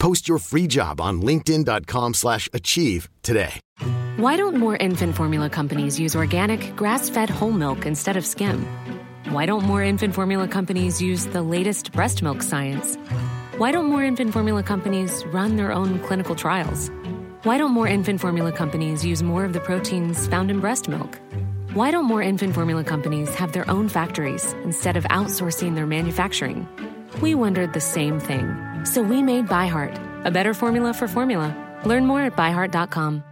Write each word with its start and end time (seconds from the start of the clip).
Post 0.00 0.28
your 0.28 0.38
free 0.38 0.66
job 0.66 1.00
on 1.00 1.22
linkedin.com/achieve 1.22 2.14
slash 2.14 2.48
achieve 2.52 3.08
today. 3.22 3.60
Why 4.16 4.36
don't 4.36 4.56
more 4.56 4.76
infant 4.76 5.14
formula 5.14 5.48
companies 5.48 6.00
use 6.00 6.16
organic, 6.16 6.74
grass-fed 6.74 7.30
whole 7.30 7.52
milk 7.52 7.86
instead 7.86 8.16
of 8.16 8.24
skim? 8.26 8.66
Why 9.30 9.46
don't 9.46 9.64
more 9.64 9.82
infant 9.82 10.14
formula 10.14 10.48
companies 10.48 11.00
use 11.00 11.26
the 11.26 11.42
latest 11.42 11.92
breast 11.92 12.22
milk 12.22 12.42
science? 12.42 12.96
Why 13.58 13.72
don't 13.72 13.86
more 13.86 14.02
infant 14.02 14.32
formula 14.32 14.62
companies 14.62 15.24
run 15.32 15.56
their 15.56 15.72
own 15.72 15.98
clinical 16.00 16.34
trials? 16.34 16.90
Why 17.44 17.58
don't 17.58 17.72
more 17.72 17.86
infant 17.86 18.20
formula 18.20 18.52
companies 18.52 19.04
use 19.04 19.22
more 19.22 19.44
of 19.44 19.52
the 19.52 19.60
proteins 19.60 20.26
found 20.26 20.50
in 20.50 20.60
breast 20.60 20.88
milk? 20.88 21.18
Why 21.74 21.90
don't 21.90 22.06
more 22.06 22.22
infant 22.22 22.54
formula 22.54 22.84
companies 22.84 23.34
have 23.34 23.52
their 23.52 23.68
own 23.70 23.88
factories 23.88 24.54
instead 24.64 24.96
of 24.96 25.04
outsourcing 25.04 25.74
their 25.74 25.86
manufacturing? 25.86 26.66
We 27.20 27.34
wondered 27.34 27.72
the 27.74 27.80
same 27.80 28.18
thing. 28.18 28.69
So 28.84 29.02
we 29.02 29.22
made 29.22 29.48
ByHeart, 29.48 30.24
a 30.24 30.30
better 30.30 30.54
formula 30.54 30.92
for 30.94 31.08
formula. 31.08 31.56
Learn 31.86 32.06
more 32.06 32.20
at 32.20 32.36
byheart.com. 32.36 33.24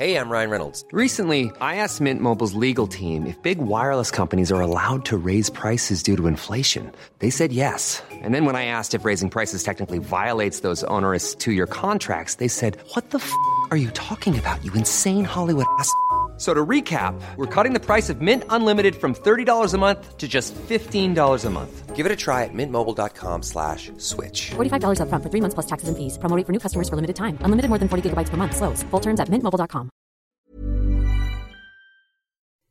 Hey, 0.00 0.16
I'm 0.16 0.30
Ryan 0.30 0.50
Reynolds. 0.50 0.82
Recently, 0.92 1.50
I 1.60 1.76
asked 1.76 2.00
Mint 2.00 2.22
Mobile's 2.22 2.54
legal 2.54 2.86
team 2.86 3.26
if 3.26 3.36
big 3.42 3.58
wireless 3.58 4.10
companies 4.10 4.50
are 4.50 4.60
allowed 4.62 5.04
to 5.06 5.18
raise 5.18 5.50
prices 5.50 6.02
due 6.02 6.16
to 6.16 6.26
inflation. 6.26 6.90
They 7.18 7.28
said 7.28 7.52
yes. 7.52 8.02
And 8.10 8.34
then 8.34 8.46
when 8.46 8.56
I 8.56 8.64
asked 8.64 8.94
if 8.94 9.04
raising 9.04 9.28
prices 9.28 9.62
technically 9.62 9.98
violates 9.98 10.60
those 10.60 10.84
onerous 10.84 11.34
two 11.34 11.52
year 11.52 11.66
contracts, 11.66 12.36
they 12.36 12.48
said, 12.48 12.78
What 12.94 13.10
the 13.10 13.18
f 13.18 13.30
are 13.70 13.76
you 13.76 13.90
talking 13.90 14.38
about, 14.38 14.64
you 14.64 14.72
insane 14.72 15.24
Hollywood 15.26 15.66
ass? 15.78 15.92
So 16.40 16.54
to 16.54 16.64
recap, 16.64 17.20
we're 17.36 17.54
cutting 17.54 17.74
the 17.74 17.84
price 17.84 18.08
of 18.08 18.22
Mint 18.22 18.44
Unlimited 18.48 18.96
from 18.96 19.14
$30 19.14 19.74
a 19.74 19.78
month 19.78 20.16
to 20.16 20.26
just 20.26 20.54
$15 20.54 21.44
a 21.44 21.50
month. 21.50 21.94
Give 21.94 22.06
it 22.06 22.12
a 22.12 22.16
try 22.16 22.44
at 22.44 22.54
mintmobile.com 22.54 23.42
slash 23.42 23.92
switch. 23.98 24.52
$45 24.56 25.00
upfront 25.04 25.22
for 25.22 25.28
three 25.28 25.42
months 25.42 25.52
plus 25.52 25.66
taxes 25.66 25.88
and 25.90 25.98
fees. 25.98 26.16
Promo 26.16 26.34
rate 26.36 26.46
for 26.46 26.52
new 26.52 26.58
customers 26.58 26.88
for 26.88 26.96
limited 26.96 27.16
time. 27.16 27.36
Unlimited 27.44 27.68
more 27.68 27.78
than 27.78 27.88
40 27.88 28.08
gigabytes 28.08 28.30
per 28.30 28.38
month. 28.38 28.56
Slows. 28.56 28.82
Full 28.90 29.00
terms 29.00 29.20
at 29.20 29.28
mintmobile.com. 29.28 29.90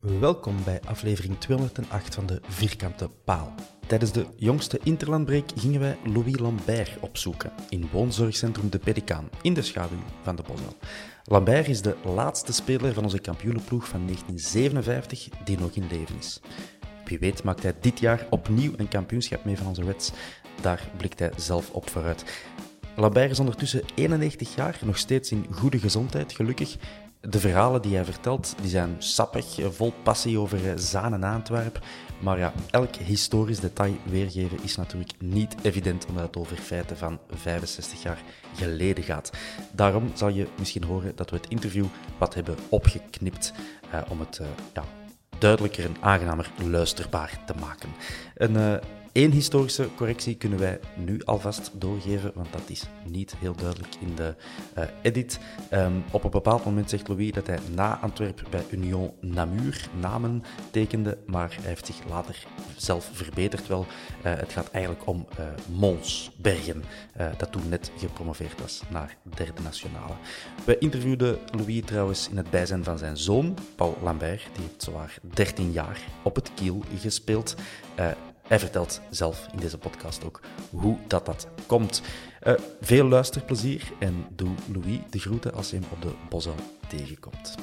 Welkom 0.00 0.56
bij 0.64 0.80
aflevering 0.86 1.38
208 1.38 2.14
van 2.14 2.26
de 2.26 2.40
Vierkante 2.48 3.10
Paal. 3.24 3.54
Tijdens 3.86 4.12
de 4.12 4.26
jongste 4.36 4.80
Interlandbreek 4.82 5.50
gingen 5.56 5.80
wij 5.80 5.96
Louis 6.04 6.38
Lambert 6.38 7.00
opzoeken 7.00 7.52
in 7.68 7.88
woonzorgcentrum 7.92 8.70
De 8.70 8.78
Pelikaan 8.78 9.30
in 9.42 9.54
de 9.54 9.62
schaduw 9.62 9.98
van 10.22 10.36
de 10.36 10.42
Bosel. 10.42 10.76
Lambert 11.32 11.68
is 11.68 11.82
de 11.82 11.96
laatste 12.04 12.52
speler 12.52 12.94
van 12.94 13.04
onze 13.04 13.18
kampioenenploeg 13.18 13.88
van 13.88 14.00
1957 14.06 15.28
die 15.44 15.58
nog 15.58 15.70
in 15.70 15.86
leven 15.90 16.16
is. 16.18 16.40
Wie 17.04 17.18
weet 17.18 17.42
maakt 17.42 17.62
hij 17.62 17.74
dit 17.80 18.00
jaar 18.00 18.26
opnieuw 18.30 18.72
een 18.76 18.88
kampioenschap 18.88 19.44
mee 19.44 19.56
van 19.56 19.66
onze 19.66 19.84
Reds. 19.84 20.12
Daar 20.60 20.90
blikt 20.96 21.18
hij 21.18 21.30
zelf 21.36 21.70
op 21.70 21.90
vooruit. 21.90 22.24
Lambert 22.96 23.30
is 23.30 23.38
ondertussen 23.40 23.82
91 23.94 24.54
jaar, 24.54 24.78
nog 24.84 24.98
steeds 24.98 25.30
in 25.30 25.46
goede 25.50 25.78
gezondheid, 25.78 26.32
gelukkig. 26.32 26.76
De 27.20 27.40
verhalen 27.40 27.82
die 27.82 27.94
hij 27.94 28.04
vertelt 28.04 28.54
die 28.60 28.70
zijn 28.70 28.96
sappig, 28.98 29.58
vol 29.70 29.92
passie 30.02 30.38
over 30.38 30.78
Zaan 30.78 31.14
en 31.14 31.24
Antwerp. 31.24 31.80
Maar 32.20 32.38
ja, 32.38 32.52
elk 32.70 32.96
historisch 32.96 33.60
detail 33.60 33.96
weergeven 34.04 34.58
is 34.62 34.76
natuurlijk 34.76 35.12
niet 35.18 35.54
evident 35.62 36.06
omdat 36.06 36.22
het 36.22 36.36
over 36.36 36.56
feiten 36.56 36.96
van 36.96 37.18
65 37.30 38.02
jaar 38.02 38.18
geleden 38.54 39.04
gaat. 39.04 39.30
Daarom 39.72 40.10
zal 40.14 40.28
je 40.28 40.46
misschien 40.58 40.84
horen 40.84 41.16
dat 41.16 41.30
we 41.30 41.36
het 41.36 41.48
interview 41.48 41.86
wat 42.18 42.34
hebben 42.34 42.56
opgeknipt 42.68 43.52
eh, 43.90 44.00
om 44.08 44.20
het 44.20 44.38
eh, 44.38 44.46
ja, 44.74 44.84
duidelijker 45.38 45.84
en 45.84 45.96
aangenamer 46.00 46.50
luisterbaar 46.64 47.42
te 47.46 47.54
maken. 47.60 47.88
Een 48.34 48.56
eh, 48.56 48.74
één 49.12 49.30
historische 49.30 49.88
correctie 49.96 50.34
kunnen 50.34 50.58
wij 50.58 50.80
nu 50.96 51.20
alvast 51.24 51.70
doorgeven, 51.74 52.32
want 52.34 52.52
dat 52.52 52.62
is 52.66 52.84
niet 53.04 53.34
heel 53.38 53.54
duidelijk 53.54 53.94
in 54.00 54.14
de 54.14 54.34
eh, 54.74 54.84
edit. 55.02 55.38
Ehm, 55.68 55.92
op 56.10 56.24
een 56.24 56.30
bepaald 56.30 56.64
moment 56.64 56.90
zegt 56.90 57.08
Louis 57.08 57.32
dat 57.32 57.46
hij 57.46 57.58
na 57.74 57.98
Antwerp 57.98 58.42
bij 58.50 58.64
Union 58.70 59.12
Namur 59.20 59.88
namen 60.00 60.42
tekende, 60.70 61.18
maar 61.26 61.56
hij 61.60 61.68
heeft 61.68 61.86
zich 61.86 61.96
later 62.08 62.46
zelf 62.76 63.10
verbeterd 63.12 63.66
wel. 63.66 63.86
Eh, 64.22 64.32
het 64.36 64.52
gaat 64.52 64.70
eigenlijk 64.70 65.06
om 65.06 65.26
eh 65.36 65.44
Mons 65.66 66.30
Bergen, 66.36 66.84
dat 67.36 67.52
toen 67.52 67.68
net 67.68 67.90
gepromoveerd 67.98 68.60
was 68.60 68.82
naar 68.90 69.16
derde 69.22 69.62
nationale. 69.62 70.14
We 70.64 70.78
interviewden 70.78 71.38
Louis 71.56 71.82
trouwens 71.84 72.28
in 72.28 72.36
het 72.36 72.50
bijzijn 72.50 72.84
van 72.84 72.98
zijn 72.98 73.16
zoon, 73.16 73.56
Paul 73.76 73.98
Lambert, 74.02 74.48
die 74.52 74.62
heeft 74.62 74.82
zowaar 74.82 75.18
13 75.22 75.72
jaar 75.72 76.00
op 76.22 76.34
het 76.34 76.50
kiel 76.54 76.82
gespeeld. 76.98 77.56
Hij 78.50 78.58
vertelt 78.58 79.00
zelf 79.10 79.48
in 79.52 79.58
deze 79.58 79.78
podcast 79.78 80.24
ook 80.24 80.40
hoe 80.70 80.98
dat, 81.06 81.26
dat 81.26 81.48
komt. 81.66 82.02
Eh, 82.40 82.54
veel 82.80 83.08
luisterplezier 83.08 83.92
en 83.98 84.26
doe 84.30 84.54
Louis 84.72 84.98
de 85.10 85.18
groeten 85.18 85.54
als 85.54 85.70
je 85.70 85.76
hem 85.76 85.84
op 85.92 86.02
de 86.02 86.14
Bosel 86.28 86.54
tegenkomt. 86.88 87.54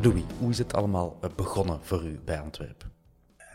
Louis, 0.00 0.22
hoe 0.38 0.50
is 0.50 0.58
het 0.58 0.74
allemaal 0.74 1.18
eh, 1.20 1.30
begonnen 1.36 1.84
voor 1.84 2.04
u 2.04 2.20
bij 2.24 2.40
Antwerpen? 2.40 2.92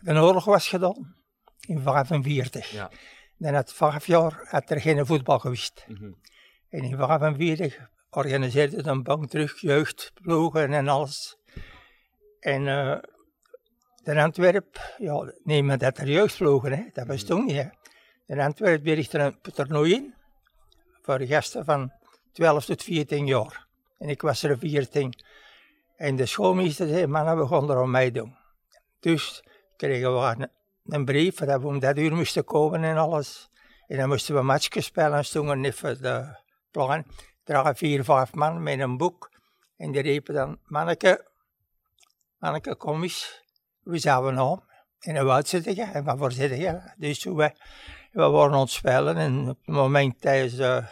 De 0.01 0.13
oorlog 0.13 0.45
was 0.45 0.67
gedaan 0.67 1.15
in 1.59 1.81
45. 1.81 2.71
Ja. 2.71 2.91
Dan 3.37 3.53
had 3.53 3.73
vijf 3.73 4.07
jaar 4.07 4.39
had 4.43 4.69
er 4.69 4.81
geen 4.81 5.05
voetbal 5.05 5.39
geweest. 5.39 5.85
Mhm. 5.87 6.11
En 6.69 6.83
in 6.83 6.97
45 6.97 7.89
organiseerde 8.09 8.75
het 8.75 8.87
een 8.87 9.03
bank 9.03 9.29
terug, 9.29 9.61
jeugdploegen 9.61 10.73
en 10.73 10.87
alles. 10.87 11.37
En 12.39 12.61
uh, 12.61 12.97
de 14.03 14.21
Antwerp, 14.21 14.95
ja, 14.97 15.33
neem 15.43 15.77
dat 15.77 15.97
er 15.97 16.09
jeugdploegen, 16.09 16.71
hè, 16.71 16.83
dat 16.93 17.07
bestond 17.07 17.45
niet. 17.45 17.55
Hè. 17.55 17.69
De 18.25 18.43
Antwerp 18.43 18.83
die 18.83 18.93
richt 18.93 19.13
er 19.13 19.21
een 19.21 19.41
toernooi 19.41 19.93
in 19.93 20.13
voor 21.01 21.21
gasten 21.21 21.65
van 21.65 21.91
12 22.31 22.65
tot 22.65 22.83
14 22.83 23.25
jaar. 23.25 23.67
En 23.97 24.09
ik 24.09 24.21
was 24.21 24.43
er 24.43 24.57
14. 24.57 25.13
En 25.95 26.15
de 26.15 26.25
schoolmeester 26.25 26.87
zei, 26.87 27.07
mannen, 27.07 27.37
we 27.37 27.47
gaan 27.47 27.69
er 27.69 27.81
om 27.81 27.91
meedoen. 27.91 28.37
Dus 28.99 29.43
kregen 29.77 30.13
we 30.13 30.35
een, 30.37 30.49
een 30.85 31.05
brief 31.05 31.35
dat 31.35 31.61
we 31.61 31.67
om 31.67 31.79
dat 31.79 31.97
uur 31.97 32.15
moesten 32.15 32.43
komen 32.43 32.83
en 32.83 32.97
alles. 32.97 33.49
En 33.87 33.97
dan 33.97 34.07
moesten 34.07 34.35
we 34.35 34.41
matchjes 34.41 34.85
spelen 34.85 35.13
en 35.13 35.25
stonden 35.25 35.65
even 35.65 36.01
de 36.01 36.37
plan. 36.71 37.05
Dragen 37.49 37.75
vier, 37.75 38.03
vijf 38.03 38.33
man 38.33 38.63
met 38.63 38.79
een 38.79 38.97
boek. 38.97 39.31
En 39.77 39.91
die 39.91 40.01
riepen 40.01 40.33
dan, 40.33 40.59
manneke, 40.63 41.27
manneke, 42.37 42.75
kom 42.75 43.03
eens. 43.03 43.43
We 43.83 43.97
zouden 43.97 44.39
om. 44.39 44.63
En 44.99 45.25
wat 45.25 45.47
zit 45.47 45.63
je? 45.63 45.83
En 45.83 46.03
waarvoor 46.03 46.31
zit 46.31 46.57
je? 46.57 46.93
Dus 46.97 47.23
we, 47.23 47.55
we 48.11 48.29
waren 48.29 48.53
aan 48.53 48.67
spelen 48.67 49.17
en 49.17 49.49
op 49.49 49.57
het 49.65 49.75
moment 49.75 50.21
tijdens 50.21 50.55
de 50.55 50.83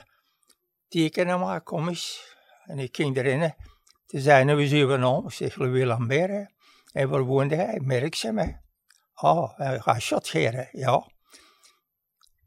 tekenen 0.88 1.40
maar, 1.40 1.62
kom 1.62 1.88
eens. 1.88 2.36
En 2.66 2.80
ik 2.80 2.96
ging 2.96 3.18
erin. 3.18 3.54
Toen 4.06 4.22
zei 4.22 4.56
we 4.56 4.68
zien 4.68 4.88
we 4.88 5.08
om. 5.08 5.26
Ik 5.26 5.34
zeg, 5.34 5.56
Lambert. 5.56 6.30
hè. 6.30 6.44
En 6.92 7.10
waar 7.10 7.24
woonde 7.24 7.56
hij? 7.56 7.80
Merkse 7.84 8.32
me. 8.32 8.56
Oh, 9.16 9.58
hij 9.58 9.80
gaat 9.80 10.02
shot 10.02 10.28
geren. 10.28 10.70
Ja. 10.72 11.08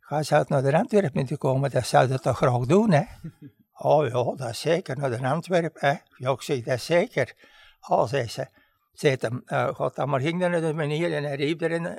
Ga 0.01 0.23
ze 0.23 0.35
uit 0.35 0.49
naar 0.49 0.63
de 0.63 0.77
Antwerpen 0.77 1.27
te 1.27 1.37
komen, 1.37 1.71
dat 1.71 1.87
zou 1.87 2.09
dat 2.09 2.23
toch 2.23 2.37
graag 2.37 2.67
doen, 2.67 2.91
hè? 2.91 3.05
Oh 3.83 4.07
ja, 4.07 4.35
dat 4.37 4.51
is 4.51 4.61
zeker, 4.61 4.99
naar 4.99 5.11
de 5.11 5.29
Antwerpen, 5.29 5.89
hè? 5.89 5.95
Ja, 6.17 6.31
ik 6.31 6.43
zeg, 6.43 6.63
dat 6.63 6.81
zeker. 6.81 7.35
Oh, 7.89 8.07
zei 8.07 8.29
ze. 8.29 8.47
Hem, 8.95 9.43
uh, 9.47 9.75
gaat 9.75 9.95
dan 9.95 10.09
maar, 10.09 10.21
ging 10.21 10.41
dan 10.41 10.51
naar 10.51 10.61
de 10.61 10.75
meneer 10.75 11.15
en 11.15 11.25
hij 11.25 11.37
riep 11.37 11.61
erin, 11.61 11.87
eh, 11.87 11.97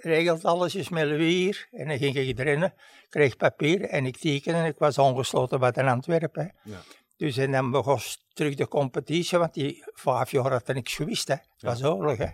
regelt 0.00 0.44
alles 0.44 0.74
eens 0.74 0.88
met 0.88 1.04
Louis. 1.04 1.68
En 1.70 1.88
dan 1.88 1.98
ging 1.98 2.16
ik 2.16 2.38
erin, 2.38 2.72
kreeg 3.08 3.36
papier 3.36 3.80
en 3.84 4.06
ik 4.06 4.16
tekende 4.16 4.58
en 4.58 4.64
ik 4.64 4.78
was 4.78 4.98
ongesloten 4.98 5.60
bij 5.60 5.70
de 5.70 5.82
Antwerpen? 5.82 6.54
Ja. 6.62 6.78
Dus 7.16 7.36
en 7.36 7.52
dan 7.52 7.70
begon 7.70 7.98
terug 8.32 8.54
de 8.54 8.68
competitie, 8.68 9.38
want 9.38 9.54
die 9.54 9.84
vijf 9.92 10.30
jaar 10.30 10.50
had 10.50 10.68
er 10.68 10.74
niks 10.74 10.94
gewist, 10.94 11.28
hè. 11.28 11.34
Het 11.34 11.62
was 11.62 11.84
oorlog, 11.84 12.16
hè. 12.16 12.30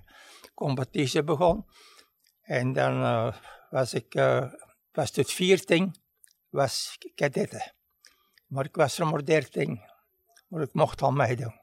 competitie 0.54 1.22
begon. 1.22 1.66
En 2.42 2.72
dan 2.72 3.02
eh, 3.02 3.34
was 3.70 3.94
ik, 3.94 4.14
eh, 4.14 4.52
was 4.92 5.10
tot 5.10 5.32
14, 5.32 5.94
was 6.48 6.98
kadette. 7.14 7.72
Maar 8.52 8.64
ik 8.64 8.76
was 8.76 8.98
er 8.98 9.06
maar 9.06 9.24
13, 9.24 9.80
maar 10.48 10.62
ik 10.62 10.72
mocht 10.72 11.02
al 11.02 11.12
meedoen. 11.12 11.60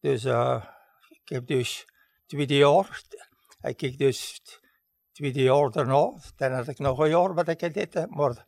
Dus 0.00 0.24
eh, 0.24 0.64
ik 1.08 1.28
heb 1.28 1.46
dus 1.46 1.86
tweede 2.26 2.56
jaar, 2.56 3.02
ik 3.60 3.80
heb 3.80 3.98
dus 3.98 4.40
tweede 5.12 5.42
jaar 5.42 5.70
daarna, 5.70 6.12
dan 6.36 6.52
had 6.52 6.68
ik 6.68 6.78
nog 6.78 6.98
een 6.98 7.08
jaar 7.08 7.34
wat 7.34 7.48
ik 7.48 7.74
dit 7.74 8.10
maar 8.10 8.44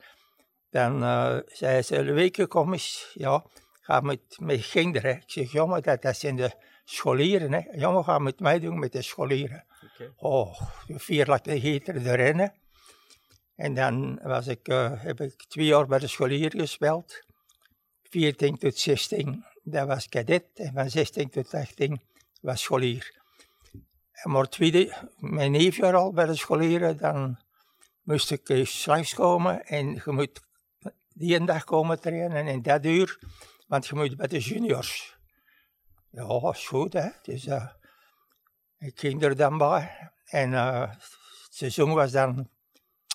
dan 0.71 1.03
uh, 1.03 1.39
zei 1.47 1.83
ze, 1.83 2.03
week 2.03 2.49
kom 2.49 2.73
eens, 2.73 3.11
ja, 3.15 3.45
ga 3.81 4.01
met, 4.01 4.21
met 4.39 4.69
kinderen. 4.69 5.17
Ik 5.17 5.31
zeg, 5.31 5.53
jongen, 5.53 5.83
dat, 5.83 6.03
dat 6.03 6.17
zijn 6.17 6.37
de 6.37 6.53
scholieren, 6.85 7.53
hè. 7.53 7.61
Jongen, 7.73 8.05
ga 8.05 8.19
met 8.19 8.41
mij 8.41 8.59
doen 8.59 8.79
met 8.79 8.93
de 8.93 9.03
scholieren. 9.03 9.65
Okay. 9.95 10.13
Oh, 10.17 10.61
vier 10.87 11.27
laten 11.27 11.61
geten 11.61 12.07
erin. 12.07 12.53
En 13.57 13.75
dan 13.75 14.21
was 14.23 14.47
ik, 14.47 14.69
uh, 14.69 15.03
heb 15.03 15.21
ik 15.21 15.45
twee 15.49 15.67
jaar 15.67 15.87
bij 15.87 15.99
de 15.99 16.07
scholieren 16.07 16.61
gespeeld. 16.61 17.29
14 18.11 18.59
tot 18.59 18.79
16, 18.79 19.45
dat 19.63 19.87
was 19.87 20.09
cadet. 20.09 20.45
En 20.55 20.73
van 20.73 20.91
16 20.91 21.31
tot 21.31 21.55
18 21.55 22.01
was 22.41 22.63
scholier. 22.63 23.19
En 24.13 24.31
maar 24.31 24.49
tweede, 24.49 25.09
mijn 25.19 25.51
neefjaar 25.51 25.95
al 25.95 26.13
bij 26.13 26.27
de 26.27 26.35
scholieren, 26.35 26.97
dan 26.97 27.39
moest 28.03 28.31
ik 28.31 28.49
eens 28.49 28.87
langskomen. 28.87 29.67
En 29.67 29.95
je 30.05 30.13
moet 30.13 30.41
die 31.13 31.37
een 31.37 31.45
dag 31.45 31.65
komen 31.65 32.01
trainen 32.01 32.47
en 32.47 32.63
dat 32.63 32.85
uur, 32.85 33.19
want 33.67 33.87
je 33.87 33.95
moet 33.95 34.17
bij 34.17 34.27
de 34.27 34.39
juniors. 34.39 35.19
Ja, 36.11 36.51
is 36.53 36.67
goed 36.67 36.93
hè. 36.93 37.09
Dus 37.23 37.47
uh, 37.47 37.67
ik 38.79 38.99
ging 38.99 39.23
er 39.23 39.37
dan 39.37 39.59
bij. 39.59 40.11
En 40.25 40.51
uh, 40.51 40.81
het 40.81 41.55
seizoen 41.55 41.95
was 41.95 42.11
dan 42.11 42.49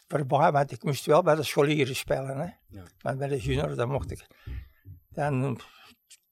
voorbij, 0.08 0.52
want 0.52 0.72
ik 0.72 0.84
moest 0.84 1.06
wel 1.06 1.22
bij 1.22 1.36
de 1.36 1.44
scholieren 1.44 1.96
spelen. 1.96 2.38
Hè. 2.38 2.50
Ja. 2.68 2.84
Maar 3.02 3.18
bij 3.18 3.28
de 3.28 3.38
juniors, 3.38 3.76
dan 3.76 3.90
mocht 3.90 4.12
ik. 4.12 4.28
Dan, 5.16 5.44
het 5.44 5.64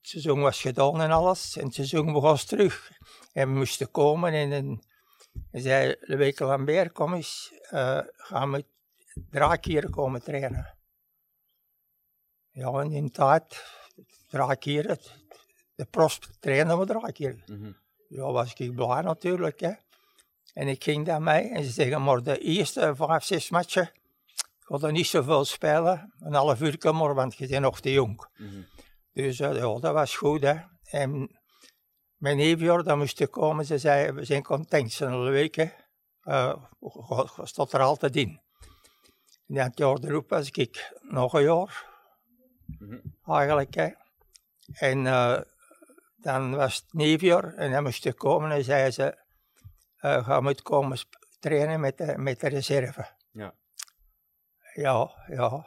seizoen 0.00 0.40
was 0.40 0.60
gedaan 0.60 1.00
en 1.00 1.10
alles. 1.10 1.56
En 1.56 1.64
het 1.64 1.74
seizoen 1.74 2.12
begon 2.12 2.36
terug. 2.36 2.90
En 3.32 3.48
we 3.48 3.58
moesten 3.58 3.90
komen 3.90 4.32
en, 4.32 4.52
en, 4.52 4.82
en 5.50 5.60
zei 5.60 5.96
Leweke 6.00 6.44
Lambert, 6.44 6.92
kom 6.92 7.14
eens, 7.14 7.52
uh, 7.70 8.00
gaan 8.16 8.50
we 8.52 8.64
draakhieren 9.30 9.90
komen 9.90 10.22
trainen. 10.22 10.76
Ja, 12.50 12.68
en 12.68 12.92
in 12.92 13.10
tijd, 13.10 13.64
draakhieren, 14.30 14.98
de 15.74 15.84
prost 15.84 16.40
trainen 16.40 16.78
we 16.78 16.86
draakhieren. 16.86 17.42
Mm 17.46 17.62
-hmm. 17.62 17.76
Ja, 18.08 18.32
was 18.32 18.54
ik 18.54 18.74
blij 18.74 19.00
natuurlijk. 19.00 19.60
Hè. 19.60 19.72
En 20.52 20.68
ik 20.68 20.82
ging 20.82 21.06
daar 21.06 21.22
mee 21.22 21.48
en 21.48 21.64
ze 21.64 21.70
zeggen, 21.70 22.02
maar 22.02 22.22
de 22.22 22.38
eerste 22.38 22.94
vijf, 22.96 23.24
zes 23.24 23.50
matchen, 23.50 23.90
ik 24.34 24.80
ga 24.80 24.86
er 24.86 24.92
niet 24.92 25.06
zoveel 25.06 25.44
spelen, 25.44 26.12
een 26.18 26.34
half 26.34 26.60
uur 26.60 26.94
maar, 26.94 27.14
want 27.14 27.36
je 27.36 27.46
bent 27.46 27.62
nog 27.62 27.80
te 27.80 27.92
jong. 27.92 28.26
Mm 28.36 28.48
-hmm. 28.48 28.66
Dus 29.14 29.40
uh, 29.40 29.56
ja, 29.56 29.78
dat 29.78 29.92
was 29.92 30.16
goed. 30.16 30.42
Hè. 30.42 30.54
En 30.82 31.38
mijn 32.16 32.36
neefjaar, 32.36 32.82
dan 32.82 32.98
moest 32.98 33.20
ik 33.20 33.30
komen, 33.30 33.64
ze 33.64 33.78
zei, 33.78 34.12
we 34.12 34.24
zijn 34.24 34.42
content, 34.42 34.92
zijn 34.92 35.30
week, 35.30 35.54
hè. 35.54 35.68
Uh, 36.24 36.54
stond 37.42 37.72
er 37.72 37.80
altijd 37.80 38.16
in. 38.16 38.40
En 39.46 39.54
dat 39.54 39.78
jaar 39.78 39.98
erop 39.98 40.28
was 40.28 40.50
ik 40.50 40.92
nog 41.00 41.32
een 41.32 41.42
jaar, 41.42 41.86
mm 42.66 42.88
-hmm. 42.88 43.34
eigenlijk. 43.34 43.74
Hè. 43.74 43.88
En 44.72 45.04
uh, 45.04 45.40
dan 46.16 46.56
was 46.56 46.76
het 46.76 47.54
en 47.56 47.70
dan 47.70 47.82
moest 47.82 48.04
ik 48.04 48.16
komen 48.16 48.50
en 48.50 48.64
zei 48.64 48.90
ze, 48.90 49.18
uh, 50.00 50.24
ga 50.24 50.40
moet 50.40 50.62
komen 50.62 50.98
trainen 51.38 51.80
met 51.80 51.98
de, 51.98 52.18
met 52.18 52.40
de 52.40 52.48
reserve. 52.48 53.06
Ja. 53.30 53.54
Ja, 54.74 55.10
ja. 55.26 55.66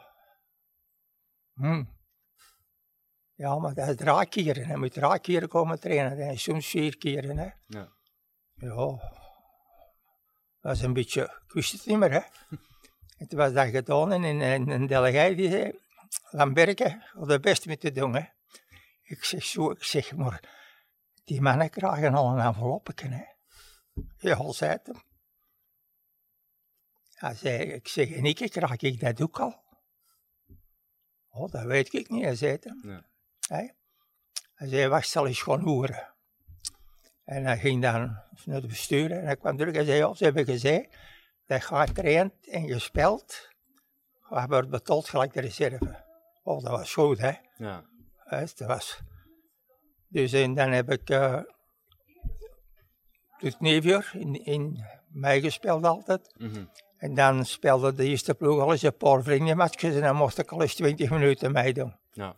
Hm. 1.54 1.84
Ja, 3.38 3.58
maar 3.58 3.74
dat 3.74 3.88
is 3.88 3.96
draakkieren. 3.96 4.66
Hij 4.66 4.76
moet 4.76 4.92
draakkieren 4.92 5.48
komen 5.48 5.80
trainen. 5.80 6.18
Is 6.18 6.42
soms 6.42 6.66
vier 6.66 6.98
keren. 6.98 7.38
Hè. 7.38 7.50
Ja. 7.66 7.92
Ja. 8.54 9.12
Dat 10.60 10.76
is 10.76 10.82
een 10.82 10.92
beetje, 10.92 11.22
ik 11.22 11.52
wist 11.52 11.72
het 11.72 11.86
niet 11.86 11.98
meer. 11.98 12.12
Hè. 12.12 12.20
en 13.18 13.28
toen 13.28 13.38
was 13.38 13.52
dat 13.52 13.68
gedaan 13.68 14.12
en 14.12 14.22
een, 14.22 14.68
een 14.68 15.36
die 15.36 15.50
zei, 15.50 15.78
Lamberke, 16.30 17.02
had 17.12 17.28
het 17.28 17.40
best 17.40 17.66
met 17.66 17.80
te 17.80 17.90
doen. 17.90 18.14
Hè. 18.14 18.24
Ik 19.02 19.24
zeg 19.24 19.44
zo, 19.44 19.70
ik 19.70 19.84
zeg 19.84 20.16
maar, 20.16 20.40
die 21.24 21.40
mannen 21.40 21.70
krijgen 21.70 22.14
al 22.14 22.32
een 22.32 22.44
envelopje. 22.44 23.08
Hè. 23.08 23.24
Ja, 24.16 24.52
zei 24.52 24.70
het 24.70 24.86
hem. 24.86 25.02
Hij 27.12 27.34
zei, 27.34 27.58
ik 27.58 27.88
zeg, 27.88 28.10
en 28.10 28.24
ik 28.24 28.36
krijg 28.36 28.80
ik 28.80 29.00
dat 29.00 29.22
ook 29.22 29.40
al? 29.40 29.62
Oh, 31.28 31.50
dat 31.50 31.64
weet 31.64 31.94
ik 31.94 32.08
niet, 32.08 32.24
hij 32.24 32.36
zei 32.36 32.52
het 32.52 32.64
hem. 32.64 32.80
Ja. 32.82 33.06
Hij, 33.48 33.74
hij 34.54 34.68
zei, 34.68 34.88
wacht, 34.88 35.08
zal 35.08 35.26
eens 35.26 35.42
gaan 35.42 35.60
horen. 35.60 36.14
En 37.24 37.44
hij 37.44 37.58
ging 37.58 37.82
dan 37.82 38.22
naar 38.44 38.60
de 38.60 38.66
bestuur 38.66 39.10
en 39.10 39.24
hij 39.24 39.36
kwam 39.36 39.56
terug 39.56 39.74
en 39.74 39.84
zei, 39.84 39.98
ja, 39.98 40.14
ze 40.14 40.24
hebben 40.24 40.44
gezegd, 40.44 40.96
dat 41.46 41.62
je 41.62 41.74
getraind 41.74 42.48
en 42.48 42.68
gespeeld, 42.68 43.48
je 44.28 44.44
wordt 44.48 44.70
betaald 44.70 45.08
gelijk 45.08 45.32
de 45.32 45.40
reserve. 45.40 46.04
Oh, 46.42 46.62
dat 46.62 46.70
was 46.70 46.94
goed, 46.94 47.18
hè. 47.18 47.32
Ja. 47.56 47.84
dat 48.30 48.58
was... 48.58 49.00
Dus 50.08 50.32
en 50.32 50.54
dan 50.54 50.70
heb 50.70 50.90
ik... 50.90 51.10
Uh, 51.10 51.40
het 53.38 53.60
neefjaar 53.60 54.10
in, 54.12 54.44
in 54.44 54.84
mei 55.08 55.40
gespeeld 55.40 55.84
altijd. 55.84 56.34
Mm 56.36 56.52
-hmm. 56.52 56.70
En 56.96 57.14
dan 57.14 57.44
speelde 57.44 57.92
de 57.92 58.04
eerste 58.04 58.34
ploeg 58.34 58.60
al 58.60 58.72
eens 58.72 58.82
een 58.82 58.96
paar 58.96 59.22
vriendenmatjes 59.22 59.94
en 59.94 60.00
dan 60.00 60.16
mocht 60.16 60.38
ik 60.38 60.52
al 60.52 60.62
eens 60.62 60.74
20 60.74 61.10
minuten 61.10 61.52
meedoen. 61.52 61.96
Ja. 62.12 62.34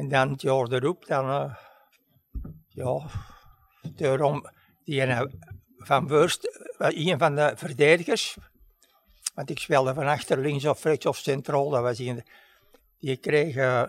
En 0.00 0.08
dan 0.08 0.30
het 0.30 0.42
jaar 0.42 0.72
erop, 0.72 1.06
dan, 1.06 1.28
uh, 1.28 1.54
ja, 2.68 3.06
daarom, 3.94 4.50
die 4.84 5.00
ene 5.00 5.30
van 5.76 6.08
Wurst, 6.08 6.60
een 6.78 7.18
van 7.18 7.34
de 7.34 7.52
verdedigers, 7.56 8.36
want 9.34 9.50
ik 9.50 9.58
speelde 9.58 9.94
van 9.94 10.06
achter 10.06 10.38
links 10.38 10.64
of 10.64 10.84
rechts 10.84 11.06
of 11.06 11.16
centraal, 11.16 11.70
dat 11.70 11.82
was 11.82 11.98
een, 11.98 12.24
die 12.98 13.16
kreeg 13.16 13.56
uh, 13.56 13.82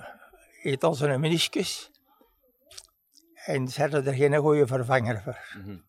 eet 0.63 0.83
als 0.83 0.99
een 0.99 1.19
meniscus. 1.19 1.91
En 3.33 3.67
ze 3.67 3.81
hadden 3.81 4.05
er 4.05 4.13
geen 4.13 4.35
goede 4.35 4.67
vervanger 4.67 5.21
voor. 5.21 5.39
Mm 5.57 5.63
-hmm. 5.63 5.83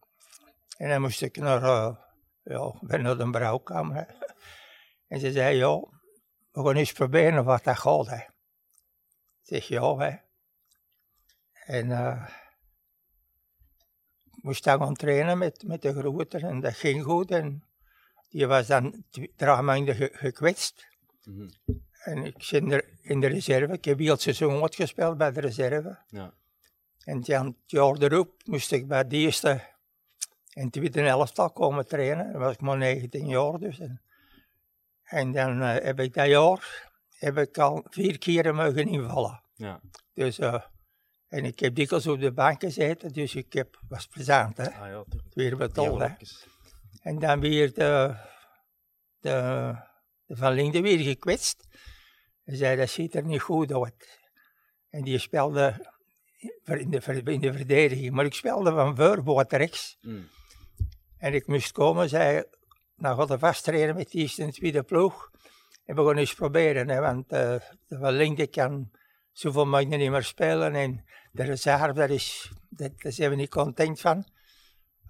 En 0.76 0.88
dan 0.88 1.00
moest 1.00 1.22
ik 1.22 1.36
naar, 1.36 1.62
uh, 1.62 1.96
ja, 2.42 2.72
ben 2.80 3.02
naar 3.02 3.16
de 3.16 3.30
brouwkamer. 3.30 4.06
En 5.08 5.20
ze 5.20 5.32
zei, 5.32 5.56
ja, 5.56 5.80
we 6.52 6.64
gaan 6.64 6.76
eens 6.76 6.92
proberen 6.92 7.44
wat 7.44 7.64
dat 7.64 7.78
gaat. 7.78 8.06
Hè. 8.06 8.31
Ik 9.42 9.48
zeg, 9.48 9.68
ja, 9.68 9.96
hè. 9.96 10.16
En 11.64 11.86
uh, 11.86 12.28
moest 14.42 14.64
dan 14.64 14.78
gaan 14.78 14.94
trainen 14.94 15.38
met, 15.38 15.62
met 15.66 15.82
de 15.82 15.92
grote 15.92 16.38
en 16.38 16.60
dat 16.60 16.74
ging 16.74 17.02
goed. 17.02 17.30
En 17.30 17.64
die 18.28 18.46
was 18.46 18.66
dan 18.66 19.04
drie 19.10 19.62
maanden 19.62 19.94
ge 19.94 20.10
gekwetst. 20.12 20.86
Mm 21.24 21.36
-hmm. 21.36 21.80
En 22.02 22.24
ik 22.24 22.42
zit 22.42 22.72
er 22.72 22.84
in 23.02 23.20
de 23.20 23.26
reserve. 23.26 23.72
Ik 23.72 23.84
heb 23.84 23.98
heel 23.98 24.12
het 24.12 24.20
seizoen 24.20 24.60
wat 24.60 24.74
gespeeld 24.74 25.18
bij 25.18 25.32
de 25.32 25.40
reserve. 25.40 25.98
Ja. 26.08 26.34
En 27.04 27.20
dan 27.20 27.46
het 27.46 27.70
jaar 27.70 27.96
erop 27.96 28.42
moest 28.44 28.72
ik 28.72 28.88
bij 28.88 29.06
de 29.06 29.16
eerste 29.16 29.60
en 30.52 30.70
tweede 30.70 31.00
elftal 31.00 31.50
komen 31.50 31.86
trainen. 31.86 32.32
Dat 32.32 32.40
was 32.40 32.52
ik 32.52 32.60
maar 32.60 32.76
19 32.76 33.26
jaar 33.26 33.58
dus. 33.58 33.78
En, 33.78 34.02
en 35.02 35.32
dan 35.32 35.62
uh, 35.62 35.74
heb 35.74 36.00
ik 36.00 36.14
dat 36.14 36.26
jaar 36.26 36.90
heb 37.22 37.38
ik 37.38 37.58
al 37.58 37.86
vier 37.90 38.18
keer 38.18 38.54
mogen 38.54 38.88
invallen. 38.88 39.42
Ja. 39.54 39.80
Dus, 40.14 40.38
uh, 40.38 40.62
en 41.28 41.44
ik 41.44 41.58
heb 41.58 41.74
dikwijls 41.74 42.06
op 42.06 42.20
de 42.20 42.32
bank 42.32 42.60
gezeten, 42.60 43.12
dus 43.12 43.34
ik 43.34 43.52
heb, 43.52 43.80
was 43.88 44.06
plezant 44.06 44.56
hè. 44.56 44.70
Ah, 44.70 44.88
ja, 44.88 45.04
weer 45.30 45.56
betaald 45.56 46.00
hè. 46.00 46.08
En 47.02 47.18
dan 47.18 47.40
weer 47.40 47.72
de, 47.74 48.16
de, 49.18 49.74
de 50.24 50.36
Van 50.36 50.52
Linden 50.52 50.82
weer 50.82 50.98
gekwetst. 50.98 51.66
Hij 52.44 52.56
zei, 52.56 52.76
dat 52.76 52.88
ziet 52.88 53.14
er 53.14 53.24
niet 53.24 53.40
goed 53.40 53.72
uit. 53.72 54.20
En 54.88 55.02
die 55.04 55.18
speelde 55.18 55.94
in 56.64 56.90
de, 56.90 57.22
in 57.24 57.40
de 57.40 57.52
verdediging, 57.52 58.10
maar 58.10 58.24
ik 58.24 58.34
speelde 58.34 58.72
van 58.72 58.96
voor, 59.24 59.44
rechts. 59.48 59.96
Mm. 60.00 60.28
En 61.16 61.34
ik 61.34 61.46
moest 61.46 61.72
komen, 61.72 62.08
zei 62.08 62.44
nou 62.96 63.16
gaat 63.16 63.30
er 63.30 63.38
vast 63.38 63.64
trainen 63.64 63.94
met 63.94 64.10
die 64.10 64.20
eerste 64.20 64.42
en 64.42 64.50
tweede 64.50 64.82
ploeg. 64.82 65.30
En 65.84 65.94
we 65.96 66.06
gaan 66.06 66.16
eens 66.16 66.34
proberen, 66.34 66.88
hè, 66.88 67.00
want 67.00 67.32
uh, 67.32 67.38
de 67.86 67.98
Verlengde 67.98 68.46
kan 68.46 68.90
zoveel 69.32 69.66
maanden 69.66 69.98
niet 69.98 70.10
meer 70.10 70.22
spelen. 70.22 70.74
En 70.74 71.04
de 71.32 71.42
reserve, 71.42 71.92
daar, 71.92 72.10
is, 72.10 72.52
dat, 72.68 73.00
daar 73.00 73.12
zijn 73.12 73.30
we 73.30 73.36
niet 73.36 73.50
content 73.50 74.00
van. 74.00 74.24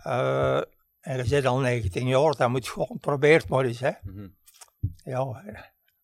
Uh, 0.07 0.57
en 1.01 1.17
je 1.17 1.25
zit 1.25 1.47
al 1.47 1.59
19 1.59 2.07
jaar, 2.07 2.37
dat 2.37 2.49
moet 2.49 2.69
gewoon, 2.69 2.99
probeert 3.01 3.49
maar 3.49 3.65
eens. 3.65 3.81
Hè. 3.81 3.91
Mm 4.03 4.15
-hmm. 4.15 4.37
Ja, 4.97 5.43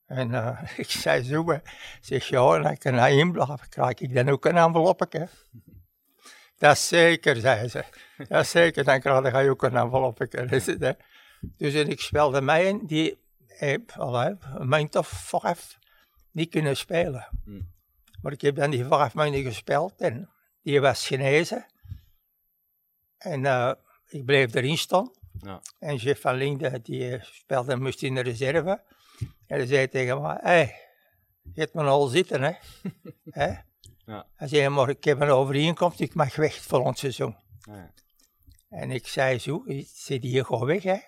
en 0.07 0.31
uh, 0.31 0.63
ik 0.77 0.91
zei 0.91 1.23
zo, 1.23 1.61
zeg 2.01 2.25
ja, 2.25 2.55
en 2.55 2.71
ik 2.71 2.85
er 2.85 3.09
inblijf, 3.09 3.69
krijg 3.69 3.99
ik 3.99 4.15
dan 4.15 4.29
ook 4.29 4.45
een 4.45 4.57
envelopje. 4.57 5.29
Dat 6.59 6.73
is 6.73 6.89
zeker, 6.89 7.37
zei 7.37 7.69
ze. 7.69 7.85
Dat 8.29 8.43
is 8.43 8.51
zeker, 8.51 8.85
dan 8.85 9.01
krijg 9.01 9.45
je 9.45 9.51
ook 9.51 9.63
een 9.63 9.77
envelopje. 9.77 10.47
Dus 11.57 11.75
en 11.75 11.89
ik 11.89 12.01
speelde 12.01 12.41
mij 12.41 12.65
in, 12.65 12.87
die 12.87 13.19
heb 13.59 13.95
een 13.97 14.69
maand 14.69 14.97
of 14.97 15.09
vijf 15.09 15.79
niet 16.31 16.50
kunnen 16.50 16.77
spelen. 16.77 17.29
Hmm. 17.45 17.73
Maar 18.23 18.33
ik 18.33 18.41
heb 18.41 18.57
dan 18.57 18.71
die 18.71 18.85
vijf 18.85 19.15
maanden 19.15 19.43
gespeeld 19.43 20.00
en 20.00 20.31
die 20.62 20.81
was 20.81 21.07
genezen. 21.07 21.67
En 23.19 23.45
uh, 23.45 23.73
ik 24.07 24.25
bleef 24.25 24.55
erin 24.55 24.79
staan. 24.79 25.11
Ja. 25.41 25.62
En 25.79 25.97
Jeff 25.97 26.21
van 26.21 26.35
Linde, 26.35 26.81
die 26.83 27.11
eh, 27.11 27.23
speelde, 27.23 27.77
moest 27.77 28.03
in 28.03 28.15
de 28.15 28.21
reserve. 28.21 28.83
En 29.47 29.57
hij 29.59 29.67
zei 29.67 29.88
tegen 29.88 30.23
me, 30.23 30.29
hé, 30.29 30.38
hey, 30.41 30.75
je 31.53 31.61
hebt 31.61 31.75
me 31.75 31.83
al 31.83 32.07
zitten, 32.07 32.43
hè. 32.43 32.53
hè? 33.41 33.55
Ja. 34.05 34.27
Hij 34.35 34.49
zei, 34.49 34.69
maar 34.69 34.88
ik 34.88 35.05
heb 35.05 35.21
een 35.21 35.29
overeenkomst, 35.29 36.00
ik 36.00 36.15
mag 36.15 36.37
weg 36.37 36.55
volgend 36.55 36.99
seizoen. 36.99 37.37
Ah, 37.61 37.77
ja. 37.77 37.93
En 38.69 38.91
ik 38.91 39.07
zei 39.07 39.38
zo, 39.38 39.65
zit 39.95 40.23
hier 40.23 40.45
gewoon 40.45 40.67
weg, 40.67 40.83
hè? 40.83 40.99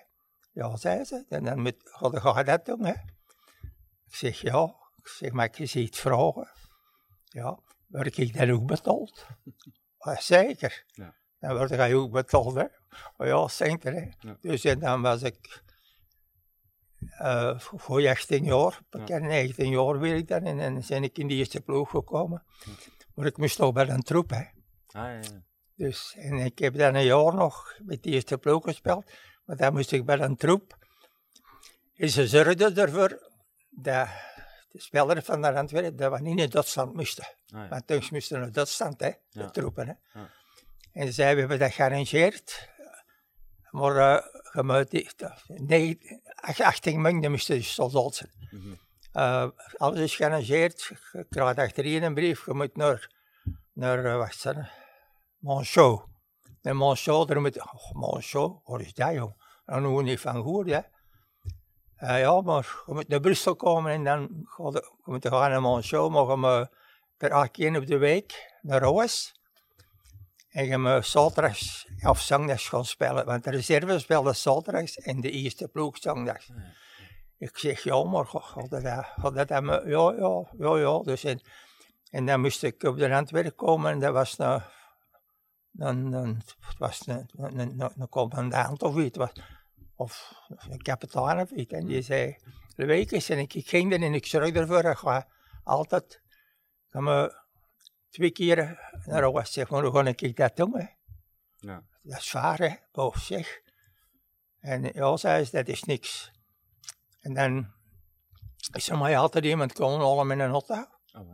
Ja, 0.51 0.75
zei 0.77 1.03
ze. 1.03 1.25
En 1.29 1.43
dan 1.43 1.59
moet, 1.61 1.75
ga, 1.83 2.37
je 2.37 2.43
dat 2.43 2.65
doen, 2.65 2.85
hè? 2.85 2.93
Ik 4.07 4.15
zeg, 4.15 4.41
ja. 4.41 4.75
Ik 4.95 5.07
zeg, 5.07 5.31
maar 5.31 5.49
ik 5.57 5.69
zie 5.69 5.85
het 5.85 5.95
vragen. 5.95 6.51
Ja, 7.23 7.59
word 7.87 8.17
ik 8.17 8.33
dan 8.37 8.49
ook 8.49 8.65
betaald? 8.65 9.27
"Ah, 9.97 10.17
zeker. 10.17 10.83
Ja. 10.87 11.15
Dan 11.39 11.57
word 11.57 11.71
ik 11.71 11.95
ook 11.95 12.11
betaald, 12.11 12.53
hè? 12.55 12.65
Oh 13.17 13.27
ja, 13.27 13.47
zeker, 13.47 13.93
hè? 13.93 14.09
Ja. 14.19 14.37
Dus 14.41 14.63
en 14.63 14.79
dan 14.79 15.01
was 15.01 15.21
ik 15.21 15.63
eh, 17.17 17.59
voor 17.59 18.07
18 18.07 18.43
jaar, 18.43 18.81
Ja. 18.89 19.03
heb 19.05 19.21
19 19.21 19.69
jaar 19.69 19.99
weer 19.99 20.15
ik 20.15 20.27
dan, 20.27 20.43
en 20.43 20.57
dan 20.57 20.83
ben 20.87 21.03
ik 21.03 21.17
in 21.17 21.27
de 21.27 21.33
eerste 21.33 21.61
ploeg 21.61 21.89
gekomen. 21.89 22.43
Maar 23.15 23.25
ik 23.25 23.37
moest 23.37 23.59
nog 23.59 23.73
bij 23.73 23.89
een 23.89 24.01
troep, 24.03 24.29
hè? 24.29 24.37
Ah, 24.37 24.49
ja, 24.87 25.11
ja. 25.11 25.43
Dus, 25.75 26.15
en 26.17 26.33
ik 26.37 26.59
heb 26.59 26.77
dan 26.77 26.95
een 26.95 27.03
jaar 27.03 27.33
nog 27.35 27.77
met 27.83 28.03
de 28.03 28.09
eerste 28.09 28.37
ploeg 28.37 28.63
gespeeld, 28.63 29.11
maar 29.51 29.59
dan 29.59 29.73
moest 29.73 29.91
ik 29.91 30.05
bij 30.05 30.19
een 30.19 30.35
troep. 30.35 30.77
En 31.95 32.09
ze 32.09 32.27
zorgden 32.27 32.77
ervoor 32.77 33.29
dat 33.69 34.07
de 34.71 34.79
spelers 34.81 35.25
van 35.25 35.41
de 35.41 35.53
Antwerpen 35.53 35.95
dat 35.95 36.11
we 36.11 36.19
niet 36.19 36.35
naar 36.35 36.49
Duitsland 36.49 36.93
moesten. 36.93 37.23
Ah, 37.23 37.61
ja. 37.61 37.67
Want 37.67 37.87
toen 37.87 38.03
moesten 38.11 38.39
naar 38.39 38.51
Duitsland, 38.51 38.99
hè, 38.99 39.09
de 39.09 39.39
Ja. 39.39 39.49
troepen. 39.49 39.87
Hè. 39.87 40.19
Ja. 40.19 40.29
En 40.91 41.07
we 41.07 41.23
hebben 41.23 41.59
dat 41.59 41.71
gearrangeerd. 41.73 42.69
Maar 43.69 43.95
uh, 43.95 44.25
je 44.53 44.63
moet 44.63 44.91
niet- 44.91 45.23
nee, 45.47 46.21
ach- 46.35 46.59
18 46.61 47.01
man 47.01 47.29
moesten 47.29 47.55
dus 47.55 47.73
soldaat 47.73 48.15
zijn. 48.15 48.31
Mhm. 48.51 48.73
Eh, 49.11 49.47
alles 49.77 49.99
is 49.99 50.15
gearrangeerd. 50.15 50.83
Je 51.11 51.25
krijgt 51.29 51.57
achterin 51.57 52.03
een 52.03 52.13
brief. 52.13 52.45
Je 52.45 52.53
moet 52.53 52.75
naar, 52.75 53.11
naar 53.73 54.05
uh, 54.05 54.15
wacht 54.17 54.45
eens, 54.45 54.67
Monchaux. 55.37 56.03
En 56.61 56.75
Monchaux, 56.75 57.27
daar 57.27 57.41
moet... 57.41 57.61
Oh, 57.61 57.91
waar 58.63 58.81
is 58.81 58.93
dat, 58.93 59.13
jong? 59.13 59.40
Hebben 59.71 59.95
we 59.95 60.03
niet 60.03 60.19
van 60.19 60.33
gehoord, 60.35 60.69
hè. 60.69 60.79
Eh, 61.95 62.19
ja, 62.19 62.41
maar 62.41 62.83
je 62.85 62.93
moet 62.93 63.07
naar 63.07 63.19
Brussel 63.19 63.55
komen 63.55 63.91
en 63.91 64.03
dan 64.03 64.29
ga 64.43 64.63
je, 64.63 64.71
je 65.05 65.11
moet 65.11 65.27
gaan 65.27 65.49
naar 65.49 65.61
Monchaux. 65.61 66.13
Maar 66.13 66.25
je 66.29 66.35
moet 66.35 66.69
per 67.17 67.31
acht 67.31 67.51
keer 67.51 67.77
op 67.77 67.85
de 67.87 67.97
week 67.97 68.57
naar 68.61 68.81
huis. 68.83 69.35
En 70.49 70.65
je 70.65 70.77
moet 70.77 71.05
zaterdags 71.05 71.87
of 72.07 72.19
zondags 72.19 72.67
gaan 72.69 72.85
spelen. 72.85 73.25
Want 73.25 73.43
de 73.43 73.49
reserve 73.49 73.99
speelde 73.99 74.33
zaterdags 74.33 74.97
en 74.97 75.21
de 75.21 75.31
eerste 75.31 75.67
ploeg 75.67 75.97
zondags. 75.97 76.51
Ik 77.37 77.57
zeg, 77.57 77.83
ja, 77.83 78.03
maar 78.03 78.29
dat, 78.69 79.33
dat 79.33 79.51
aan 79.51 79.65
me- 79.65 79.83
Ja, 79.85 80.13
ja, 80.17 80.45
ja, 80.57 80.77
ja. 80.77 80.99
Dus 80.99 81.23
en, 81.23 81.41
en 82.09 82.25
dan 82.25 82.41
moest 82.41 82.63
ik 82.63 82.83
op 82.83 82.97
de 82.97 83.15
Antwerpen 83.15 83.55
komen 83.55 83.91
en 83.91 83.99
dat 83.99 84.13
was 84.13 84.39
een, 84.39 86.13
een, 86.13 86.35
het 86.59 86.77
was 86.77 87.07
een, 87.07 87.29
een, 87.37 87.59
een, 87.59 87.91
een 87.97 88.09
commandant 88.09 88.81
of 88.83 88.97
iets. 88.97 89.17
Of 90.01 90.33
een 90.47 90.81
kapitein 90.81 91.39
of 91.39 91.51
iets. 91.51 91.73
En 91.73 91.85
die 91.85 92.01
zei, 92.01 92.37
de 92.75 92.85
week 92.85 93.11
is 93.11 93.29
en 93.29 93.37
ik, 93.37 93.53
ik 93.53 93.69
ging 93.69 93.93
er 93.93 94.01
en 94.01 94.13
ik 94.13 94.25
zorg 94.25 94.53
ervoor. 94.53 94.85
Ik 94.85 94.97
ga 94.97 95.27
altijd, 95.63 96.21
me 96.89 97.43
twee 98.09 98.31
keer 98.31 98.79
naar 99.05 99.33
huis. 99.33 99.51
Zeg 99.51 99.69
maar, 99.69 99.83
hoe 99.83 100.03
ga 100.03 100.13
ik 100.15 100.35
dat 100.35 100.55
doen? 100.55 100.79
Hè? 100.79 100.85
Ja. 101.55 101.83
Dat 102.01 102.17
is 102.17 102.31
waar, 102.31 102.57
hè, 102.57 102.75
boven 102.91 103.21
zeg. 103.21 103.61
En 104.59 104.83
ja, 104.93 105.17
zei 105.17 105.45
ze, 105.45 105.51
dat 105.51 105.67
is 105.67 105.83
niks. 105.83 106.31
En 107.19 107.33
dan 107.33 107.73
is 108.73 108.89
er 108.89 108.97
mij 108.97 109.17
altijd 109.17 109.45
iemand 109.45 109.73
komen 109.73 110.07
halen 110.07 110.27
met 110.27 110.39
een 110.39 110.51
auto. 110.51 110.85
Oh. 111.13 111.33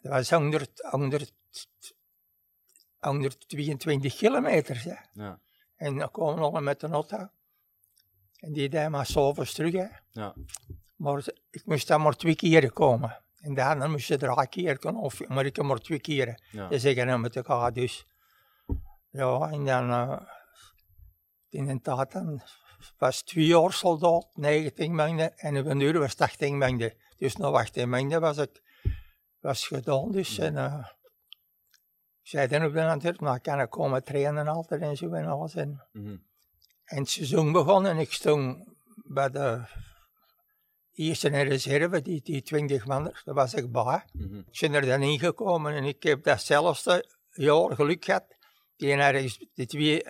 Dat 0.00 0.12
was 0.12 0.30
100, 0.30 0.70
100, 0.90 1.32
122 2.98 4.16
kilometer. 4.16 4.82
Hè. 4.82 5.22
Ja. 5.22 5.40
En 5.76 5.96
dan 5.96 6.10
komen 6.10 6.42
halen 6.42 6.64
met 6.64 6.82
een 6.82 6.92
auto. 6.92 7.28
En 8.38 8.52
die 8.52 8.68
deed 8.68 8.88
maar 8.88 9.06
s'avonds 9.06 9.52
terug. 9.52 9.72
Hè. 9.72 9.86
Ja. 10.10 10.34
Maar 10.96 11.24
ik 11.50 11.62
moest 11.64 11.88
dan 11.88 12.02
maar 12.02 12.16
twee 12.16 12.34
keer 12.34 12.72
komen. 12.72 13.22
En 13.40 13.54
daarna 13.54 13.86
moest 13.86 14.08
je 14.08 14.16
drie 14.16 14.48
keer 14.48 14.78
komen, 14.78 15.00
of, 15.00 15.28
maar 15.28 15.46
ik 15.46 15.62
maar 15.62 15.78
twee 15.78 16.00
keer. 16.00 16.40
Ja. 16.50 16.78
Zeggen 16.78 17.06
dan 17.06 17.20
met 17.20 17.36
elkaar 17.36 17.72
dus. 17.72 18.06
Ja, 19.10 19.50
en 19.50 19.64
dan 19.64 19.90
uh, 19.90 20.20
inderdaad, 21.48 22.12
dan 22.12 22.42
was 22.98 23.22
twee 23.22 23.46
jaar 23.46 23.72
soldaat, 23.72 24.26
19 24.36 24.94
maanden, 24.94 25.36
en 25.36 25.58
op 25.58 25.66
een 25.66 25.80
uur 25.80 25.98
was 25.98 26.10
het 26.10 26.20
18 26.20 26.58
maanden. 26.58 26.92
Dus 27.16 27.36
na 27.36 27.46
18 27.46 27.88
maanden 27.88 28.20
was 28.20 28.36
ik 28.38 28.62
was 29.40 29.66
gedaan, 29.66 30.10
dus. 30.10 30.38
En, 30.38 30.54
uh, 30.54 30.86
ik 32.22 32.28
zei 32.28 32.46
dan 32.48 32.64
op 32.64 32.72
de 32.72 32.84
antwoord, 32.84 33.20
maar 33.20 33.40
kan 33.40 33.60
ik 33.60 33.70
komen 33.70 34.04
trainen 34.04 34.48
altijd 34.48 34.80
en 34.80 34.96
zo 34.96 35.12
en 35.12 35.26
alles. 35.26 35.54
En, 35.54 35.86
Mhm. 35.92 36.16
En 36.88 36.98
het 36.98 37.10
seizoen 37.10 37.52
begon 37.52 37.86
en 37.86 37.98
ik 37.98 38.12
stond 38.12 38.64
bij 38.94 39.30
de 39.30 39.62
eerste 40.94 41.28
reserve, 41.28 42.02
die, 42.02 42.20
die 42.22 42.42
20 42.42 42.86
man, 42.86 43.04
daar 43.24 43.34
was 43.34 43.54
ik 43.54 43.72
bij. 43.72 44.04
Mhm. 44.12 44.38
Ik 44.50 44.60
ben 44.60 44.74
er 44.74 44.86
dan 44.86 45.02
ingekomen 45.02 45.74
en 45.74 45.84
ik 45.84 46.02
heb 46.02 46.22
datzelfde 46.22 47.08
jaar 47.32 47.74
geluk 47.74 48.04
gehad. 48.04 48.24
Die, 48.76 48.94
rechts, 48.94 49.44
die 49.54 49.66
twee, 49.66 50.02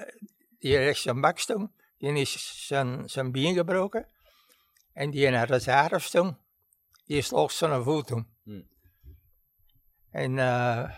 die 0.58 0.76
rechts 0.76 1.02
zijn 1.02 1.20
bak 1.20 1.38
stond, 1.38 1.70
die 1.98 2.12
is 2.12 2.66
zijn, 2.66 3.08
zijn 3.08 3.32
been 3.32 3.54
gebroken. 3.54 4.06
En 4.92 5.10
die 5.10 5.30
naar 5.30 5.46
de 5.46 5.52
reserve 5.52 5.98
stond, 5.98 6.36
die 7.04 7.22
sloeg 7.22 7.52
zijn 7.52 7.82
voet 7.82 8.12
om. 8.12 8.28
Hmm. 8.42 8.68
En 10.10 10.38
eh, 10.38 10.90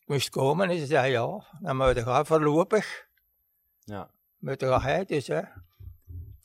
ik 0.00 0.06
moest 0.06 0.30
komen 0.30 0.70
en 0.70 0.78
ze 0.78 0.86
zei 0.86 1.10
ja, 1.10 1.44
dan 1.60 1.76
moet 1.76 1.94
je 1.94 2.02
gaan 2.02 2.26
voorlopig. 2.26 3.08
Ja. 3.90 4.10
Moet 4.38 4.60
je 4.60 4.66
gaan 4.80 5.04
dus 5.06 5.26
hè. 5.26 5.42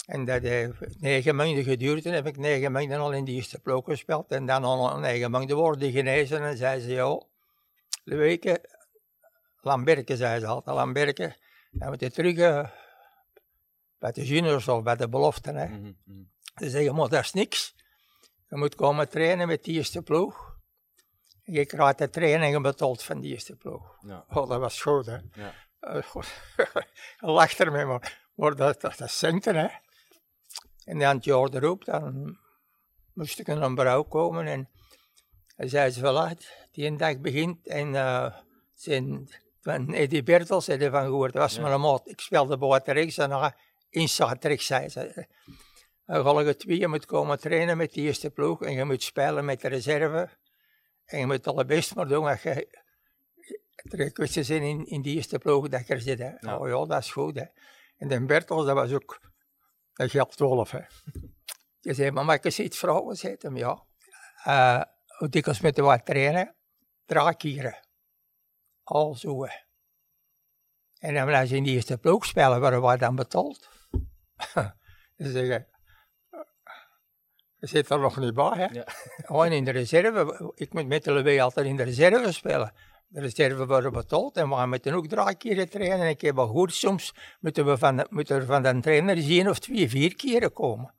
En 0.06 0.26
dat 0.26 0.42
heeft 0.42 1.00
negen 1.00 1.36
maanden 1.36 1.64
geduurd 1.64 2.06
en 2.06 2.14
heb 2.14 2.26
ik 2.26 2.38
negen 2.38 2.72
maanden 2.72 3.00
al 3.00 3.14
in 3.14 3.26
die 3.26 3.36
eerste 3.36 3.60
ploeg 3.60 3.86
gespeeld. 3.86 4.32
En 4.32 4.46
dan 4.46 4.64
al 4.64 5.00
negen 5.00 5.32
maanden 5.32 5.56
worden 5.56 5.92
genezen 5.92 6.44
en 6.44 6.58
zei 6.58 6.82
ze 6.82 6.92
ja, 6.92 7.22
de 8.04 8.16
weken, 8.16 8.62
Lamberke 9.62 10.18
zei 10.18 10.40
ze 10.40 10.46
altijd, 10.46 10.76
Lamberke, 10.76 11.36
dan 11.72 11.90
moet 11.90 12.00
je 12.00 12.12
terug 12.12 12.38
eh, 12.38 12.70
bij 14.00 14.12
de 14.12 14.26
juniors 14.26 14.68
of 14.68 14.84
bij 14.84 14.96
de 14.96 15.10
beloften. 15.10 15.56
Hè. 15.56 15.68
Mhm. 15.68 15.92
Mhm. 16.04 16.24
Ze 16.56 16.70
zeggen, 16.70 16.96
maar 16.96 17.10
dat 17.10 17.24
is 17.24 17.34
niks. 17.34 17.76
Je 18.50 18.56
moet 18.58 18.76
komen 18.76 19.10
trainen 19.10 19.48
met 19.48 19.64
die 19.64 19.76
eerste 19.76 20.02
ploeg. 20.02 20.58
En 21.44 21.54
je 21.54 21.66
krijgt 21.66 21.98
de 21.98 22.10
trainingen 22.10 22.62
betaald 22.62 23.04
van 23.04 23.20
die 23.20 23.32
eerste 23.32 23.56
ploeg. 23.56 23.98
Ja. 24.08 24.26
Oh, 24.30 24.50
dat 24.50 24.60
was 24.60 24.82
goed, 24.82 25.06
hè. 25.06 25.18
Ja. 25.34 25.54
Eh, 25.86 26.16
lacht 27.38 27.60
ermee, 27.60 27.86
maar, 27.86 28.30
maar 28.36 28.56
dat, 28.56 28.82
dat, 28.82 28.98
dat 28.98 29.10
centen, 29.12 29.56
hè. 29.56 29.68
En 30.84 31.00
dan 31.00 31.16
het 31.16 31.24
jaar 31.24 31.50
erop, 31.50 31.86
dan 31.86 32.38
moest 33.14 33.40
ik 33.40 33.48
in 33.48 33.62
een 33.62 33.76
bureau 33.76 34.04
komen 34.08 34.48
en 34.48 34.70
hij 35.56 35.68
zei 35.68 35.92
ze, 35.92 36.00
voilà, 36.00 36.38
die 36.72 36.86
een 36.86 36.98
dag 36.98 37.20
begint 37.20 37.68
en 37.68 37.94
uh, 37.94 38.36
zijn, 38.74 39.30
van 39.62 39.94
Eddie 39.94 40.24
Bertels 40.24 40.68
had 40.68 40.84
van 40.84 41.04
gehoord, 41.04 41.34
dat 41.34 41.42
was 41.42 41.56
Ja. 41.56 41.62
mijn 41.62 41.82
maat. 41.82 42.08
Ik 42.10 42.20
speelde 42.22 42.58
buiten 42.58 42.94
rechts 42.94 43.18
en 43.18 43.30
dan 43.30 43.54
inside 43.90 44.48
rechts, 44.48 44.66
zei 44.66 44.90
ze. 44.90 45.28
Dan 46.06 46.26
ga 46.26 46.42
je 46.42 46.56
twee, 46.56 46.80
je 46.80 46.88
moet 46.88 47.06
komen 47.06 47.40
trainen 47.40 47.78
met 47.78 47.94
de 47.94 48.02
eerste 48.02 48.30
ploeg 48.30 48.64
en 48.64 48.74
je 48.74 48.84
moet 48.84 49.04
spelen 49.04 49.46
met 49.46 49.62
de 49.62 49.68
reserve. 49.68 50.30
En 51.06 51.20
je 51.20 51.26
moet 51.26 51.48
alle 51.48 51.66
best 51.66 51.96
maar 51.96 52.08
doen 52.08 52.26
als 52.28 52.42
je 52.42 52.84
terugkwisten 53.90 54.46
zijn 54.46 54.62
in, 54.62 54.86
in 54.86 55.02
die 55.02 55.16
eerste 55.16 55.38
ploeg 55.38 55.70
dat 55.70 55.88
je 55.88 55.94
er 55.94 56.02
zit. 56.02 56.20
Hè. 56.20 56.32
Ja. 56.40 56.58
Oh 56.58 56.68
ja, 56.68 56.86
dat 56.86 57.04
is 57.04 57.12
goed. 57.12 57.36
Hè. 57.36 57.46
En 57.98 58.08
de 58.08 58.26
Bertels, 58.26 58.66
dat 58.66 58.76
was 58.76 58.92
ook, 58.92 59.20
geldt 59.94 60.38
12. 60.38 60.72
Hè. 60.72 60.80
Je 61.80 61.94
zei, 61.94 62.12
maar 62.12 62.36
ik 62.36 62.46
eens 62.46 62.60
iets 62.60 62.78
vragen? 62.78 63.16
Zei 63.16 63.36
hem, 63.40 63.58
ja. 63.58 63.84
Eh, 64.44 64.82
hoe 65.18 65.30
dikwijls 65.30 65.62
moeten 65.62 65.88
we 65.88 66.04
trainen? 66.04 66.56
Drie 67.06 67.36
keren. 67.36 67.80
Al 68.84 69.16
zo. 69.16 69.46
hè. 69.46 69.64
En 71.00 71.14
dan 71.14 71.34
als 71.34 71.50
je 71.50 71.56
in 71.56 71.64
die 71.64 71.74
eerste 71.74 71.98
ploeg 71.98 72.26
spelen, 72.26 72.60
worden 72.60 72.82
we 72.82 72.98
dan 72.98 73.16
betaald. 73.16 73.70
Ze 75.18 75.32
zeggen, 75.32 75.68
je 77.56 77.68
zit 77.68 77.90
er 77.90 78.00
nog 78.00 78.18
niet 78.18 78.34
bij, 78.34 78.52
hè? 78.56 78.66
Ja. 78.66 78.84
Gewoon 79.28 79.52
in 79.52 79.64
de 79.64 79.72
reserve. 79.72 80.52
Ik 80.56 80.74
moet 80.74 80.88
met 80.88 81.04
de 81.04 81.12
LW 81.12 81.42
altijd 81.42 81.66
in 81.66 81.76
de 81.76 81.84
reserve 81.84 82.32
spelen. 82.32 82.74
De 83.16 83.22
reserve 83.22 83.66
worden 83.66 83.92
betaald 83.92 84.38
en 84.38 84.50
we 84.50 84.66
moeten 84.66 84.94
ook 84.94 85.08
drie 85.08 85.36
keren 85.36 85.70
trainen. 85.70 86.00
En 86.00 86.08
ik 86.08 86.22
heb 86.22 86.38
al 86.38 86.46
gehoord, 86.48 86.74
soms 86.74 87.14
moeten 87.40 87.66
we 87.66 87.78
van 87.78 87.98
de, 87.98 88.08
moeten 88.10 88.36
er 88.36 88.46
van 88.46 88.62
de 88.64 88.80
trainer 88.80 89.18
één 89.18 89.48
of 89.48 89.60
twee, 89.60 89.90
vier 89.90 90.16
keren 90.16 90.54
komen. 90.54 90.94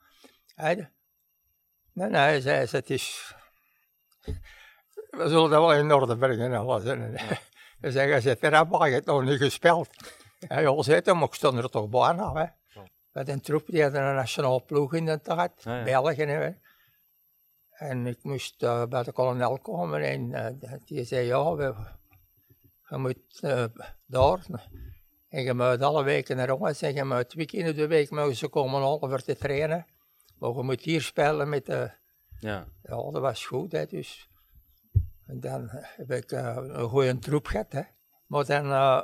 Hè? 0.55 0.75
Nee, 1.93 2.09
nee, 2.09 2.41
zei 2.41 2.67
ze, 2.67 2.77
het 2.77 2.91
is... 2.91 3.35
We 5.11 5.29
zullen 5.29 5.51
dat 5.51 5.61
wel 5.61 5.75
in 5.75 5.93
orde 5.93 6.17
brengen 6.17 6.53
en 6.53 6.59
alles. 6.59 6.85
En, 6.85 7.17
Ze 7.81 7.91
zeggen, 7.91 8.23
ze 8.23 8.37
hebben 8.41 8.89
je 8.89 8.95
het 8.95 9.05
nog 9.05 9.23
niet 9.23 9.39
gespeeld. 9.39 9.89
Ja, 10.39 10.59
ja, 10.59 10.83
zei 10.83 11.13
maar 11.13 11.23
ik 11.23 11.35
stond 11.35 11.59
er 11.59 11.71
toch 11.71 11.89
bijna. 11.89 12.33
Hè. 12.33 12.47
Met 13.13 13.29
een 13.29 13.41
troep, 13.41 13.67
die 13.67 13.83
hadden 13.83 14.03
een 14.03 14.15
nationale 14.15 14.63
ploeg 14.63 14.95
in 14.95 15.05
de 15.05 15.21
tijd, 15.21 15.63
Ja, 15.63 15.77
ja. 15.77 15.85
België. 15.85 16.23
Hè. 16.23 16.51
En 17.71 18.07
ik 18.07 18.19
moest 18.23 18.63
eh, 18.63 18.85
bij 18.85 19.03
de 19.03 19.13
kolonel 19.13 19.59
komen 19.59 20.03
en 20.03 20.33
eh, 20.35 20.73
die 20.85 21.05
zei, 21.05 21.27
ja, 21.27 21.55
we, 21.55 21.75
je 22.89 22.97
moet 22.97 23.41
eh, 23.41 23.65
daar. 24.07 24.47
En 25.29 25.43
je 25.43 25.55
moet 25.55 25.83
alle 25.83 26.05
weken 26.05 26.37
naar 26.37 26.47
jongens 26.47 26.83
en 26.83 26.95
je 26.95 27.05
moet 27.05 27.29
twee 27.29 27.47
keer 27.47 27.67
in 27.67 27.75
de 27.75 27.87
week 27.87 28.11
mogen 28.11 28.37
ze 28.37 28.49
komen 28.49 28.99
voor 28.99 29.23
te 29.23 29.37
trainen. 29.37 29.87
Maar 30.39 30.51
je 30.51 30.63
moet 30.63 30.81
hier 30.81 31.03
spelen 31.03 31.49
met 31.49 31.67
de... 31.67 31.91
Ja. 32.41 32.67
Ja, 32.83 33.11
dat 33.11 33.19
was 33.19 33.47
goed, 33.47 33.73
hè, 33.73 33.87
dus. 33.87 34.29
En 35.27 35.41
dan 35.41 35.69
heb 35.71 36.11
ik 36.11 36.33
eh, 36.33 36.57
een 36.57 36.89
goede 36.89 37.19
troep 37.19 37.47
gehad, 37.47 37.73
hè. 37.73 37.83
Maar 38.27 38.45
dan 38.45 38.65
eh, 38.65 39.03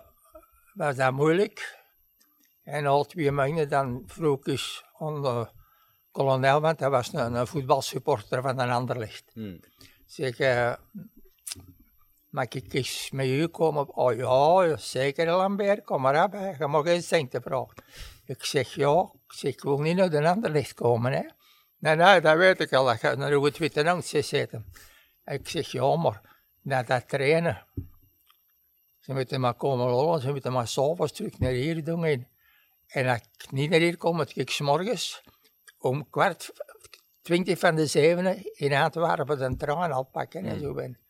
was 0.75 0.97
dat 0.97 1.13
moeilijk. 1.13 1.81
En 2.63 2.87
al 2.87 3.05
twee 3.05 3.31
maanden 3.31 3.69
dan 3.69 4.03
vroeg 4.07 4.47
ik 4.47 4.83
aan 4.99 5.23
de 5.23 5.49
kolonel, 6.11 6.61
want 6.61 6.81
hij 6.81 6.91
was 6.91 7.13
een, 7.13 7.35
een 7.35 7.47
voetbalsupporter 7.47 8.43
van 8.43 8.59
een 8.59 8.71
ander 8.71 8.99
licht. 8.99 9.31
Hm. 9.33 9.59
Zeg, 10.07 10.39
eh, 10.39 10.75
mag 12.33 12.49
ik 12.49 12.73
eens 12.73 13.11
met 13.11 13.27
u 13.27 13.47
komen? 13.47 13.97
Oh 13.97 14.17
ja, 14.17 14.77
zeker 14.77 15.27
Lambert, 15.27 15.85
kom 15.85 16.01
maar 16.01 16.25
op, 16.25 16.33
hè. 16.33 16.51
je 16.59 16.67
mag 16.67 16.85
geen 16.85 17.03
centen 17.03 17.43
vragen. 17.43 17.75
Ik 18.25 18.45
zeg, 18.45 18.75
ja, 18.75 19.11
ik, 19.27 19.33
zeg, 19.33 19.53
ik 19.53 19.63
wil 19.63 19.79
niet 19.79 19.97
naar 19.97 20.11
de 20.11 20.29
ander 20.29 20.51
licht 20.51 20.75
komen, 20.75 21.13
hè. 21.13 21.23
Nee, 21.79 21.97
nee, 21.97 22.21
dat 22.21 22.37
weet 22.37 22.61
ik 22.61 22.73
al, 22.73 22.85
dat 22.85 22.99
gaat 22.99 23.17
naar 23.17 23.33
het 23.33 23.59
Witte 23.59 23.91
Angst 23.91 24.25
zitten. 24.25 24.73
Ik 25.25 25.49
zeg, 25.49 25.73
ja, 25.73 25.97
maar 25.97 26.21
na 26.63 26.83
dat 26.83 27.09
trainen, 27.09 27.67
ze 28.99 29.13
moeten 29.13 29.41
maar 29.41 29.55
komen 29.55 29.89
rollen, 29.89 30.21
ze 30.21 30.31
moeten 30.31 30.53
maar 30.53 30.69
s'avonds 30.69 31.13
terug 31.13 31.39
naar 31.39 31.51
hier 31.51 31.85
doen. 31.85 32.05
En, 32.05 32.29
en 32.87 33.09
als 33.09 33.21
ik 33.39 33.51
niet 33.51 33.71
naar 33.71 33.79
hier 33.79 33.97
kom, 33.97 34.17
moet 34.17 34.37
ik 34.37 34.51
's 34.51 34.61
morgens 34.61 35.23
om 35.79 36.11
kwart, 36.11 36.53
twintig 37.23 37.59
van 37.59 37.75
de 37.75 37.87
zevenen 37.87 38.55
in 38.55 38.73
Antwerpen 38.73 39.39
de 39.39 39.57
trein 39.57 39.93
al 39.93 40.05
pakken 40.05 40.45
en 40.45 40.61
zo 40.61 40.75
ben. 40.75 41.02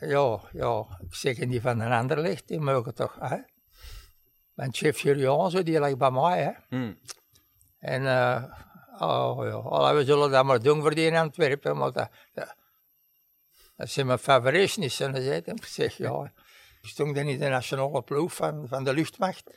Ja, 0.00 0.40
ja, 0.52 0.86
ik 1.00 1.14
zeg 1.14 1.36
die 1.36 1.60
van 1.60 1.80
een 1.80 1.92
ander 1.92 2.20
ligt, 2.20 2.48
die 2.48 2.60
mogen 2.60 2.94
toch, 2.94 3.16
hè. 3.20 3.36
Mijn 4.54 4.74
chef 4.74 5.00
Julian, 5.00 5.50
zo, 5.50 5.62
die 5.62 5.80
ligt 5.80 5.98
bij 5.98 6.10
mij, 6.10 6.42
hè. 6.42 6.52
Hm. 6.68 6.94
En 7.78 8.06
eh, 8.06 8.44
oh, 8.98 9.44
ja, 9.44 9.52
allee, 9.52 9.96
we 9.96 10.04
zullen 10.04 10.30
dat 10.30 10.44
maar 10.44 10.62
doen 10.62 10.80
voor 10.80 10.94
die 10.94 11.06
in 11.06 11.16
Antwerpen, 11.16 11.76
maar 11.76 11.92
dat, 11.92 12.10
dat, 12.32 12.54
dat 13.76 13.90
zijn 13.90 14.06
mijn 14.06 14.18
favoristen 14.18 14.82
is. 14.82 15.00
En 15.00 15.12
dan 15.12 15.22
zei 15.22 15.42
hij, 15.44 15.54
ik 15.54 15.64
zeg 15.64 15.96
ja, 15.96 16.32
ik 16.82 16.88
stond 16.88 17.14
dan 17.14 17.26
in 17.26 17.38
de 17.38 17.48
nationale 17.48 18.02
ploeg 18.02 18.34
van, 18.34 18.68
van 18.68 18.84
de 18.84 18.94
luchtmacht. 18.94 19.50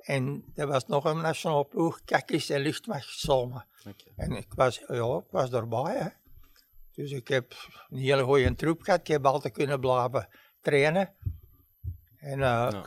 En 0.00 0.44
er 0.54 0.66
was 0.66 0.86
nog 0.86 1.04
een 1.04 1.20
nationale 1.20 1.64
ploeg, 1.64 2.00
Kakis 2.04 2.50
en 2.50 2.60
luchtmacht 2.60 3.18
samen. 3.18 3.66
Oké. 3.88 4.04
En 4.16 4.32
ik 4.32 4.52
was, 4.54 4.82
ja, 4.88 5.16
ik 5.16 5.30
was 5.30 5.50
erbij, 5.50 5.96
hè. 5.96 6.08
Dus 6.92 7.10
ik 7.10 7.28
heb 7.28 7.54
een 7.88 7.98
hele 7.98 8.22
goede 8.22 8.54
troep 8.54 8.82
gehad. 8.82 9.00
Ik 9.00 9.06
heb 9.06 9.26
altijd 9.26 9.54
kunnen 9.54 9.80
blijven 9.80 10.28
trainen. 10.60 11.14
En 12.16 12.32
eh, 12.32 12.38
Ja. 12.70 12.84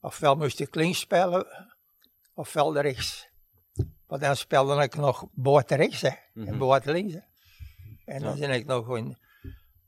ofwel 0.00 0.36
moest 0.36 0.60
ik 0.60 0.74
links 0.74 0.98
spelen, 1.00 1.46
ofwel 2.34 2.80
rechts. 2.80 3.28
Maar 4.06 4.18
dan 4.18 4.36
speelde 4.36 4.82
ik 4.82 4.94
nog 4.94 5.26
buiten 5.32 5.76
rechts 5.76 6.00
hè, 6.00 6.08
en 6.08 6.18
Mhm. 6.34 6.58
buiten 6.58 6.92
links. 6.92 7.12
Hè. 7.14 7.20
En 8.04 8.22
dan 8.22 8.38
ben 8.38 8.50
ik 8.50 8.66
nog 8.66 8.96
in, 8.96 9.18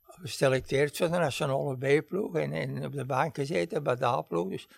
geselecteerd 0.06 0.96
voor 0.96 1.10
de 1.10 1.18
nationale 1.18 1.76
B-ploeg 2.00 2.36
en, 2.36 2.52
en 2.52 2.84
op 2.84 2.92
de 2.92 3.04
bank 3.04 3.34
gezeten 3.34 3.82
bij 3.82 3.96
de 3.96 4.04
A-ploeg. 4.04 4.48
Dus 4.48 4.68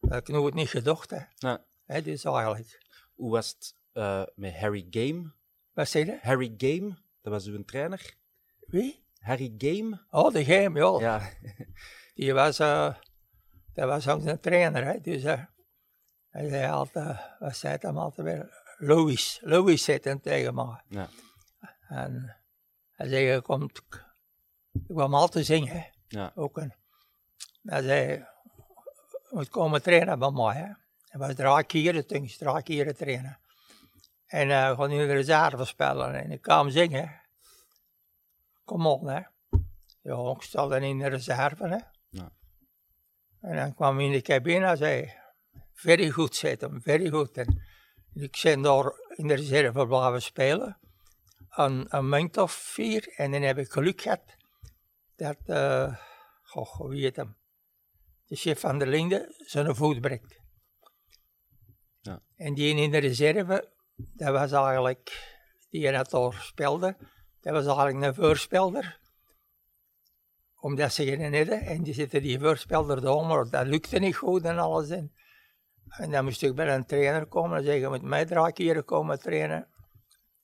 dat 0.00 0.10
heb 0.10 0.28
ik 0.28 0.34
nooit 0.34 0.54
niet 0.54 0.68
gedacht. 0.68 1.10
Hè. 1.10 1.20
Ja. 1.36 1.64
Hè, 1.84 2.02
dus 2.02 2.24
eigenlijk, 2.24 2.82
Hoe 3.14 3.30
was 3.30 3.48
het 3.48 3.74
eh, 3.92 4.22
met 4.34 4.54
Harry 4.56 4.86
Game? 4.90 5.32
wat 5.72 5.88
zei 5.88 6.04
je? 6.04 6.18
Harry 6.22 6.54
Game, 6.56 6.96
dat 7.24 7.32
was 7.32 7.46
uw 7.46 7.64
trainer. 7.64 8.14
Wie? 8.66 9.04
Harry 9.18 9.54
Game? 9.58 10.06
Oh, 10.10 10.32
de 10.32 10.44
game, 10.44 10.78
ja. 10.78 11.00
Ja. 11.00 11.30
Die 12.14 12.34
was, 12.34 12.58
eh 12.58 12.94
dat 13.72 13.88
was 13.88 14.08
ook 14.08 14.24
een 14.24 14.40
trainer, 14.40 14.84
hè. 14.84 15.00
Dus 15.00 15.22
eh, 15.22 15.42
hij 16.28 16.48
zei 16.48 16.70
altijd, 16.70 17.18
wat 17.38 17.56
zei 17.56 17.76
hem 17.80 17.98
altijd 17.98 18.26
weer? 18.26 18.62
Louis, 18.78 19.40
Louis 19.42 19.84
zei 19.84 19.98
hem 20.02 20.20
tegen 20.20 20.54
mij. 20.54 20.82
Ja. 20.88 21.08
En 21.88 22.36
hij 22.90 23.08
zei, 23.08 23.24
je 23.24 23.40
komt, 23.40 23.82
ik 24.72 24.84
kwam 24.86 25.14
altijd 25.14 25.46
zingen, 25.46 25.76
hè. 25.76 25.84
Ja. 26.06 26.32
Ook 26.34 26.56
een, 26.56 26.74
hij 27.62 27.82
zei, 27.82 28.10
je 28.10 28.26
moet 29.30 29.48
komen 29.48 29.82
trainen 29.82 30.18
bij 30.18 30.30
mij, 30.30 30.54
hè. 30.54 30.72
Hij 31.04 31.20
was 31.20 31.34
drie 31.34 31.64
keren, 31.64 32.06
toen 32.06 32.26
drie 32.26 32.62
keren 32.62 32.96
trainen. 32.96 33.38
En 34.34 34.48
uh, 34.48 34.68
gewoon 34.68 34.90
in 34.90 35.06
de 35.06 35.12
reserve 35.12 35.64
spelen 35.64 36.14
en 36.14 36.30
ik 36.30 36.42
kwam 36.42 36.70
zingen. 36.70 37.20
Kom 38.64 38.86
op, 38.86 39.06
hè. 39.06 39.18
Ik 40.32 40.42
sta 40.42 40.66
dan 40.66 40.82
in 40.82 40.98
de 40.98 41.06
reserve, 41.06 41.68
hè. 41.68 41.78
Ja. 42.08 42.32
En 43.40 43.56
dan 43.56 43.74
kwam 43.74 43.96
hij 43.96 44.06
in 44.06 44.12
de 44.12 44.22
cabine 44.22 44.66
en 44.66 44.76
zei, 44.76 45.12
very 45.72 46.10
goed, 46.10 46.40
hij, 46.40 46.58
very 46.60 47.10
goed. 47.10 47.36
En 47.36 47.62
ik 48.12 48.40
ben 48.42 48.62
daar 48.62 48.92
in 49.08 49.26
de 49.26 49.34
reserve 49.34 49.86
blijven 49.86 50.22
spelen, 50.22 50.78
een, 51.50 51.86
een 51.88 52.08
maand 52.08 52.36
of 52.36 52.52
vier. 52.52 53.12
En 53.16 53.30
dan 53.30 53.42
heb 53.42 53.58
ik 53.58 53.72
geluk 53.72 54.00
gehad 54.00 54.36
dat, 55.16 55.38
uh, 55.46 55.96
goh, 56.42 56.72
hoe 56.72 56.96
heet 56.96 57.16
hem, 57.16 57.36
de 58.26 58.36
chef 58.36 58.60
van 58.60 58.78
de 58.78 58.86
Linde 58.86 59.34
zijn 59.36 59.74
voet 59.74 60.00
breekt. 60.00 60.40
Ja. 62.00 62.22
En 62.36 62.54
die 62.54 62.74
in 62.74 62.90
de 62.90 62.98
reserve, 62.98 63.72
dat 63.94 64.32
was 64.32 64.52
eigenlijk, 64.52 65.34
die 65.70 65.92
dat 65.92 66.10
daar 66.10 66.32
speelde, 66.32 66.96
dat 67.40 67.52
was 67.52 67.66
eigenlijk 67.66 68.06
een 68.06 68.14
voorspelder. 68.24 69.02
Omdat 70.60 70.92
ze 70.92 71.04
geen 71.04 71.34
hadden 71.34 71.60
en 71.60 71.82
die 71.82 71.94
zitten 71.94 72.22
die 72.22 72.40
voorspelder 72.40 73.00
daar, 73.00 73.26
maar 73.26 73.50
dat 73.50 73.66
lukte 73.66 73.98
niet 73.98 74.16
goed 74.16 74.44
en 74.44 74.58
alles. 74.58 74.88
En, 74.90 75.12
en 75.88 76.10
dan 76.10 76.24
moest 76.24 76.42
ik 76.42 76.54
bij 76.54 76.74
een 76.74 76.86
trainer 76.86 77.26
komen 77.26 77.58
en 77.58 77.64
zeggen, 77.64 77.80
je 77.80 77.88
moet 77.88 78.02
mij 78.02 78.24
drie 78.24 78.52
keer 78.52 78.82
komen 78.82 79.18
trainen. 79.18 79.68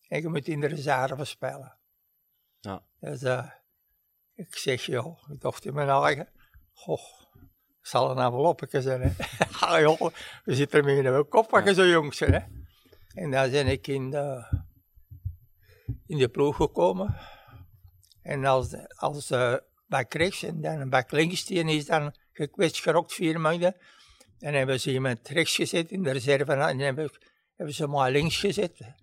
En 0.08 0.20
je 0.20 0.28
moet 0.28 0.48
in 0.48 0.60
de 0.60 0.66
reserve 0.66 1.24
spelen. 1.24 1.76
Ja. 2.60 2.82
Dus 3.00 3.22
uh, 3.22 3.50
ik 4.34 4.56
zeg, 4.56 4.82
ja, 4.82 5.04
ik 5.32 5.40
dacht 5.40 5.64
in 5.64 5.74
mijn 5.74 5.88
eigen, 5.88 6.28
goh, 6.72 7.00
zal 7.80 8.10
een 8.10 8.24
envelopje 8.24 8.82
zijn, 8.82 9.00
hè. 9.00 9.78
joh, 9.80 10.00
we 10.44 10.54
zitten 10.54 10.84
er 10.84 10.98
in 10.98 11.06
een 11.06 11.28
kop, 11.28 11.50
wat 11.50 11.64
je 11.64 11.74
zo 11.74 11.86
jong 11.86 12.14
zijn, 12.14 12.32
hè. 12.32 12.59
En 13.14 13.30
dan 13.30 13.50
ben 13.50 13.66
ik 13.66 13.86
in 13.86 14.10
de, 14.10 14.44
in 16.06 16.18
de 16.18 16.28
ploeg 16.28 16.56
gekomen. 16.56 17.16
En 18.22 18.44
als, 18.44 18.74
als 18.96 19.30
uh, 19.30 19.54
bak 19.86 20.14
rechts 20.14 20.42
en 20.42 20.60
dan 20.60 20.88
bak 20.88 21.10
links, 21.10 21.44
die 21.44 21.64
is 21.64 21.86
dan 21.86 22.14
gekwetst 22.32 22.82
gerokt 22.82 23.12
vier 23.12 23.40
maanden. 23.40 23.76
En 24.38 24.54
hebben 24.54 24.80
ze 24.80 24.92
iemand 24.92 25.28
rechts 25.28 25.54
gezet 25.54 25.90
in 25.90 26.02
de 26.02 26.10
reserve 26.10 26.52
en 26.52 26.78
hebben, 26.78 27.10
hebben 27.56 27.74
ze 27.74 27.86
maar 27.86 28.10
links 28.10 28.36
gezet. 28.36 28.94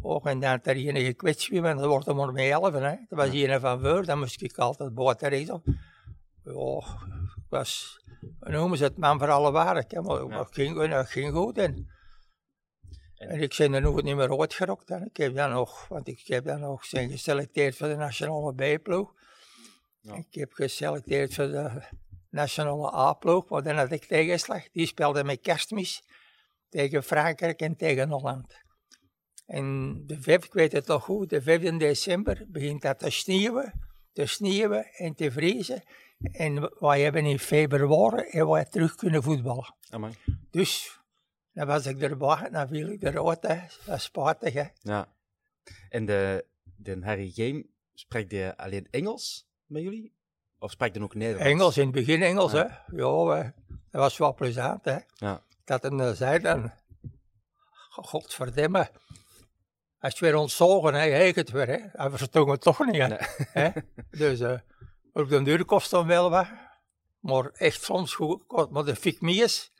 Ook 0.00 0.26
en 0.26 0.40
dan 0.40 0.62
er 0.62 0.76
een 0.76 1.04
gekwetst 1.04 1.48
weer, 1.48 1.62
want 1.62 1.78
dat 1.78 1.88
wordt 1.88 2.06
er 2.06 2.14
maar 2.14 2.32
mee 2.32 2.48
helpen. 2.48 2.82
Hè. 2.82 2.96
Dat 3.08 3.18
was 3.18 3.28
hier 3.28 3.60
van 3.60 3.80
voor, 3.80 4.04
dan 4.04 4.18
moest 4.18 4.42
ik 4.42 4.58
altijd 4.58 4.94
buiten 4.94 5.28
rechts 5.28 5.50
op. 5.50 5.64
Ja, 6.42 6.78
ik 7.36 7.44
was, 7.48 8.00
noemen 8.40 8.78
ze 8.78 8.84
het 8.84 8.98
man 8.98 9.18
voor 9.18 9.30
alle 9.30 9.50
waarheid, 9.50 9.92
maar 10.02 10.46
ging, 10.50 10.92
het 10.92 11.08
ging 11.08 11.32
goed. 11.34 11.58
En, 11.58 11.88
en, 13.18 13.40
ik 13.40 13.54
ben 13.58 13.72
er 13.72 13.80
nog 13.80 14.02
niet 14.02 14.16
meer 14.16 14.40
uitgerokt. 14.40 14.90
Ik 14.90 15.16
heb 15.16 15.34
dan 15.34 15.50
nog, 15.50 15.88
want 15.88 16.08
ik 16.08 16.26
heb 16.26 16.44
dan 16.44 16.60
nog 16.60 16.84
zijn 16.84 17.10
geselecteerd 17.10 17.76
voor 17.76 17.88
de 17.88 17.96
nationale 17.96 18.54
B-ploeg. 18.54 19.14
Ja. 20.00 20.14
Ik 20.14 20.34
heb 20.34 20.52
geselecteerd 20.52 21.34
voor 21.34 21.46
de 21.46 21.82
nationale 22.30 22.94
A-ploeg, 22.94 23.48
maar 23.48 23.62
dan 23.62 23.76
had 23.76 23.92
ik 23.92 24.04
tegenslag. 24.04 24.68
Die 24.72 24.86
speelde 24.86 25.24
met 25.24 25.40
kerstmis 25.40 26.02
tegen 26.68 27.02
Frankrijk 27.02 27.60
en 27.60 27.76
tegen 27.76 28.10
Holland. 28.10 28.54
En 29.46 29.96
de 30.06 30.20
5, 30.20 30.44
ik 30.44 30.52
weet 30.52 30.72
het 30.72 30.86
nog 30.86 31.04
goed, 31.04 31.30
de 31.30 31.42
5 31.42 31.76
december 31.76 32.44
begint 32.48 32.82
dat 32.82 32.98
te 32.98 33.10
sneeuwen, 33.10 33.88
te 34.12 34.26
sneeuwen 34.26 34.86
en 34.92 35.14
te 35.14 35.30
vriezen. 35.30 35.82
En 36.32 36.76
wij 36.78 37.00
hebben 37.00 37.24
in 37.24 37.38
februari 37.38 38.22
en 38.22 38.48
wij 38.48 38.64
terug 38.64 38.94
kunnen 38.94 39.22
voetballen. 39.22 39.74
Amai. 39.90 40.14
Dus 40.50 40.97
dan 41.58 41.66
was 41.66 41.86
ik 41.86 42.00
erbij, 42.02 42.48
dan 42.50 42.68
viel 42.68 42.88
ik 42.88 43.02
eruit, 43.02 43.42
hè. 43.42 43.58
dat 43.86 44.00
spijtig. 44.00 44.52
Hè. 44.52 44.64
Ja. 44.82 45.08
En 45.88 46.06
de, 46.06 46.44
de 46.76 46.98
Harry 47.02 47.30
Game, 47.34 47.66
spreekt 47.94 48.32
hij 48.32 48.56
alleen 48.56 48.88
Engels 48.90 49.48
met 49.66 49.82
jullie? 49.82 50.16
Of 50.58 50.70
spreekt 50.70 50.94
hij 50.94 51.04
ook 51.04 51.14
Nederlands? 51.14 51.50
Engels, 51.52 51.76
in 51.76 51.82
het 51.82 51.92
begin 51.92 52.22
Engels, 52.22 52.52
Ja. 52.52 52.84
hè. 52.86 52.96
Ja, 52.96 53.54
dat 53.66 54.00
was 54.00 54.18
wel 54.18 54.34
plezant, 54.34 54.84
hè. 54.84 54.98
Ja. 55.14 55.42
Dat 55.64 55.82
hij 55.82 56.14
zei 56.14 56.38
dan, 56.38 56.72
godverdomme, 57.90 58.90
als 59.98 60.18
je 60.18 60.24
weer 60.24 60.36
ontzogen, 60.36 60.94
hè, 60.94 61.00
heet 61.00 61.36
het 61.36 61.50
weer, 61.50 61.66
hè. 61.66 61.78
Hij 61.92 62.10
verstond 62.10 62.50
het 62.50 62.60
toch 62.60 62.84
niet, 62.86 62.96
hè. 62.96 63.06
Nee. 63.08 63.18
hè? 63.52 63.70
Dus 64.18 64.40
uh, 64.40 64.58
op 65.12 65.28
de 65.28 65.42
duur 65.42 65.64
kost 65.64 65.90
dan 65.90 66.06
wel 66.06 66.30
wat. 66.30 66.46
Maar 67.18 67.50
echt 67.50 67.82
soms 67.82 68.14
goed. 68.14 68.70
Maar 68.70 68.84
de 68.84 68.96
Fik 68.96 69.20
Mies, 69.20 69.72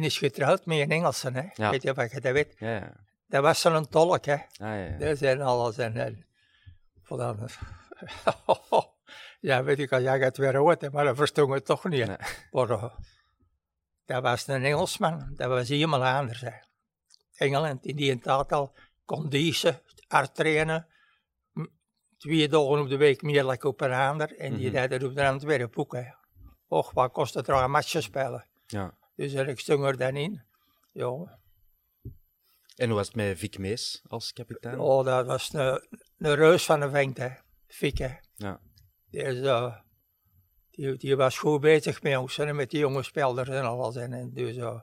die 0.00 0.06
is 0.10 0.18
getrouwd 0.18 0.66
met 0.66 0.78
een 0.78 0.90
Engelse, 0.90 1.30
hè. 1.30 1.48
Ja. 1.54 1.70
Weet 1.70 1.82
je 1.82 1.94
wat 1.94 2.10
je 2.10 2.20
dat 2.20 2.32
weet? 2.32 2.54
Ja, 2.58 2.74
ja. 2.74 2.92
Dat 3.28 3.42
was 3.42 3.60
zo'n 3.60 3.88
tolk, 3.88 4.24
hè. 4.24 4.32
Ah, 4.34 4.40
ja, 4.58 4.74
ja. 4.74 4.98
Dat 4.98 5.18
zijn 5.18 5.40
alles 5.40 5.78
en... 5.78 5.96
en 5.96 6.26
voor 7.02 7.18
dan, 7.18 7.48
ja, 9.40 9.62
weet 9.64 9.78
ik, 9.78 9.92
als 9.92 10.02
jij 10.02 10.18
het 10.18 10.36
weer 10.36 10.56
hoort, 10.56 10.92
maar 10.92 11.04
dat 11.04 11.16
verstond 11.16 11.52
het 11.52 11.64
toch 11.64 11.84
niet. 11.84 12.06
Nee. 12.06 12.16
Maar, 12.50 12.70
eh, 12.70 12.94
dat 14.04 14.22
was 14.22 14.46
een 14.46 14.64
Engelsman, 14.64 15.32
dat 15.36 15.48
was 15.48 15.68
helemaal 15.68 16.04
anders. 16.04 16.40
Hè. 16.40 16.50
Engeland, 17.34 17.84
in 17.86 17.96
die 17.96 18.18
tijd 18.18 18.52
al 18.52 18.72
conditie, 19.04 19.72
hard 20.08 20.34
trainen, 20.34 20.86
twee 22.18 22.48
dagen 22.48 22.80
op 22.80 22.88
de 22.88 22.96
week 22.96 23.22
meer 23.22 23.42
dan 23.42 23.62
op 23.62 23.80
een 23.80 23.92
ander, 23.92 24.36
en 24.38 24.56
die 24.56 24.70
Mhm. 24.70 24.88
deden 24.88 25.08
op 25.08 25.14
de 25.14 25.26
Antwerpen 25.26 25.78
ook. 25.80 25.92
Hè. 25.92 26.04
Och, 26.68 26.90
wat 26.92 27.12
kost 27.12 27.34
het 27.34 27.48
er 27.48 27.54
een 27.54 27.70
matje 27.70 28.00
spelen? 28.00 28.44
ja. 28.66 28.94
Dus 29.16 29.32
ik 29.32 29.60
stond 29.60 29.84
er 29.84 29.96
dan 29.96 30.16
in. 30.16 30.42
Ja, 30.92 31.38
En 32.76 32.86
hoe 32.86 32.96
was 32.96 33.06
het 33.06 33.16
met 33.16 33.38
Vic 33.38 33.58
Mees 33.58 34.02
als 34.08 34.32
kapitein? 34.32 34.78
oh, 34.78 35.04
dat 35.04 35.26
was 35.26 35.52
een, 35.52 35.88
een 36.18 36.34
reus 36.34 36.64
van 36.64 36.80
een 36.80 36.90
vent, 36.90 37.16
hè. 37.16 37.28
Fik, 37.66 37.98
hè. 37.98 38.14
Ja. 38.34 38.60
Die, 39.10 39.22
is, 39.22 39.40
eh, 39.40 39.76
die, 40.70 40.96
die 40.96 41.16
was 41.16 41.38
goed 41.38 41.60
bezig 41.60 42.02
met 42.02 42.16
ons, 42.16 42.36
hè, 42.36 42.52
met 42.52 42.70
die 42.70 42.80
jonge 42.80 43.02
spelers 43.02 43.48
en 43.48 43.64
alles. 43.64 43.96
En, 43.96 44.12
en, 44.12 44.30
dus, 44.34 44.56
eh, 44.56 44.80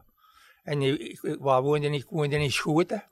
en 0.63 0.79
die, 0.79 0.97
ik, 0.97 1.21
ik 1.21 1.39
waar 1.39 1.61
woonde, 1.61 1.89
ik 1.89 2.09
woonde 2.09 2.35
in 2.35 2.51
Schoten. 2.51 3.07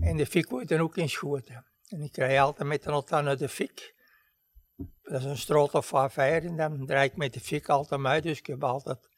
En 0.00 0.16
de 0.16 0.26
fik 0.26 0.48
woonde 0.48 0.82
ook 0.82 0.96
in 0.96 1.08
Schoten. 1.08 1.66
En 1.88 2.00
ik 2.00 2.12
krijg 2.12 2.40
altijd 2.40 2.68
met 2.68 2.86
een 2.86 2.92
auto 2.92 3.20
naar 3.20 3.36
de 3.36 3.48
fik. 3.48 3.94
Dat 5.02 5.20
is 5.20 5.24
een 5.24 5.38
straat 5.38 5.74
of 5.74 5.86
vijf 5.86 6.16
en 6.16 6.56
dan 6.56 6.86
draai 6.86 7.08
ik 7.08 7.16
met 7.16 7.32
de 7.32 7.40
fik 7.40 7.68
altijd 7.68 8.04
uit. 8.04 8.22
Dus 8.22 8.38
ik 8.38 8.46
heb 8.46 8.64
altijd 8.64 9.08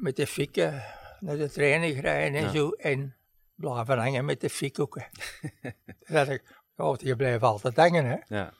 met 0.00 0.16
de 0.16 0.26
fik 0.26 0.56
eh, 0.56 0.84
naar 1.20 1.36
de 1.36 1.50
training 1.50 1.94
gereden 1.94 2.34
en 2.40 2.44
Ja. 2.44 2.50
zo. 2.50 2.70
En 2.70 3.16
blijven 3.54 3.98
hangen 3.98 4.24
met 4.24 4.40
de 4.40 4.50
fik 4.50 4.78
ook. 4.78 5.00
dat 6.08 6.28
ik, 6.28 6.62
oh, 6.76 6.96
die 6.96 7.16
blijven 7.16 7.46
altijd 7.48 7.76
hangen, 7.76 8.04
hè. 8.04 8.16
Ja. 8.36 8.52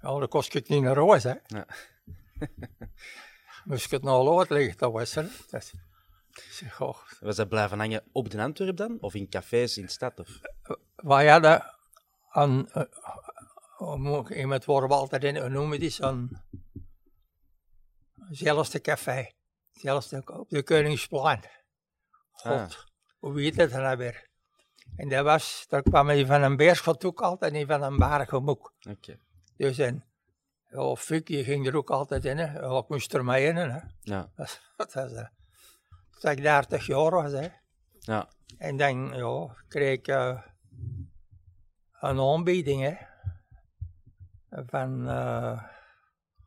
Ja, 0.00 0.18
dan 0.18 0.28
kost 0.28 0.54
ik 0.54 0.68
niet 0.68 0.82
naar 0.82 0.94
roos, 0.94 1.22
hè. 1.22 1.34
Ja. 1.46 1.66
Moest 3.64 3.84
ik 3.84 3.90
het 3.90 4.02
nou 4.02 4.24
lood 4.24 4.50
liggen, 4.50 4.78
dat 4.78 4.92
was 4.92 5.14
het. 5.14 5.44
Dat 5.50 5.62
is- 5.62 5.72
zeg, 6.50 6.80
oh, 6.80 6.96
Was 7.20 7.36
dat 7.36 7.48
blijven 7.48 7.78
hangen 7.78 8.02
op 8.12 8.30
de 8.30 8.42
Antwerp 8.42 8.76
dan? 8.76 8.96
Of 9.00 9.14
in 9.14 9.28
cafés 9.28 9.76
in 9.78 9.84
de 9.84 9.90
stad? 9.90 10.20
Of? 10.20 10.28
wij 10.96 11.28
hadden 11.28 11.74
eh, 12.32 12.60
hoe 13.76 13.98
moet 13.98 14.30
ik- 14.30 14.36
iemand 14.36 14.64
worden 14.64 14.88
we 14.88 14.94
altijd 14.94 15.24
in, 15.24 15.52
noemen 15.52 15.80
die 15.80 15.90
zo'n 15.90 16.36
zelfste 18.30 18.80
café. 18.80 19.30
Zelfste 19.76 20.22
op 20.26 20.50
de 20.50 20.62
Koningsplein. 20.62 21.40
God, 22.32 22.52
Ah. 22.52 22.70
hoe 23.18 23.40
heet 23.40 23.56
dat 23.56 23.70
nou 23.70 23.96
weer? 23.96 24.28
En 24.96 25.08
dat 25.08 25.24
was, 25.24 25.64
daar 25.68 25.82
kwam 25.82 26.06
hij 26.06 26.26
van 26.26 26.42
een 26.42 26.56
beerschot 26.56 27.04
ook 27.04 27.20
altijd 27.20 27.54
en 27.54 27.66
van 27.66 27.82
een 27.82 27.96
bargemoek. 27.96 28.74
Oké. 28.90 29.18
Dus 29.56 29.78
en, 29.78 30.04
Fuk, 30.96 31.26
die 31.26 31.44
ging 31.44 31.66
er 31.66 31.76
ook 31.76 31.90
altijd 31.90 32.24
in, 32.24 32.38
hè. 32.38 32.78
Ik 32.78 32.88
moest 32.88 33.14
er 33.14 33.24
mee 33.24 33.46
in, 33.46 33.56
hè. 33.56 33.80
Ja. 34.00 34.30
Dat, 34.36 34.60
dat 34.76 34.92
was, 34.92 35.12
eh, 35.12 35.26
toen 36.20 36.30
ik 36.30 36.42
30 36.42 36.86
jaar 36.86 37.10
was, 37.10 37.32
hè. 37.32 37.48
Ja. 37.98 38.28
En 38.58 38.76
dan 38.76 39.14
ja, 39.16 39.56
kreeg 39.68 39.98
ik 39.98 40.08
eh, 40.08 40.42
een 42.00 42.20
aanbieding 42.20 42.82
hè, 42.82 42.96
van, 44.66 45.08
eh 45.08 45.62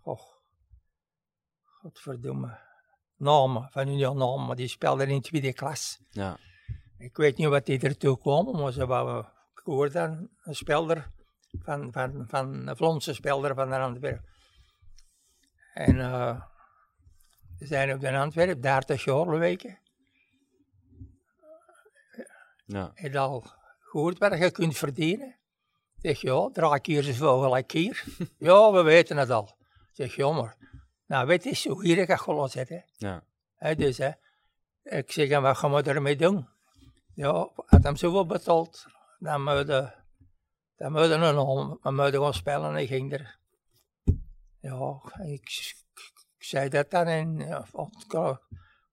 oh, 0.01 0.21
godverdomme, 1.63 2.59
Namen, 3.19 3.67
van 3.71 4.17
Namen, 4.17 4.55
die 4.55 4.67
speelde 4.67 5.07
in 5.07 5.21
tweede 5.21 5.53
klas. 5.53 5.99
Ja. 6.09 6.37
Ik 6.97 7.17
weet 7.17 7.37
niet 7.37 7.47
wat 7.47 7.65
die 7.65 7.79
ertoe 7.79 8.19
kwam, 8.19 8.59
maar 8.61 8.71
ze 8.71 8.81
ik 9.53 9.61
hoorde 9.63 9.93
dan 9.93 10.29
een 10.43 10.55
speler, 10.55 11.11
van, 11.63 11.91
van, 11.91 12.25
van 12.27 12.67
een 12.67 12.75
Vlaamse 12.75 13.13
speler 13.13 13.55
van 13.55 13.69
de 13.69 13.77
Antwerpen. 13.77 14.25
En 15.73 15.99
eh 15.99 16.41
we 17.59 17.65
zijn 17.65 17.93
op 17.93 17.99
de 17.99 18.17
Antwerpen, 18.17 18.61
30 18.61 19.03
jaar 19.03 19.29
weken. 19.39 19.79
Ja. 22.65 22.91
Heb 22.93 23.11
je 23.11 23.19
al 23.19 23.45
gehoord 23.79 24.17
wat 24.17 24.37
je 24.37 24.51
kunt 24.51 24.77
verdienen? 24.77 25.37
Ik 26.01 26.05
zeg, 26.15 26.21
ja, 26.21 26.49
drie 26.49 26.79
keer 26.79 27.03
zoveel 27.03 27.41
gelijk 27.41 27.71
hier. 27.71 28.03
ja, 28.37 28.71
we 28.71 28.81
weten 28.81 29.17
het 29.17 29.29
al. 29.29 29.57
Ik 29.69 29.95
zeg, 29.95 30.15
jammer. 30.15 30.55
Nou, 31.09 31.27
weet 31.27 31.43
je, 31.43 31.55
zo 31.55 31.81
hier 31.81 32.05
gaat 32.05 32.19
gelost 32.19 32.53
hè. 32.53 32.81
Ja. 32.97 33.23
Hè, 33.55 33.75
dus, 33.75 33.97
hè. 33.97 34.09
Ik 34.83 35.11
zeg, 35.11 35.29
en 35.29 35.41
wat 35.41 35.57
gaan 35.57 35.73
we 35.73 35.83
ermee 35.83 36.15
doen? 36.15 36.47
Ja, 37.13 37.49
had 37.55 37.83
hem 37.83 37.95
zoveel 37.95 38.25
betaald, 38.25 38.85
dan 39.19 39.43
moeten 39.43 39.93
dan 40.75 40.91
moeten 40.91 41.19
we 41.19 41.31
nog 41.31 41.77
we 41.81 41.91
moeten 41.91 42.21
gaan 42.21 42.33
spelen 42.33 42.69
en 42.69 42.75
ik 42.75 42.87
ging 42.87 43.13
er. 43.13 43.39
Ja, 44.59 45.01
ik, 45.25 45.75
ik 46.37 46.43
zei 46.43 46.69
dat 46.69 46.91
dan 46.91 47.05
en 47.05 47.37
ja, 47.37 47.65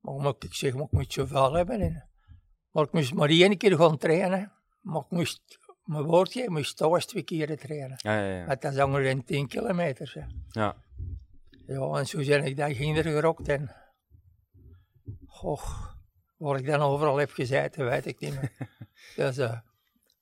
maar 0.00 0.35
ik 0.38 0.55
zeg, 0.55 0.74
maar 0.74 0.85
ik 0.85 0.92
moet 0.92 1.12
zoveel 1.12 1.52
hebben. 1.52 1.81
En, 1.81 2.09
maar 2.70 2.85
ik 2.85 2.92
moest 2.92 3.14
maar 3.14 3.29
één 3.29 3.57
keer 3.57 3.76
gaan 3.76 3.98
trainen. 3.98 4.52
Maar 4.81 5.00
ik 5.00 5.11
moest, 5.11 5.59
mijn 5.85 6.05
woordje, 6.05 6.42
ik 6.42 6.48
moest 6.48 6.76
thuis 6.76 7.07
twee 7.07 7.22
keer 7.22 7.59
trainen. 7.59 7.96
Ja, 7.98 8.18
ja, 8.20 8.38
ja. 8.38 8.46
Want 8.46 8.62
dat 8.62 8.72
is 8.72 8.83
ongeveer 8.83 9.24
10 9.24 9.48
kilometer. 9.48 10.11
Hè. 10.14 10.24
Ja. 10.61 10.76
Ja, 11.66 11.98
en 11.98 12.07
zo 12.07 12.18
ben 12.18 12.44
ik 12.44 12.57
dan 12.57 12.74
ging 12.74 12.96
er 12.96 13.02
gerokt 13.02 13.48
en... 13.48 13.74
Och, 15.42 15.94
waar 16.37 16.59
ik 16.59 16.66
dan 16.66 16.81
overal 16.81 17.16
heb 17.16 17.31
gezeten, 17.31 17.85
weet 17.85 18.07
ik 18.07 18.20
niet 18.20 18.35
meer. 18.35 18.52
dus, 19.16 19.38
eh 19.38 19.59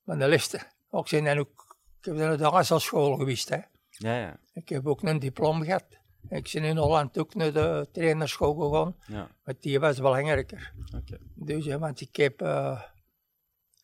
maar 0.03 0.19
de 0.19 0.29
liefste, 0.29 0.71
ook 0.91 1.09
zijn 1.09 1.25
dan 1.25 1.39
ook... 1.39 1.77
Ik 1.99 2.05
heb 2.05 2.17
dan 2.17 2.31
een 2.31 2.39
dansschool 2.39 3.17
geweest, 3.17 3.49
hè. 3.49 3.59
Ja, 3.89 4.19
ja. 4.19 4.39
Ik 4.53 4.69
heb 4.69 4.87
ook 4.87 5.03
een 5.03 5.19
diploma 5.19 5.65
gehad. 5.65 5.85
Ik 6.29 6.51
ben 6.53 6.65
in 6.65 6.77
Holland 6.77 7.19
ook 7.19 7.35
naar 7.35 7.53
de 7.53 7.89
trainerschool 7.93 8.55
gegaan, 8.55 8.97
Ja. 9.07 9.31
maar 9.45 9.55
die 9.61 9.81
was 9.81 9.97
belangrijker. 10.01 10.73
Oké. 10.97 11.19
Dus, 11.35 11.65
ja, 11.65 11.79
want 11.79 12.01
ik 12.01 12.17
heb... 12.17 12.41
eh, 12.43 12.83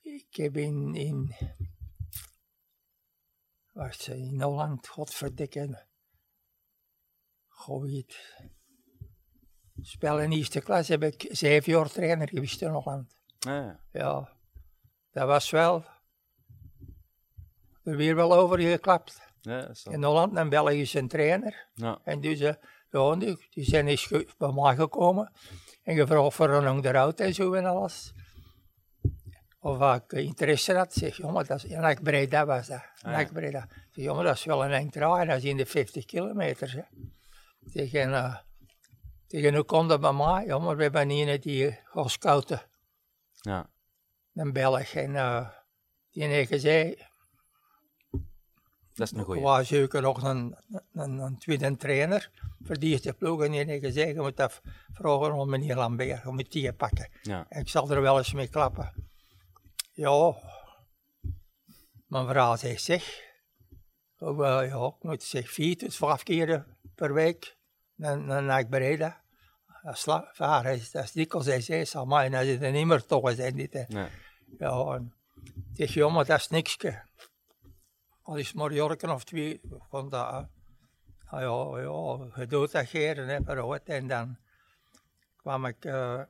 ik 0.03 0.27
heb 0.37 0.57
in... 0.57 0.95
in 0.95 1.35
wacht, 3.73 4.07
in 4.07 4.41
Holland, 4.43 4.89
godverdikke... 4.89 5.89
Weet. 7.67 8.45
Spel 9.83 10.21
in 10.21 10.33
eerste 10.33 10.61
klas 10.61 10.89
heb 10.89 11.03
ik 11.03 11.27
zeven 11.31 11.73
jaar 11.73 11.91
trainer 11.91 12.29
geweest 12.29 12.63
in 12.63 12.69
Holland. 12.69 13.17
Ah, 13.39 13.53
ja. 13.53 13.81
Ja, 13.93 14.29
dat 15.11 15.27
was 15.27 15.51
wel... 15.51 15.85
Er 17.83 17.97
weer 17.97 18.15
wel 18.15 18.35
over 18.35 18.61
geklapt. 18.61 19.21
Ja, 19.41 19.71
In 19.91 20.05
Holland 20.05 20.37
een 20.37 20.49
Belgische 20.49 21.07
trainer. 21.07 21.69
Ja. 21.75 22.01
En 22.05 22.21
dus, 22.21 22.39
ja, 22.39 23.15
die, 23.15 23.47
die 23.51 23.65
zijn 23.65 23.87
eens 23.87 24.09
bij 24.39 24.53
mij 24.53 24.75
gekomen 24.75 25.33
en 25.83 25.97
gevraagd 25.97 26.35
voor 26.35 26.49
een 26.49 26.69
onderhoud 26.69 27.21
en 27.21 27.35
zo 27.35 27.53
en 27.53 27.65
alles. 27.65 28.13
Of 29.59 29.95
ik 29.95 30.13
interesse 30.13 30.75
had, 30.75 30.93
zeg, 30.93 31.17
jongen, 31.17 31.47
dat 31.47 31.65
is, 31.65 31.71
en 31.71 31.85
ik 31.85 32.03
Breda 32.03 32.47
was 32.47 32.67
dat. 32.67 32.79
Ah, 32.79 32.85
En 33.03 33.11
ja. 33.11 33.19
ik 33.19 33.33
Breda. 33.33 33.69
Zeg, 33.91 34.05
jongen, 34.05 34.25
dat 34.25 34.35
is 34.35 34.45
wel 34.45 34.65
een 34.65 34.73
eind 34.73 34.93
draaien, 34.93 35.27
dat 35.27 35.37
is 35.37 35.45
in 35.45 35.57
de 35.57 35.67
50 35.67 36.05
kilometer. 36.05 36.73
Hè. 36.73 36.83
Zeg, 37.61 37.93
en, 37.93 38.15
eh, 38.15 38.37
tegen 39.27 39.55
hoe 39.55 39.65
kon 39.65 39.89
dat 39.89 40.01
bij 40.01 40.13
mij? 40.13 40.45
Ja, 40.47 40.59
maar 40.59 40.77
we 40.77 40.83
hebben 40.83 41.11
een 41.11 41.41
die 41.41 41.79
gaat 41.85 42.11
scouten, 42.11 42.63
Ja. 43.41 43.71
een 44.35 44.53
Belg. 44.53 44.95
En 44.95 45.11
uh, 45.11 45.49
die 46.11 46.25
heeft 46.25 46.51
gezegd, 46.51 47.09
Dat 48.95 49.07
is 49.07 49.13
een 49.13 49.19
ik 49.19 49.25
goeie. 49.25 49.43
was 49.43 49.69
zeker 49.69 50.03
nog 50.03 50.23
een, 50.23 50.57
een, 50.93 51.19
een 51.19 51.39
tweede 51.39 51.77
trainer 51.77 52.31
voor 52.63 52.79
die 52.79 52.91
eerste 52.91 53.13
ploeg. 53.13 53.43
En 53.45 53.51
die 53.51 53.65
heeft 53.65 53.85
gezegd, 53.85 54.15
je 54.15 54.21
moet 54.21 54.37
dat 54.37 54.61
vragen 54.93 55.33
aan 55.33 55.49
meneer 55.49 55.77
Lambert, 55.77 56.23
je 56.23 56.31
moet 56.31 56.53
die 56.53 56.73
pakken. 56.73 57.11
Ja. 57.23 57.47
Ik 57.49 57.69
zal 57.69 57.91
er 57.91 58.01
wel 58.01 58.19
eens 58.19 58.33
mee 58.33 58.49
klappen. 58.49 59.09
Ja, 59.93 60.35
mijn 62.07 62.29
vrouw 62.29 62.57
zegt, 62.57 62.83
zeg, 62.83 63.21
oh, 64.19 64.47
eh, 64.47 64.69
ja, 64.69 64.87
ik 64.87 65.03
moet 65.03 65.23
zeg 65.23 65.51
vier 65.51 65.77
tot 65.77 65.95
vijf 65.95 66.23
keer 66.23 66.67
per 67.01 67.13
week 67.13 67.57
naar, 67.95 68.19
naar, 68.43 68.67
Breda. 68.67 69.21
Dat 69.83 69.95
is, 69.95 70.07
la- 70.07 70.31
varen 70.33 70.73
is, 70.73 70.91
dat 70.91 71.05
is 71.05 71.13
dikwijls 71.13 71.47
hij 71.47 71.61
maar, 72.07 72.25
en 72.25 72.35
als 72.35 72.45
je 72.45 72.59
er 72.59 72.73
niet 72.73 72.87
meer 72.87 73.05
toch 73.05 73.35
zijn 73.35 73.57
dit. 73.57 73.73
hè. 73.73 73.85
Ja. 73.89 74.09
En 74.59 75.13
ja, 75.73 76.09
maar 76.09 76.25
dat 76.25 76.39
is 76.39 76.49
niks. 76.49 76.77
Al 78.23 78.37
is 78.37 78.53
maar 78.53 78.73
jorken 78.73 79.11
of 79.11 79.25
twee, 79.25 79.61
van 79.89 80.09
dat. 80.09 80.47
Ah, 81.25 81.41
ja, 81.41 81.81
ja, 81.81 82.41
je 82.41 82.47
doet 82.49 82.73
dat 82.73 82.89
geren, 82.89 83.29
hè, 83.29 83.45
wat. 83.67 83.83
En 83.85 84.07
dan 84.07 84.37
kwam 85.37 85.67
ik, 85.67 85.85
eh, 85.85 86.23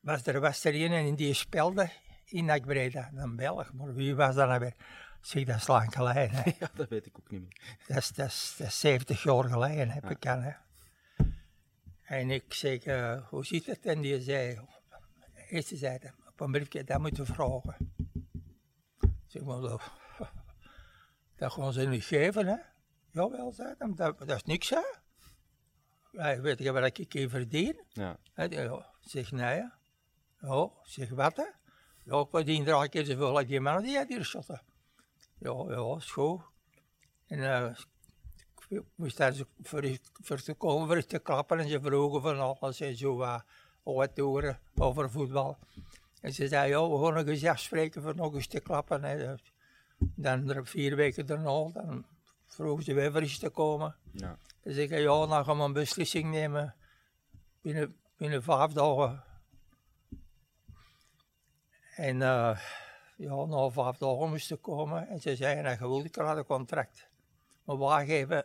was 0.00 0.26
er, 0.26 0.40
was 0.40 0.64
er 0.64 0.74
een 0.74 0.92
en 0.92 1.14
die 1.14 1.34
speelde 1.34 1.90
in 2.24 2.50
Akbreda, 2.50 3.10
een 3.14 3.36
Belg, 3.36 3.72
maar 3.72 3.94
wie 3.94 4.14
was 4.14 4.34
dat 4.34 4.48
nou 4.48 4.60
weer? 4.60 4.74
Zeg, 5.20 5.44
dat 5.44 5.56
is 5.56 5.66
lang 5.66 5.92
geleden, 5.92 6.30
hè. 6.30 6.50
ja, 6.60 6.70
dat 6.74 6.88
weet 6.88 7.06
ik 7.06 7.18
ook 7.18 7.30
niet 7.30 7.40
meer. 7.40 7.76
Dat 7.86 7.96
is, 7.96 8.08
dat, 8.08 8.26
is, 8.26 8.54
dat 8.58 8.66
is 8.66 8.80
70 8.80 9.22
jaar 9.22 9.44
geleden, 9.44 9.90
heb 9.90 10.10
ik 10.10 10.26
aan, 10.26 10.42
hè. 10.42 10.52
En 12.02 12.30
ik 12.30 12.54
zeg, 12.54 12.84
eh, 12.84 13.28
hoe 13.28 13.44
zit 13.44 13.66
het? 13.66 13.86
En 13.86 14.00
die 14.00 14.20
zei, 14.20 14.60
eerste 15.48 15.76
zei 15.76 15.98
hij, 16.00 16.12
op 16.28 16.40
een 16.40 16.50
briefje, 16.50 16.84
dat 16.84 17.00
moet 17.00 17.16
je 17.16 17.24
vragen. 17.24 17.92
Zeg 19.26 19.42
maar, 19.42 19.60
dat, 19.60 19.82
dat 21.36 21.52
gaan 21.52 21.72
ze 21.72 21.86
niet 21.86 22.04
geven, 22.04 22.46
hè? 22.46 22.56
Jawel, 23.10 23.52
zei 23.52 23.74
hij, 23.78 23.92
dat, 23.94 24.18
dat 24.18 24.30
is 24.30 24.44
niks, 24.44 24.70
hè? 24.70 24.82
Ja, 26.12 26.40
weet 26.40 26.58
je 26.58 26.72
wat 26.72 26.98
ik 26.98 27.12
hier 27.12 27.28
verdien? 27.28 27.84
Ja. 27.88 28.18
Ja, 28.34 28.86
zeg, 29.00 29.30
nee? 29.30 29.62
Ja, 30.40 30.70
zeg, 30.82 31.08
wat, 31.08 31.36
hè? 31.36 31.46
Ja, 32.04 32.20
ik 32.20 32.28
verdien 32.30 32.64
drie 32.64 32.88
keer 32.88 33.04
zoveel 33.04 33.36
als 33.36 33.46
die 33.46 33.60
mannen 33.60 33.82
die 33.82 33.98
uit 33.98 34.08
hier 34.08 34.24
schotten. 34.24 34.62
Ja, 35.40 35.64
ja, 35.68 35.98
goed. 36.00 36.40
En 37.26 37.42
eh, 37.44 37.76
ik 38.68 38.82
moest 38.94 39.16
daar 39.16 39.34
voor, 39.62 39.98
voor 40.22 40.40
te 40.40 40.54
komen, 40.54 40.86
voor 40.86 41.04
te 41.04 41.18
klappen 41.18 41.58
en 41.58 41.68
ze 41.68 41.80
vroegen 41.80 42.22
van 42.22 42.58
alles 42.58 42.80
en 42.80 42.96
zo 42.96 43.16
wat, 43.16 43.44
wat 43.82 44.18
horen 44.18 44.58
over 44.76 45.10
voetbal. 45.10 45.58
En 46.20 46.32
ze 46.32 46.48
zei, 46.48 46.68
ja, 46.68 46.88
we 46.88 47.04
gaan 47.04 47.14
nog 47.14 47.26
eens 47.26 47.44
afspreken 47.44 48.02
voor 48.02 48.14
nog 48.14 48.34
eens 48.34 48.46
te 48.46 48.60
klappen. 48.60 49.04
Hè. 49.04 49.16
Dus 49.16 49.52
Dan 50.14 50.50
er 50.50 50.66
vier 50.66 50.96
weken 50.96 51.26
daarna, 51.26 51.70
dan 51.72 52.04
vroegen 52.46 52.84
ze 52.84 52.94
weer 52.94 53.12
voor 53.12 53.20
eens 53.20 53.38
te 53.38 53.50
komen. 53.50 53.96
Ja. 54.12 54.38
Zeg 54.62 54.90
ik, 54.90 54.98
ja, 54.98 55.26
dan 55.26 55.44
gaan 55.44 55.56
we 55.56 55.62
een 55.62 55.72
beslissing 55.72 56.30
nemen 56.30 56.74
binnen, 57.60 57.96
binnen 58.16 58.42
vijf 58.42 58.72
dagen. 58.72 59.24
En 61.96 62.22
eh, 62.22 62.58
ja, 63.20 63.44
na 63.44 63.70
vijf 63.70 63.96
dagen 63.96 64.28
moesten 64.28 64.60
komen 64.60 65.08
en 65.08 65.20
ze 65.20 65.36
zeiden, 65.36 65.64
nou, 65.64 65.76
je 65.80 65.88
wilt 65.88 66.04
ik 66.04 66.16
een 66.16 66.44
contract. 66.44 67.08
Maar 67.64 67.78
wij 67.78 68.06
geven 68.06 68.44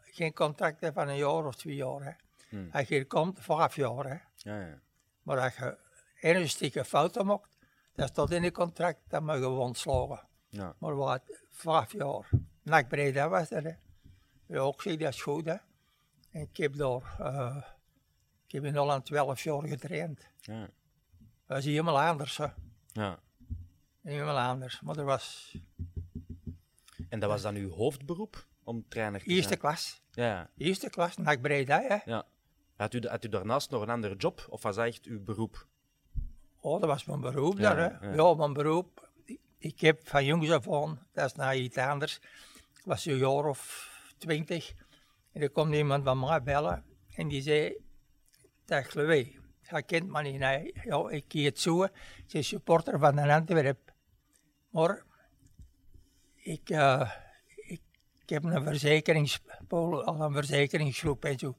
geen 0.00 0.32
contract 0.32 0.90
van 0.94 1.08
een 1.08 1.16
jaar 1.16 1.46
of 1.46 1.54
twee 1.54 1.74
jaar. 1.74 2.04
Hè. 2.04 2.12
Hmm. 2.48 2.68
Als 2.72 2.88
je 2.88 2.94
hier 2.94 3.06
komt, 3.06 3.38
vijf 3.40 3.76
jaar. 3.76 4.04
Hè. 4.04 4.16
Ja, 4.36 4.60
ja. 4.60 4.80
Maar 5.22 5.38
als 5.38 5.56
je 5.56 5.78
ernstige 6.20 6.84
fouten 6.84 7.26
maakt, 7.26 7.56
dat 7.94 8.08
staat 8.08 8.30
in 8.30 8.42
het 8.42 8.52
contract, 8.52 9.00
dan 9.08 9.24
mag 9.24 9.38
je 9.38 9.48
ontslagen. 9.48 10.28
Ja. 10.48 10.74
Maar 10.78 10.96
wat, 10.96 11.22
vijf 11.50 11.92
jaar. 11.92 12.30
Nak 12.62 12.88
Breda 12.88 13.28
was 13.28 13.48
dat, 13.48 13.62
hè. 13.62 13.72
Ja, 14.46 14.68
ik 14.68 14.80
zeg, 14.80 14.96
dat 14.96 15.12
is 15.14 15.22
goed, 15.22 15.44
hè. 15.44 15.56
En 16.30 16.40
ik 16.40 16.56
heb 16.56 16.76
daar, 16.76 17.16
eh, 17.18 17.62
ik 18.46 18.52
heb 18.52 18.64
in 18.64 18.76
Holland 18.76 19.04
twaalf 19.04 19.42
jaar 19.42 19.66
getraind. 19.66 20.28
Ja. 20.40 20.68
Dat 21.46 21.58
is 21.58 21.64
helemaal 21.64 22.00
anders, 22.00 22.36
hè. 22.36 22.46
ja. 22.92 23.18
Helemaal 24.04 24.38
anders. 24.38 24.80
Maar 24.80 24.96
er 24.96 25.04
was 25.04 25.56
En 27.08 27.20
dat 27.20 27.30
was 27.30 27.42
dan 27.42 27.54
uw 27.54 27.70
hoofdberoep 27.70 28.46
om 28.64 28.84
trainer 28.88 29.20
te 29.22 29.26
eerste 29.26 29.48
zijn? 29.48 29.58
klas. 29.58 30.02
Ja. 30.10 30.50
Eerste 30.56 30.90
klas, 30.90 31.16
Nak 31.16 31.40
Breda, 31.40 31.80
hè. 31.80 31.96
ja. 32.04 32.26
Had 32.76 32.94
u, 32.94 33.00
had 33.08 33.24
u 33.24 33.28
daarnaast 33.28 33.70
nog 33.70 33.82
een 33.82 33.90
andere 33.90 34.16
job 34.16 34.46
of 34.48 34.62
was 34.62 34.76
dat 34.76 34.86
echt 34.86 35.04
uw 35.04 35.24
beroep? 35.24 35.66
Oh, 36.60 36.80
dat 36.80 36.88
was 36.88 37.04
mijn 37.04 37.20
beroep 37.20 37.58
Ja, 37.58 37.74
daar, 37.74 38.00
hè. 38.00 38.08
ja. 38.08 38.14
Ja, 38.14 38.34
mijn 38.34 38.52
beroep. 38.52 39.08
Ik, 39.58 39.80
heb 39.80 40.08
van 40.08 40.24
jongs 40.24 40.50
af 40.50 40.70
aan, 40.70 41.06
dat 41.12 41.24
is 41.24 41.34
nou 41.34 41.54
iets 41.54 41.76
anders. 41.76 42.16
Ik 42.76 42.84
was 42.84 43.06
een 43.06 43.16
jaar 43.16 43.44
of 43.44 43.90
twintig. 44.18 44.72
En 45.32 45.42
er 45.42 45.50
kwam 45.50 45.72
iemand 45.72 46.04
bij 46.04 46.14
mij 46.14 46.42
bellen. 46.42 46.84
En 47.14 47.28
die 47.28 47.42
zei, 47.42 47.76
dag 48.64 48.94
Louis, 48.94 49.28
hij 49.60 49.82
kent 49.82 50.08
me 50.08 50.22
niet. 50.22 50.38
Nee, 50.38 50.72
ja, 50.84 51.08
ik 51.10 51.24
ken 51.28 51.44
het 51.44 51.60
zo. 51.60 51.86
Ze 52.26 52.38
is 52.38 52.48
supporter 52.48 52.98
van 52.98 53.16
de 53.16 53.32
Antwerp. 53.32 53.83
Maar 54.74 55.02
ik, 56.34 56.70
eh, 56.70 57.10
ik, 57.56 57.80
ik 58.22 58.28
heb 58.28 58.44
een 58.44 58.62
verzekerings, 58.62 59.40
al 59.68 60.20
een 60.20 60.32
verzekeringsgroep 60.32 61.24
en 61.24 61.38
zo. 61.38 61.56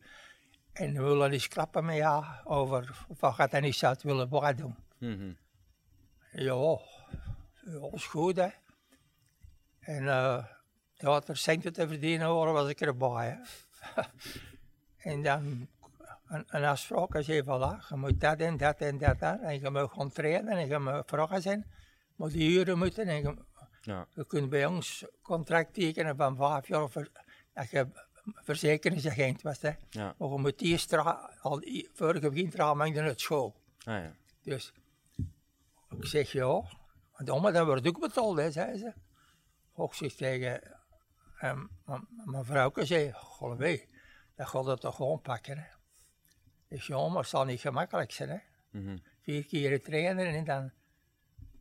En 0.73 0.93
we 0.93 1.01
willen 1.01 1.31
eens 1.31 1.47
klappen 1.47 1.85
met 1.85 1.95
jou 1.95 2.25
over 2.43 3.05
wat 3.19 3.51
hij 3.51 3.59
niet 3.59 3.75
zou 3.75 3.95
willen 4.01 4.29
wat 4.29 4.57
doen. 4.57 4.75
Mhm. 4.97 5.33
Ja, 6.31 6.79
ja, 7.65 7.89
is 7.91 8.05
goed 8.05 8.35
hè. 8.35 8.49
En 9.79 10.07
eh 10.07 10.45
ja, 10.93 11.21
er 11.25 11.37
centen 11.37 11.73
te 11.73 11.87
verdienen 11.87 12.35
waren, 12.35 12.53
was 12.53 12.69
ik 12.69 12.81
erbij. 12.81 13.39
En 14.97 15.23
dan 15.23 15.67
een, 16.27 16.43
een 16.47 16.63
afspraak, 16.63 17.13
hij 17.13 17.23
zei 17.23 17.43
voilà, 17.43 17.87
je 17.89 17.95
moet 17.95 18.19
dat 18.19 18.39
en 18.39 18.57
dat 18.57 18.77
en 18.77 18.97
dat. 18.97 19.21
En 19.21 19.59
je 19.59 19.69
moet 19.69 19.91
gaan 19.91 20.11
trainen 20.11 20.57
en 20.57 20.67
je 20.67 20.79
moet 20.79 21.03
vragen 21.05 21.41
zijn. 21.41 21.65
Maar 22.15 22.29
die 22.29 22.49
uren 22.49 22.77
moeten 22.77 23.07
en 23.07 23.21
je, 23.21 23.35
Ja. 23.81 24.07
je 24.13 24.25
kunt 24.25 24.49
bij 24.49 24.65
ons 24.65 25.05
contract 25.21 25.73
tekenen 25.73 26.15
van 26.15 26.35
vijf 26.35 26.67
jaar 26.67 26.89
voor, 26.89 27.09
dat 27.53 27.69
je 27.69 27.87
verzekeringsagent 28.23 29.41
was. 29.41 29.61
Hè. 29.61 29.71
Ja. 29.89 30.15
Maar 30.17 30.29
je 30.29 30.37
moet 30.37 30.61
eerst 30.61 30.93
al 30.93 31.61
voor 31.93 32.13
je 32.13 32.29
begint 32.29 32.55
uit 32.97 33.21
school. 33.21 33.55
Ah, 33.77 34.03
ja. 34.03 34.13
Dus 34.43 34.73
ik 35.89 36.05
zeg 36.05 36.31
ja, 36.31 36.63
want 37.17 37.41
maar 37.41 37.53
dat 37.53 37.65
wordt 37.65 37.87
ook 37.87 37.99
betaald, 37.99 38.37
hè, 38.37 38.51
zei 38.51 38.77
ze. 38.77 38.93
Ik 39.75 39.93
zeg 39.93 40.13
tegen 40.13 40.61
um, 41.43 41.69
mijn 42.25 42.45
vrouwke, 42.45 42.85
zei, 42.85 43.11
goh, 43.13 43.57
wee, 43.57 43.89
dat 44.35 44.47
gaat 44.47 44.65
het 44.65 44.79
toch 44.79 44.95
gewoon 44.95 45.21
pakken. 45.21 45.57
Hè. 45.57 45.67
Zeg 46.69 46.87
ja, 46.87 47.07
maar 47.07 47.17
het 47.17 47.27
zal 47.27 47.45
niet 47.45 47.59
gemakkelijk 47.59 48.11
zijn. 48.11 48.29
Hè. 48.29 48.37
Mhm. 48.79 48.97
Vier 49.21 49.45
keer 49.45 49.81
trainen 49.81 50.27
en 50.27 50.43
dan 50.43 50.71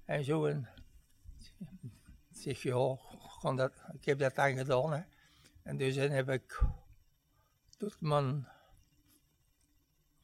en 0.04 0.24
zo. 0.24 0.46
En, 0.46 0.68
ik 2.30 2.36
zeg 2.40 2.62
kan 3.40 3.56
dat, 3.56 3.72
ik 3.92 4.04
heb 4.04 4.18
dat 4.18 4.34
dan 4.34 4.56
gedaan. 4.56 4.92
Hè. 4.92 5.02
En 5.62 5.76
dus 5.76 5.94
dan 5.94 6.10
heb 6.10 6.28
ik, 6.28 6.62
doet 7.78 8.00
man, 8.00 8.48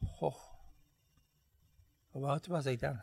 goh, 0.04 0.36
hoe 2.10 2.26
oud 2.26 2.46
was 2.46 2.66
ik 2.66 2.80
dan? 2.80 3.00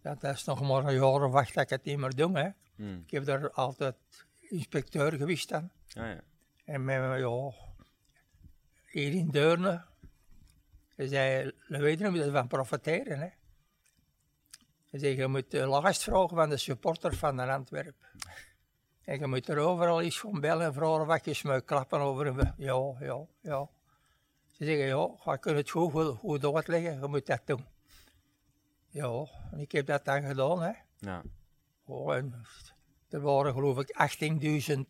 Dat 0.00 0.24
is 0.24 0.44
nog 0.44 0.60
maar 0.60 0.84
een 0.84 0.94
jaar 0.94 1.22
of 1.22 1.34
acht 1.34 1.54
dat 1.54 1.62
ik 1.62 1.70
het 1.70 1.84
niet 1.84 1.98
meer 1.98 2.14
doe. 2.14 2.38
Hè. 2.38 2.48
Mhm. 2.76 3.00
Ik 3.00 3.10
heb 3.10 3.24
daar 3.24 3.50
altijd 3.50 3.96
inspecteur 4.40 5.12
geweest 5.12 5.48
dan. 5.48 5.70
Ah, 5.94 6.06
ja. 6.06 6.20
En 6.64 6.84
met 6.84 7.00
me, 7.00 7.16
ja, 7.16 7.52
hier 8.86 9.12
in 9.12 9.30
Deurne. 9.30 9.84
Ze 10.88 11.08
zei, 11.08 11.52
we 11.68 11.78
weten 11.78 12.12
we 12.12 12.22
ervan 12.22 12.48
profiteren. 12.48 13.18
Hè. 13.18 13.28
Zei, 14.98 15.16
je 15.16 15.26
moet 15.26 15.50
de 15.50 15.66
last 15.66 16.02
vragen 16.02 16.36
van 16.36 16.48
de 16.48 16.56
supporter 16.56 17.16
van 17.16 17.36
de 17.36 17.42
Antwerp. 17.42 17.94
En 19.04 19.18
je 19.18 19.26
moet 19.26 19.48
er 19.48 19.58
overal 19.58 20.00
eens 20.00 20.18
gaan 20.18 20.40
bellen 20.40 20.66
en 20.66 20.74
vragen 20.74 21.06
wat 21.06 21.24
je 21.24 21.48
moet 21.48 21.64
klappen 21.64 22.00
over 22.00 22.26
hem. 22.26 22.54
Ja, 22.56 22.94
ja, 23.00 23.26
ja. 23.40 23.68
Ze 24.46 24.64
zeggen, 24.64 24.86
ja, 24.86 25.08
je 25.24 25.38
kunt 25.38 25.56
het 25.56 25.70
goed, 25.70 26.16
goed, 26.18 26.54
uitleggen, 26.54 27.00
je 27.00 27.06
moet 27.06 27.26
dat 27.26 27.40
doen. 27.44 27.64
Ja, 28.88 29.26
en 29.50 29.58
ik 29.58 29.72
heb 29.72 29.86
dat 29.86 30.04
dan 30.04 30.22
gedaan, 30.22 30.62
hè. 30.62 30.72
Ja. 30.98 31.22
Oh, 31.84 32.14
en 32.14 32.44
er 33.08 33.20
waren 33.20 33.52
geloof 33.52 33.78
ik 33.78 34.18
18.000 34.68 34.80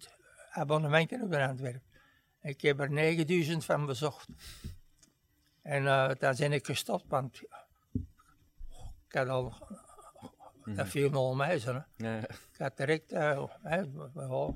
abonnementen 0.51 1.23
op 1.23 1.31
de 1.31 1.47
Antwerp. 1.47 1.83
Ik 2.42 2.61
heb 2.61 2.81
er 2.81 3.16
9.000 3.47 3.57
van 3.57 3.87
bezocht. 3.87 4.29
En 5.62 5.87
eh 5.87 6.11
dan 6.19 6.35
ben 6.37 6.53
ik 6.53 6.66
gestopt, 6.66 7.05
want 7.09 7.42
ik 9.09 9.12
had 9.12 9.29
al, 9.29 9.55
dat 10.74 10.88
viel 10.88 11.11
me 11.11 11.16
al 11.16 11.35
hè. 11.64 12.07
Ja. 12.09 12.18
Ik 12.29 12.59
had 12.59 12.76
direct, 12.76 13.12
eh, 13.12 13.44
hè, 13.62 13.76
ja. 14.14 14.50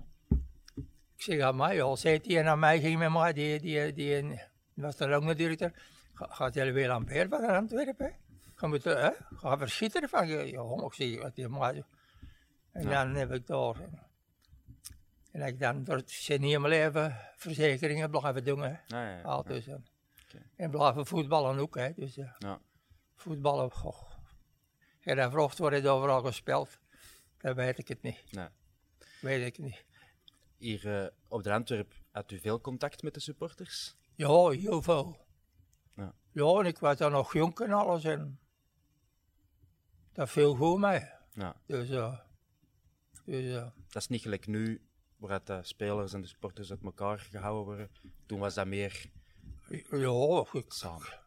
ik 1.17 1.23
zeg 1.23 1.41
aan 1.41 1.57
mij, 1.57 1.75
ja, 1.75 1.97
zei 1.97 2.21
hij 2.23 2.43
naar 2.43 2.59
mij 2.59 2.81
ging 2.81 2.99
met 2.99 3.13
mij, 3.13 3.33
die, 3.33 3.61
die, 3.61 3.93
die, 3.93 4.41
was 4.75 4.97
de 4.97 5.09
lange 5.09 5.35
directeur, 5.35 5.83
Ga- 6.15 6.27
gaat 6.31 6.55
hij 6.55 6.73
weer 6.73 6.91
aan 6.91 7.05
Peer 7.05 7.29
van 7.29 7.47
Antwerpen? 7.49 8.15
Je 8.61 8.67
moet, 8.67 8.85
hè, 8.85 9.11
ga 9.37 9.59
verschieten 9.59 10.09
van 10.09 10.29
je, 10.29 10.53
maar 10.77 10.85
ik 10.85 10.95
zeg, 10.95 11.23
wat 11.23 11.35
die 11.35 11.49
mij 11.49 11.85
En 12.73 12.83
Ja. 12.89 13.05
dan 13.05 13.15
heb 13.15 13.33
ik 13.33 13.47
daar, 13.47 13.75
en 15.33 15.43
ik 15.43 15.59
dan 15.61 15.85
door 15.85 15.97
het 15.97 16.11
zijn 16.11 16.41
mijn 16.41 16.63
leven 16.63 17.17
verzekeringen 17.37 18.11
blijven 18.11 18.45
doen, 18.45 18.61
hè. 18.63 18.75
Ja, 18.87 19.11
ja. 19.11 19.23
Altijd. 19.23 19.69
Oké. 19.69 20.43
En 20.57 20.71
blijven 20.71 21.07
voetballen 21.07 21.59
ook, 21.59 21.75
hè. 21.75 21.93
Dus 21.97 22.19
eh, 22.19 22.31
Ja. 22.39 22.61
voetballen, 23.17 23.71
goh. 23.73 24.10
Ja, 25.01 25.15
dat 25.15 25.33
vraagt 25.33 25.59
wordt 25.59 25.77
het 25.77 25.87
overal 25.87 26.23
gespeeld. 26.23 26.79
Dat 27.39 27.57
weet 27.57 27.79
ik 27.79 27.89
het 27.89 28.03
niet. 28.03 28.33
Nee. 28.33 28.49
Weet 29.21 29.47
ik 29.47 29.59
niet. 29.59 29.85
Hier 30.57 31.03
eh, 31.03 31.09
op 31.29 31.43
de 31.43 31.53
Antwerp 31.53 31.95
had 32.11 32.31
u 32.31 32.39
veel 32.39 32.61
contact 32.61 33.03
met 33.03 33.15
de 33.15 33.21
supporters? 33.21 33.97
Ja, 34.15 34.49
heel 34.49 34.83
veel. 34.83 35.17
Ja. 35.95 36.15
Ja, 36.33 36.59
en 36.59 36.67
ik 36.67 36.79
was 36.79 36.97
dan 36.97 37.13
nog 37.13 37.33
jong 37.33 37.59
en 37.59 37.73
alles. 37.73 38.05
En 38.05 38.39
dat 40.13 40.31
viel 40.31 40.55
goed 40.55 40.79
mee. 40.79 41.09
Ja. 41.33 41.57
Dus, 41.67 41.91
eh 41.91 42.19
dus 43.25 43.55
eh, 43.55 43.67
Dat 43.89 44.03
is 44.03 44.09
niet 44.09 44.23
gelijk 44.23 44.47
nu, 44.47 44.83
waaruit 45.17 45.47
de 45.47 45.59
spelers 45.63 46.13
en 46.13 46.21
de 46.21 46.27
supporters 46.27 46.71
uit 46.71 46.83
elkaar 46.83 47.19
gehouden 47.19 47.65
worden. 47.65 47.91
Toen 48.27 48.39
was 48.39 48.55
dat 48.55 48.67
meer 48.67 49.11
ja, 49.91 50.47
ik, 50.53 50.65
samen. 50.69 51.21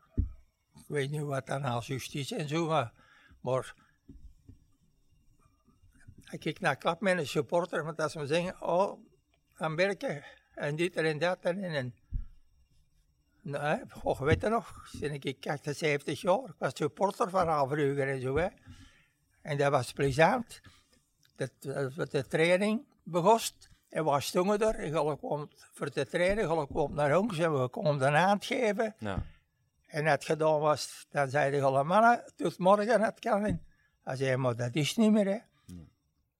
ik 0.75 0.87
weet 0.87 1.09
niet 1.09 1.21
wat 1.21 1.47
dan 1.47 1.63
als 1.63 1.87
justitie 1.87 2.37
en 2.37 2.47
zo, 2.47 2.67
maar, 2.67 2.93
maar 3.43 3.73
ik 6.29 6.39
kijk 6.39 6.59
naar 6.59 6.75
klap 6.75 7.01
met 7.01 7.17
een 7.17 7.27
supporter, 7.27 7.83
want 7.83 7.99
als 7.99 8.11
ze 8.11 8.25
zeggen, 8.25 8.61
oh, 8.61 8.99
aan 9.55 9.75
werken 9.75 10.23
en 10.53 10.75
dit 10.75 10.95
en 10.95 11.19
dat 11.19 11.37
en 11.41 11.63
en. 11.63 11.95
Nee, 13.41 13.81
goh, 13.89 14.19
weet 14.19 14.41
je 14.41 14.49
nog, 14.49 14.87
sinds 14.91 15.25
ik 15.25 15.47
78 15.47 16.21
jaar, 16.21 16.43
ik 16.43 16.55
was 16.57 16.71
supporter 16.75 17.29
van 17.29 17.47
haar 17.47 17.67
vroeger 17.67 18.09
en 18.09 18.21
zo. 18.21 18.37
Hè. 18.37 18.47
En 19.41 19.57
dat 19.57 19.71
was 19.71 19.91
plezant. 19.91 20.61
De, 21.35 21.49
de, 21.59 22.07
de 22.09 22.27
training 22.27 22.85
begost 23.03 23.69
en 23.89 24.05
we 24.05 24.21
stonden 24.21 24.59
er. 24.59 24.75
En 24.75 25.17
kwam 25.17 25.49
voor 25.71 25.91
de 25.91 26.05
training, 26.05 26.47
we 26.47 26.67
kwam 26.67 26.93
naar 26.93 27.09
huis 27.09 27.37
en 27.37 27.61
we 27.61 27.67
konden 27.69 28.11
de 28.11 28.17
hand 28.17 28.45
geven. 28.45 28.95
Ja. 28.99 29.25
En 29.93 30.05
het 30.05 30.25
gedaan 30.25 30.59
was, 30.59 31.05
dan 31.09 31.29
zeiden 31.29 31.63
alle 31.63 31.83
mannen, 31.83 32.23
tot 32.35 32.57
morgen 32.57 33.01
het 33.01 33.19
kan. 33.19 33.59
Hij 34.03 34.15
zei, 34.15 34.37
maar 34.37 34.55
dat 34.55 34.75
is 34.75 34.95
niet 34.95 35.11
meer 35.11 35.25
hè. 35.25 35.37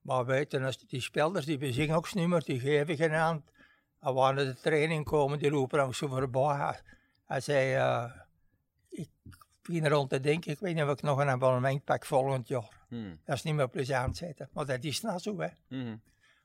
Maar 0.01 0.25
weten, 0.25 0.63
als 0.63 0.77
die 0.77 1.01
spelers, 1.01 1.45
die 1.45 1.57
bezingen 1.57 1.95
ook 1.95 2.13
niet 2.13 2.27
meer, 2.27 2.43
die 2.43 2.59
geven 2.59 2.95
geen 2.95 3.13
hand. 3.13 3.51
En 3.99 4.13
wanneer 4.13 4.45
de 4.45 4.55
training 4.55 5.05
komen, 5.05 5.39
die 5.39 5.51
lopen 5.51 5.77
dan 5.77 5.93
zo 5.93 6.07
voorbij. 6.07 6.79
Hij 7.25 7.39
zei, 7.39 7.73
eh, 7.73 8.11
ik 8.89 9.09
begin 9.61 9.87
rond 9.87 10.09
te 10.09 10.19
denken, 10.19 10.51
ik 10.51 10.59
weet 10.59 10.75
niet 10.75 10.83
of 10.83 10.89
ik 10.89 11.01
nog 11.01 11.19
een 11.19 11.29
abonnement 11.29 11.83
pak 11.83 12.05
volgend 12.05 12.47
jaar. 12.47 12.85
Hmm. 12.87 13.19
Dat 13.25 13.35
is 13.35 13.43
niet 13.43 13.55
meer 13.55 13.69
plezant 13.69 14.17
zitten, 14.17 14.49
maar 14.53 14.65
dat 14.65 14.83
is 14.83 15.01
nou 15.01 15.19
zo 15.19 15.39
hè. 15.39 15.49
Mhm. 15.67 15.95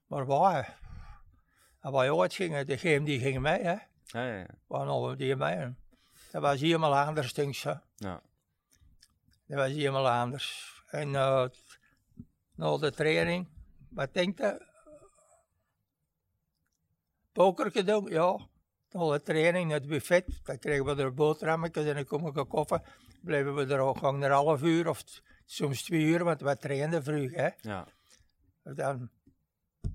Maar 0.06 0.26
waar, 0.26 0.78
en 1.80 1.92
waar 1.92 2.04
je 2.04 2.14
ooit 2.14 2.34
ging, 2.34 2.60
degene 2.60 3.04
die 3.04 3.20
ging 3.20 3.38
mee 3.38 3.62
hè. 3.62 3.76
Ja, 4.04 4.26
ja, 4.26 4.46
ja. 4.68 5.14
Die 5.14 5.36
mee. 5.36 5.74
Dat 6.30 6.42
was 6.42 6.60
helemaal 6.60 6.96
anders, 6.96 7.32
denk 7.34 7.56
ik. 7.56 7.62
Ja. 7.96 8.22
Dat 9.46 9.58
was 9.58 9.68
helemaal 9.68 10.08
anders. 10.08 10.76
En 10.86 11.08
uh, 11.08 11.46
na 12.54 12.76
de 12.76 12.92
training, 12.92 13.48
wat 13.88 14.14
denk 14.14 14.38
je? 14.38 14.66
Poker 17.32 17.70
gedaan, 17.70 18.04
ja. 18.04 18.48
Na 18.90 19.10
de 19.10 19.22
training, 19.22 19.70
het 19.70 19.86
buffet, 19.86 20.40
dan 20.42 20.58
kregen 20.58 20.84
we 20.84 21.02
er 21.02 21.14
boterhammetjes 21.14 21.84
en 21.84 21.94
dan 21.94 22.04
kom 22.04 22.26
ik 22.26 22.36
een 22.36 22.46
koffie. 22.46 22.80
Bleven 23.22 23.54
we 23.54 23.66
er 23.66 23.78
ook 23.78 24.02
een 24.02 24.22
half 24.22 24.62
uur 24.62 24.88
of 24.88 25.04
soms 25.44 25.82
twee 25.82 26.02
uur, 26.02 26.24
want 26.24 26.40
we 26.40 26.56
trainden 26.56 27.02
vroeg, 27.02 27.30
hè. 27.34 27.48
Ja. 27.60 27.86
Dan, 28.62 29.10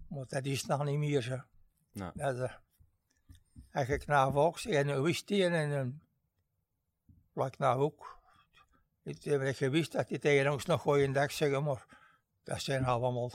maar 0.07 0.25
dat 0.27 0.45
is 0.45 0.65
nog 0.65 0.83
niet 0.83 0.97
meer 0.97 1.21
zo. 1.21 1.41
Ja. 1.91 2.11
Dat 2.15 2.39
eh, 2.39 2.53
als 3.71 3.97
knaap 3.97 4.35
ook 4.35 4.59
zegt, 4.59 4.75
en 4.75 4.87
een 4.87 5.01
whisky 5.01 5.43
en 5.43 6.01
vlak 7.33 7.57
nou 7.57 7.81
ook. 7.81 8.21
Ik 9.03 9.23
heb 9.23 9.55
gewist 9.55 9.91
dat 9.91 10.07
die 10.07 10.19
tegen 10.19 10.51
ons 10.51 10.65
nog 10.65 10.81
goeiedag 10.81 11.31
zeggen, 11.31 11.63
maar 11.63 11.85
dat 12.43 12.61
zijn 12.61 12.85
allemaal. 12.85 13.31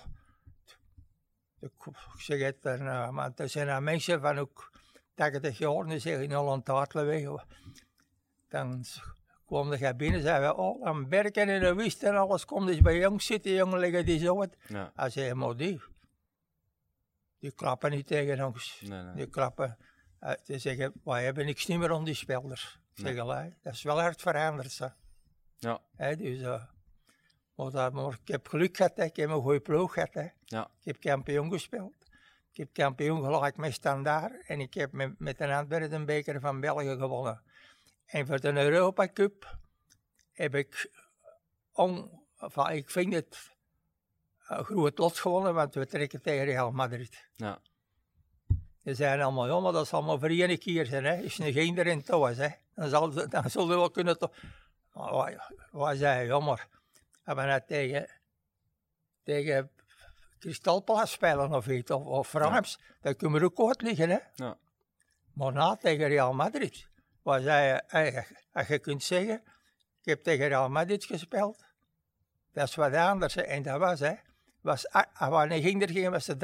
Ik 1.61 1.73
zeg 2.19 2.41
het, 2.41 2.65
en, 2.65 2.89
eh, 2.89 3.11
maar 3.11 3.33
er 3.37 3.49
zijn 3.49 3.85
mensen 3.85 4.21
van 4.21 4.39
ook 4.39 4.73
80 5.15 5.59
jaar, 5.59 5.87
die 5.87 5.99
zeggen 5.99 6.33
al 6.33 6.53
een 6.53 6.63
taartleweeg. 6.63 7.45
Dan 8.49 8.85
kwam 9.47 9.71
de 9.71 9.95
binnen 9.97 10.19
en 10.19 10.27
zeiden, 10.27 10.57
oh, 10.57 10.87
een 10.87 11.09
berken 11.09 11.49
en 11.49 11.65
een 11.65 11.77
wist 11.77 12.03
en 12.03 12.17
alles 12.17 12.45
komt 12.45 12.67
dus 12.67 12.81
bij 12.81 12.99
jongens 12.99 13.27
zitten, 13.27 13.53
jongen 13.53 13.79
liggen 13.79 14.05
die 14.05 14.19
zo 14.19 14.37
wat. 14.37 14.57
Ja. 14.69 14.93
Hij 14.95 15.11
zei, 15.11 15.35
maar 15.35 15.57
die, 15.57 15.81
die 17.39 17.53
klappen 17.53 17.91
niet 17.91 18.07
tegen 18.07 18.47
ons. 18.47 18.81
Nee, 18.85 19.03
nee. 19.03 19.15
Die 19.15 19.27
klappen. 19.27 19.77
Uh, 20.21 20.31
te 20.31 20.59
zeggen, 20.59 20.93
wij 21.05 21.25
hebben 21.25 21.47
niks 21.47 21.67
niet 21.67 21.79
meer 21.79 21.93
aan 21.93 22.05
die 22.05 22.15
spelers. 22.15 22.81
Dat 23.63 23.73
is 23.73 23.83
wel 23.83 24.01
hard 24.01 24.21
veranderd. 24.21 24.79
Hè. 24.79 24.87
Ja. 25.59 25.81
Dus, 26.15 26.41
eh, 26.41 26.65
maar, 27.55 27.71
dat, 27.71 27.93
maar 27.93 28.13
ik 28.13 28.29
heb 28.29 28.49
geluk 28.49 28.77
gehad, 28.77 28.97
hè. 28.97 29.05
ik 29.05 29.17
heb 29.17 29.31
een 29.31 29.41
goede 29.41 29.61
ploeg 29.61 29.93
gehad. 29.93 30.15
Hè. 30.15 30.29
Ja. 30.45 30.71
Ik 30.79 30.85
heb 30.85 31.01
kampioen 31.01 31.53
gespeeld. 31.53 31.95
Ik 32.51 32.57
heb 32.57 32.73
kampioen 32.73 33.23
gelijk 33.23 33.57
met 33.57 33.73
Standaard. 33.73 34.47
En 34.47 34.61
ik 34.61 34.75
heb 34.75 34.93
met, 34.93 35.19
met 35.19 35.41
een 35.41 35.51
Antwerpen 35.51 36.07
beker 36.07 36.41
van 36.41 36.61
België 36.61 36.97
gewonnen. 36.97 37.43
En 38.07 38.27
voor 38.27 38.41
de 38.41 38.53
Europa 38.53 39.09
Cup 39.13 39.59
heb 40.33 40.55
ik, 40.55 40.91
on, 41.73 42.11
enfin, 42.39 42.67
ik 42.67 42.91
vind 42.91 43.15
het 43.15 43.57
een 44.47 44.65
groot 44.65 44.99
lot 44.99 45.19
gewonnen, 45.19 45.55
want 45.55 45.75
we 45.75 45.87
trekken 45.87 46.23
tegen 46.23 46.45
Real 46.45 46.71
Madrid. 46.71 47.29
Ja. 47.35 47.61
Ze 48.83 48.95
zeiden 48.95 49.25
allemaal, 49.25 49.47
ja, 49.47 49.61
maar 49.61 49.73
dat 49.73 49.89
zal 49.89 50.03
maar 50.03 50.19
voor 50.19 50.29
één 50.29 50.59
keer 50.59 50.87
zijn, 50.87 51.05
hè. 51.05 51.17
Is 51.17 51.39
een 51.39 51.53
geen 51.53 51.79
erin 51.79 52.03
thuis, 52.03 52.37
hè. 52.37 52.49
Dan, 52.79 52.89
zal, 52.89 53.29
dan 53.29 53.51
zullen 53.51 53.69
we 53.69 53.75
wel 53.75 53.91
kunnen 53.91 54.19
toch... 54.19 54.33
Maar 54.93 55.17
wij, 55.17 55.39
wij 55.71 55.97
zeiden, 55.97 56.37
ja, 56.37 56.45
maar... 56.45 56.69
Hebben 57.23 57.45
we 57.45 57.51
net 57.51 57.67
tegen... 57.67 58.11
Tegen 59.23 59.71
Kristalplas 60.39 61.11
spelen 61.11 61.53
of 61.53 61.67
iets, 61.67 61.91
of, 61.91 62.05
of 62.05 62.29
Frans, 62.29 62.81
dan 63.01 63.17
kunnen 63.17 63.41
we 63.41 63.47
ook 63.47 63.55
kort 63.55 63.83
liggen, 63.83 64.09
hè. 64.09 64.19
Ja. 64.35 64.57
Maar 65.33 65.53
na 65.53 65.77
tegen 65.77 66.09
Real 66.09 66.33
Madrid. 66.33 66.89
Zeiden, 67.25 67.85
hey, 67.87 68.27
als 68.53 68.67
je 68.67 68.79
kunt 68.79 69.03
zeggen, 69.03 69.43
ik 70.01 70.05
heb 70.05 70.23
tegen 70.23 70.49
Real 70.49 70.69
Madrid 70.69 71.05
gespeeld. 71.05 71.65
Dat 72.53 72.69
is 72.69 72.75
wat 72.75 72.95
anders, 72.95 73.35
hè. 73.35 73.43
En 73.43 73.63
dat 73.63 73.79
was, 73.79 74.01
hè. 74.01 74.15
Was, 74.61 74.89
wanneer 75.19 75.61
ging 75.61 75.83
er 75.83 75.91
geen, 75.91 76.11
was 76.11 76.29
er 76.29 76.37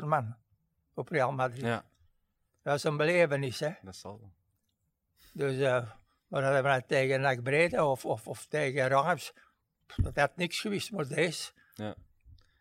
83.000 0.00 0.04
man 0.04 0.36
op 0.94 1.08
Real 1.08 1.32
Madrid. 1.32 1.64
Ja. 1.64 1.84
Dat 2.62 2.74
is 2.74 2.84
een 2.84 2.96
belevenis, 2.96 3.60
hè. 3.60 3.70
Dat 3.82 3.96
zal. 3.96 4.32
Dus, 5.36 5.58
eh 5.58 5.90
maar 6.26 6.62
dat 6.62 6.88
tegen 6.88 7.20
NAC 7.20 7.42
Breda 7.42 7.90
of, 7.90 8.04
of, 8.04 8.26
of 8.28 8.46
tegen 8.46 8.88
Rams. 8.88 9.32
Dat 9.96 10.16
had 10.16 10.36
niks 10.36 10.60
geweest, 10.60 10.92
maar 10.92 11.08
deze. 11.08 11.52
Ja. 11.74 11.94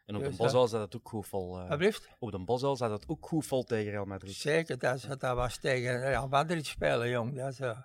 En 0.06 0.16
op 0.16 0.22
Dus, 0.24 0.32
de 0.32 0.44
Bosel 0.44 0.68
zat 0.68 0.82
het 0.82 0.96
ook 0.96 1.10
goed 1.10 1.28
vol. 1.28 1.56
eh, 1.56 1.62
Alsjeblieft. 1.62 2.10
op 2.20 2.32
de 2.32 2.40
Bosel 2.40 2.76
zat 2.76 2.90
het 2.92 3.08
ook 3.08 3.26
goed 3.28 3.46
vol 3.46 3.64
tegen 3.64 3.92
Real 3.92 4.06
Madrid. 4.06 4.34
Zeker, 4.34 4.78
dat, 4.78 4.96
is- 4.96 5.02
dat 5.18 5.36
was 5.36 5.58
tegen 5.58 6.00
Real 6.00 6.28
Madrid 6.28 6.66
spelen, 6.66 7.10
jong. 7.10 7.36
Dat 7.36 7.52
is, 7.52 7.60
eh 7.60 7.80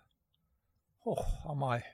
oh, 0.99 1.47
amai. 1.47 1.85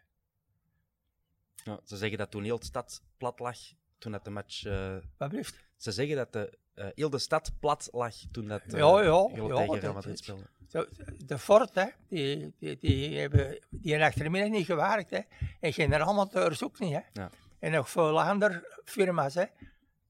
Ja, 1.64 1.80
ze 1.84 1.96
zeggen 1.96 2.18
dat 2.18 2.30
toen 2.30 2.44
heel 2.44 2.58
de 2.58 2.64
stad 2.64 3.02
plat 3.16 3.38
lag 3.38 3.58
toen 3.98 4.12
dat 4.12 4.24
de 4.24 4.30
match. 4.30 4.64
eh, 4.64 4.96
Alsjeblieft. 5.18 5.64
ze 5.76 5.92
zeggen 5.92 6.16
dat 6.16 6.32
de, 6.32 6.58
eh, 6.76 6.86
heel 6.94 7.10
de 7.10 7.18
stad 7.18 7.52
plat 7.60 7.88
lag 7.92 8.14
toen 8.32 8.48
dat. 8.48 8.62
eh, 8.62 8.78
Ja, 8.78 9.02
ja, 9.02 9.26
jullie 9.34 9.48
ja, 9.48 9.56
tegen 9.56 9.80
Real 9.80 9.92
Madrid. 9.92 10.32
Zo, 10.68 10.86
De 11.24 11.38
Ford, 11.38 11.74
hè, 11.74 11.86
die, 12.08 12.54
die, 12.58 12.78
die 12.80 13.18
hebben 13.18 13.58
die 13.70 13.90
hebben 13.90 14.08
achtermiddag 14.08 14.50
niet 14.50 14.66
gewerkt. 14.66 15.10
Hè. 15.10 15.20
En 15.60 15.72
generaalmonteurs 15.72 16.64
ook 16.64 16.78
niet. 16.78 16.92
Hè. 16.92 17.00
Ja. 17.12 17.30
En 17.58 17.70
nog 17.72 17.90
veel 17.90 18.22
andere 18.22 18.80
firma's, 18.84 19.34
hè, 19.34 19.44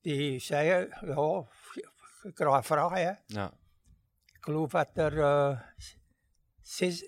die 0.00 0.38
zeiden, 0.38 0.88
ja, 1.06 1.44
je 2.22 2.32
krijgt 2.34 2.66
vragen. 2.66 2.96
Hè. 3.06 3.12
Ja. 3.26 3.52
Ik 4.32 4.44
geloof 4.44 4.70
dat 4.70 4.88
er 4.94 5.20
eh, 5.20 5.60
zes- 6.62 7.04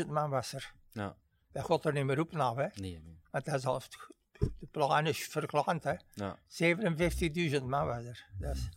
57.000 0.00 0.06
man 0.06 0.30
was 0.30 0.52
er. 0.52 0.74
Ja. 0.92 1.16
Dat 1.52 1.64
gaat 1.64 1.84
er 1.84 1.92
niet 1.92 2.04
meer 2.04 2.20
op 2.20 2.32
nou, 2.32 2.60
hè. 2.62 2.66
Nee, 2.74 3.00
nee. 3.04 3.20
Want 3.30 3.44
dat 3.44 3.54
is 3.54 3.66
al, 3.66 3.80
de 4.38 4.66
plan 4.70 5.06
is 5.06 5.26
verklant, 5.26 5.84
hè. 5.84 5.94
Ja. 6.14 6.38
57.000 7.58 7.62
man 7.62 7.86
was 7.86 8.04
er. 8.04 8.26
Dat 8.38 8.56
is, 8.56 8.68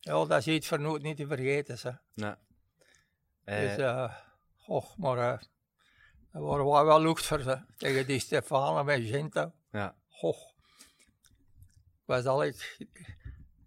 ja, 0.00 0.24
dat 0.24 0.38
is 0.38 0.46
iets 0.46 0.68
voor 0.68 0.80
nooit 0.80 1.02
niet 1.02 1.16
te 1.16 1.26
vergeten, 1.26 1.78
hè. 1.82 1.90
Ja. 2.26 2.38
Eh, 3.44 3.76
Dus, 3.76 4.10
och, 4.66 4.96
maar 4.96 5.16
uh, 5.16 5.38
daar 6.32 6.42
waren 6.42 6.64
we 6.64 6.84
wel 6.84 7.00
lucht 7.02 7.24
voor 7.26 7.40
ze. 7.42 7.64
Tegen 7.76 8.06
die 8.06 8.18
Stefano 8.18 8.88
en 8.88 9.02
Gento. 9.06 9.52
ja. 9.70 9.94
Och. 10.20 10.50
Ik 12.02 12.08
was 12.08 12.24
al, 12.24 12.44
ik, 12.44 12.76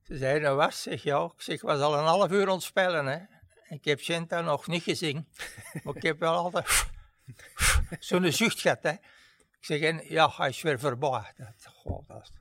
ze 0.03 0.17
zeiden 0.17 0.55
was, 0.55 0.81
zeg 0.81 1.03
ja. 1.03 1.23
Ik 1.25 1.41
zeg, 1.41 1.61
was 1.61 1.79
al 1.81 1.97
een 1.97 2.03
half 2.05 2.31
uur 2.31 2.47
ontspellen, 2.49 3.05
hè. 3.05 3.19
Ik 3.75 3.85
heb 3.85 3.99
Gento 4.01 4.41
nog 4.41 4.67
niet 4.67 4.83
gezien. 4.83 5.27
maar 5.83 5.95
ik 5.95 6.03
heb 6.03 6.19
wel 6.19 6.33
altijd 6.33 6.85
zo'n 7.99 8.31
zucht 8.31 8.59
gehad, 8.61 8.83
hè. 8.83 8.93
Ik 9.65 9.71
zeg, 9.71 9.81
en, 9.81 10.01
ja, 10.09 10.29
hij 10.35 10.49
is 10.49 10.61
weer 10.61 10.79
voorbij. 10.79 11.33
Dat, 11.37 12.31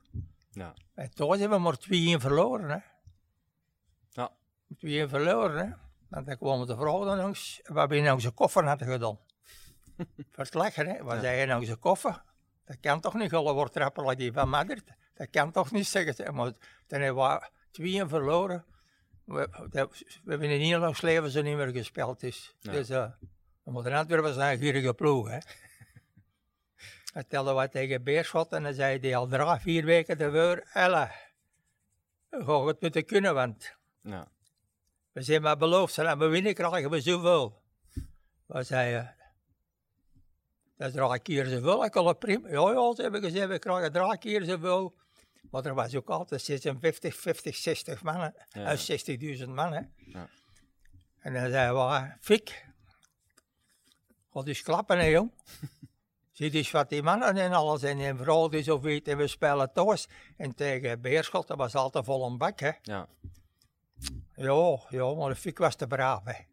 Ja. 0.51 0.73
en 0.95 1.09
toen 1.13 1.29
hebben 1.39 1.57
we 1.57 1.63
maar 1.63 1.77
2-1 1.79 2.21
verloren, 2.21 2.69
hè. 2.69 2.77
Ja. 4.09 4.31
2-1 4.77 5.09
verloren, 5.09 5.67
hè. 5.67 5.73
Want 6.09 6.25
dan 6.25 6.37
kwamen 6.37 6.67
de 6.67 6.75
vrouwen 6.75 7.17
langs, 7.17 7.61
wat 7.63 7.89
we 7.89 7.95
in 7.95 8.11
onze 8.11 8.31
koffer 8.31 8.65
hadden 8.67 8.87
gedaan. 8.87 9.19
Voor 10.31 10.47
lachen, 10.51 10.87
hè. 10.87 11.03
Wat 11.03 11.19
zei 11.21 11.37
je 11.37 11.45
in 11.45 11.55
onze 11.55 11.75
koffer? 11.75 12.23
Dat 12.65 12.79
kan 12.79 13.01
toch 13.01 13.13
niet, 13.13 13.33
alle 13.33 13.53
wordt 13.53 13.73
trappen 13.73 14.17
die 14.17 14.31
van 14.33 14.49
Madrid. 14.49 14.83
Dat 15.13 15.29
kan 15.29 15.51
toch 15.51 15.71
niet, 15.71 15.87
zeggen 15.87 16.13
ze. 16.13 16.31
Maar 16.31 16.51
toen 16.87 17.01
hebben 17.01 17.23
we 17.23 17.49
2-1 18.05 18.09
verloren. 18.09 18.65
We, 19.23 19.67
dat- 19.69 19.97
we 20.23 20.29
hebben 20.31 20.49
in 20.49 20.59
heel 20.59 20.87
ons 20.87 21.01
leven 21.01 21.31
zo 21.31 21.41
niet 21.41 21.55
meer 21.55 21.71
gespeeld. 21.71 22.19
Dus, 22.19 22.55
Ja. 22.59 22.71
dus 22.71 22.89
uh, 22.89 23.11
de 23.63 23.95
Antwerpen 23.95 24.33
zijn 24.33 24.53
een 24.53 24.59
gierige 24.59 24.93
ploeg, 24.93 25.29
hè. 25.29 25.37
Hij 27.15 27.23
telde 27.23 27.51
wat 27.53 27.71
tegen 27.71 28.03
Beerschot 28.03 28.51
en 28.51 28.63
dan 28.63 28.73
zei 28.73 28.99
hij 28.99 29.15
al 29.15 29.27
drie, 29.27 29.59
vier 29.59 29.85
weken 29.85 30.17
tevoren, 30.17 30.63
Ella, 30.73 31.11
ga 32.29 32.65
het 32.65 32.81
moeten 32.81 33.05
kunnen, 33.05 33.33
want 33.33 33.75
Ja. 34.01 34.27
we 35.11 35.21
zijn 35.21 35.41
maar 35.41 35.57
beloofd, 35.57 35.93
zijn 35.93 36.17
we 36.17 36.27
winnen 36.27 36.53
krijgen 36.53 36.89
we 36.89 37.01
zoveel. 37.01 37.61
We 38.45 38.63
zeiden, 38.63 39.15
dat 40.77 40.87
is 40.87 40.93
drie 40.93 41.19
keer 41.19 41.45
zoveel, 41.45 41.85
ik 41.85 41.95
al 41.95 42.15
prima. 42.15 42.49
Ja, 42.49 42.71
ja, 42.71 42.95
ze 42.95 43.01
hebben 43.01 43.21
gezegd, 43.23 43.47
we 43.47 43.59
krijgen 43.59 43.91
drie 43.91 44.17
keer 44.17 44.43
zoveel. 44.43 44.95
Maar 45.51 45.65
er 45.65 45.73
was 45.73 45.95
ook 45.95 46.09
altijd 46.09 46.41
56, 46.41 47.15
50, 47.15 47.55
60 47.55 48.03
mannen, 48.03 48.33
Ja. 48.49 48.63
uit 48.65 48.79
60.000 49.39 49.49
mannen. 49.49 49.93
Ja. 49.97 50.29
En 51.19 51.33
dan 51.33 51.49
zeiden 51.49 51.75
we, 51.75 52.11
Fik, 52.19 52.65
Wat 54.31 54.47
is 54.47 54.61
klappen, 54.61 54.97
hè, 54.99 55.05
jong? 55.05 55.31
Zie 56.35 56.51
dus 56.51 56.71
wat 56.71 56.89
die 56.89 57.03
mannen 57.03 57.37
en 57.37 57.53
alles 57.53 57.83
en 57.83 58.17
vrouw 58.17 58.47
die 58.47 58.63
zo 58.63 58.79
weet 58.79 59.07
en 59.07 59.17
we 59.17 59.27
spelen 59.27 59.71
thuis. 59.73 60.07
En 60.37 60.55
tegen 60.55 61.01
Beerschot, 61.01 61.47
dat 61.47 61.57
was 61.57 61.75
altijd 61.75 62.05
vol 62.05 62.25
een 62.25 62.37
bak, 62.37 62.59
hè. 62.59 62.71
Ja. 62.81 63.07
Ja, 64.35 64.79
ja, 64.89 65.13
maar 65.13 65.29
de 65.29 65.35
Fik 65.35 65.57
was 65.57 65.75
te 65.75 65.87
braaf, 65.87 66.23
hè. 66.23 66.43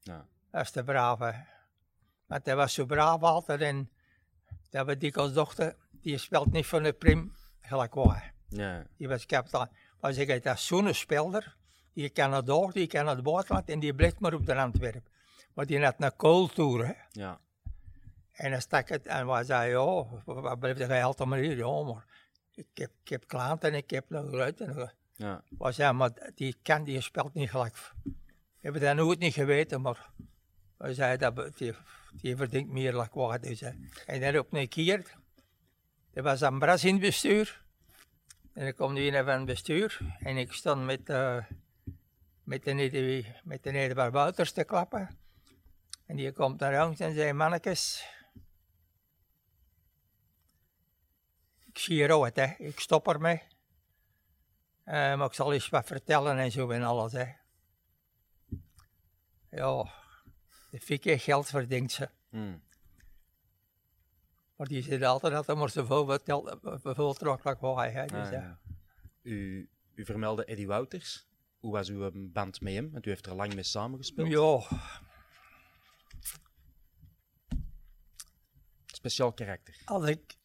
Ja. 0.00 0.16
Dat 0.16 0.26
was 0.50 0.70
te 0.70 0.84
braaf, 0.84 1.18
hè. 1.18 1.32
Want 2.26 2.46
hij 2.46 2.56
was 2.56 2.74
zo 2.74 2.84
braaf 2.84 3.22
altijd 3.22 3.60
en 3.60 3.90
dat 4.70 4.86
we 4.86 4.96
dikwijls 4.96 5.32
dochter, 5.32 5.76
die 5.90 6.18
speelt 6.18 6.52
niet 6.52 6.66
van 6.66 6.82
de 6.82 6.92
prim 6.92 7.34
gelijk 7.60 7.94
waar. 7.94 8.34
Ja. 8.48 8.86
Die 8.96 9.08
was 9.08 9.26
kapitein. 9.26 9.70
Maar 10.00 10.12
zeg, 10.12 10.40
dat 10.40 10.54
is 10.54 10.66
zo'n 10.66 10.94
speler, 10.94 11.56
die 11.92 12.08
kan 12.08 12.32
het 12.32 12.46
door, 12.46 12.72
die 12.72 12.86
kan 12.86 13.06
het 13.06 13.22
buitenland 13.22 13.70
en 13.70 13.80
die 13.80 13.94
blijft 13.94 14.20
maar 14.20 14.34
op 14.34 14.46
de 14.46 14.54
Antwerp. 14.54 15.08
Maar 15.54 15.66
die 15.66 15.84
had 15.84 15.94
een 15.98 16.16
kooltoer, 16.16 16.86
hè. 16.86 16.92
Ja. 17.10 17.40
En 18.36 18.50
dan 18.50 18.60
stak 18.60 18.88
het 18.88 19.06
en 19.06 19.26
wij 19.26 19.44
zei, 19.44 19.70
ja, 19.70 20.04
wat 20.24 20.58
blijft 20.58 20.80
er 20.80 20.86
geld 20.86 21.24
maar 21.24 21.38
hier? 21.38 21.56
Ja, 21.56 21.82
maar 21.82 22.04
ik 22.54 22.66
heb, 22.74 22.90
ik 23.02 23.08
heb 23.08 23.26
klanten 23.26 23.70
en 23.70 23.76
ik 23.76 23.90
heb 23.90 24.04
nog 24.08 24.34
uit. 24.34 24.60
En 24.60 24.74
nog- 24.76 24.94
Ja. 25.14 25.42
wij 25.58 25.72
zeiden, 25.72 25.96
maar 25.96 26.30
die 26.34 26.56
kan, 26.62 26.84
die 26.84 27.00
speelt 27.00 27.34
niet 27.34 27.50
gelijk. 27.50 27.92
We 28.02 28.12
hebben 28.60 28.80
dat 28.80 28.96
nooit 28.96 29.18
niet 29.18 29.34
geweten, 29.34 29.80
maar 29.80 30.10
we 30.76 30.94
zeiden, 30.94 31.34
dat, 31.34 31.58
die, 31.58 31.74
die 32.12 32.36
verdient 32.36 32.70
meer 32.70 32.92
dan 32.92 33.08
wat. 33.12 33.42
Dus, 33.42 33.60
hè. 33.60 33.70
En 34.06 34.20
dan 34.20 34.38
op 34.38 34.52
een 34.52 34.68
keer, 34.68 35.14
er 36.12 36.22
was 36.22 36.40
een 36.40 36.58
bras 36.58 36.84
in 36.84 36.92
het 36.92 37.02
bestuur. 37.02 37.64
En 38.52 38.64
dan 38.64 38.74
kwam 38.74 38.94
die 38.94 39.12
een 39.16 39.24
van 39.24 39.34
het 39.34 39.44
bestuur. 39.44 39.98
En 40.18 40.36
ik 40.36 40.52
stond 40.52 40.84
met, 40.84 41.08
eh 41.08 41.44
met 42.44 42.64
de, 42.64 43.24
met 43.44 43.62
de 43.62 43.70
Nederbaar 43.70 44.10
Wouters 44.10 44.52
te 44.52 44.64
klappen. 44.64 45.18
En 46.06 46.16
die 46.16 46.32
komt 46.32 46.60
naar 46.60 46.86
ons 46.86 47.00
en 47.00 47.14
zei, 47.14 47.32
mannetjes, 47.32 48.04
ik 51.76 51.82
zie 51.82 52.06
rood, 52.06 52.36
hè. 52.36 52.54
ik 52.58 52.80
stop 52.80 53.08
ermee. 53.08 53.42
Eh, 54.84 54.94
maar 54.94 55.26
ik 55.26 55.32
zal 55.32 55.52
eens 55.52 55.68
wat 55.68 55.86
vertellen 55.86 56.38
en 56.38 56.50
zo 56.50 56.70
en 56.70 56.82
alles. 56.82 57.12
Hè. 57.12 57.24
Ja, 59.50 59.92
de 60.70 60.80
fikke 60.80 61.18
geld 61.18 61.46
verdient 61.48 61.92
ze. 61.92 62.08
Mm. 62.30 62.62
Maar 64.56 64.66
die 64.66 64.82
zit 64.82 65.02
altijd 65.02 65.32
dat 65.32 65.48
er 65.48 65.56
maar 65.56 65.70
zoveel 65.70 66.18
zoveel 66.82 67.14
trokkelijk 67.14 67.60
was. 67.60 67.92
Hè. 67.92 68.06
Dus, 68.06 68.26
Ah, 68.26 68.32
ja. 68.32 68.40
ja. 68.40 68.58
U, 69.22 69.68
u 69.94 70.04
vermeldde 70.04 70.44
Eddie 70.44 70.66
Wouters. 70.66 71.28
Hoe 71.58 71.72
was 71.72 71.88
uw 71.88 72.04
eh, 72.06 72.10
band 72.14 72.60
met 72.60 72.72
hem? 72.74 72.90
Want 72.92 73.06
u 73.06 73.08
heeft 73.10 73.26
er 73.26 73.34
lang 73.34 73.54
mee 73.54 73.62
samengespeeld. 73.62 74.28
ja, 74.28 74.60
Speciaal 78.86 79.32
karakter. 79.32 79.76
als 79.84 80.08
ik, 80.08 80.36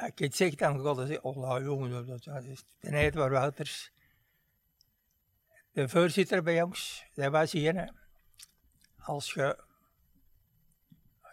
als 0.00 0.10
ik 0.10 0.18
het 0.18 0.36
zeg, 0.36 0.54
dan 0.54 0.80
gaat 0.80 0.96
het 0.96 1.20
oh 1.20 1.62
jongen, 1.62 2.06
dat, 2.06 2.24
dat 2.24 2.44
is 2.44 2.64
de 2.80 2.96
Edward 2.96 3.32
Wouters. 3.32 3.92
De 5.72 5.88
voorzitter 5.88 6.42
bij 6.42 6.62
ons, 6.62 7.04
dat 7.14 7.32
was 7.32 7.52
hier. 7.52 7.74
Hè. 7.74 7.86
Als 8.98 9.32
je 9.32 9.64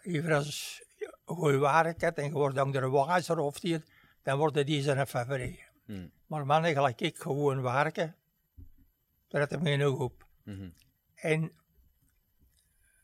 hier 0.02 0.34
als 0.34 0.82
goede 1.24 1.58
waarheid 1.58 2.00
hebt 2.00 2.18
en 2.18 2.24
je 2.24 2.30
wordt 2.30 2.54
dan 2.54 2.72
de 2.72 2.90
wijzer 2.90 3.38
of 3.38 3.60
die, 3.60 3.82
dan 4.22 4.38
worden 4.38 4.66
die 4.66 4.82
zijn 4.82 5.06
favoriet. 5.06 5.70
Mm. 5.84 6.10
Maar 6.26 6.46
mannen 6.46 6.72
gelijk 6.72 7.00
ik, 7.00 7.18
gewoon 7.18 7.62
werken, 7.62 8.16
daar 9.28 9.40
had 9.40 9.52
ik 9.52 9.60
me 9.60 9.76
nog 9.76 9.98
op. 9.98 10.26
Mhm. 10.42 10.70
En 11.14 11.52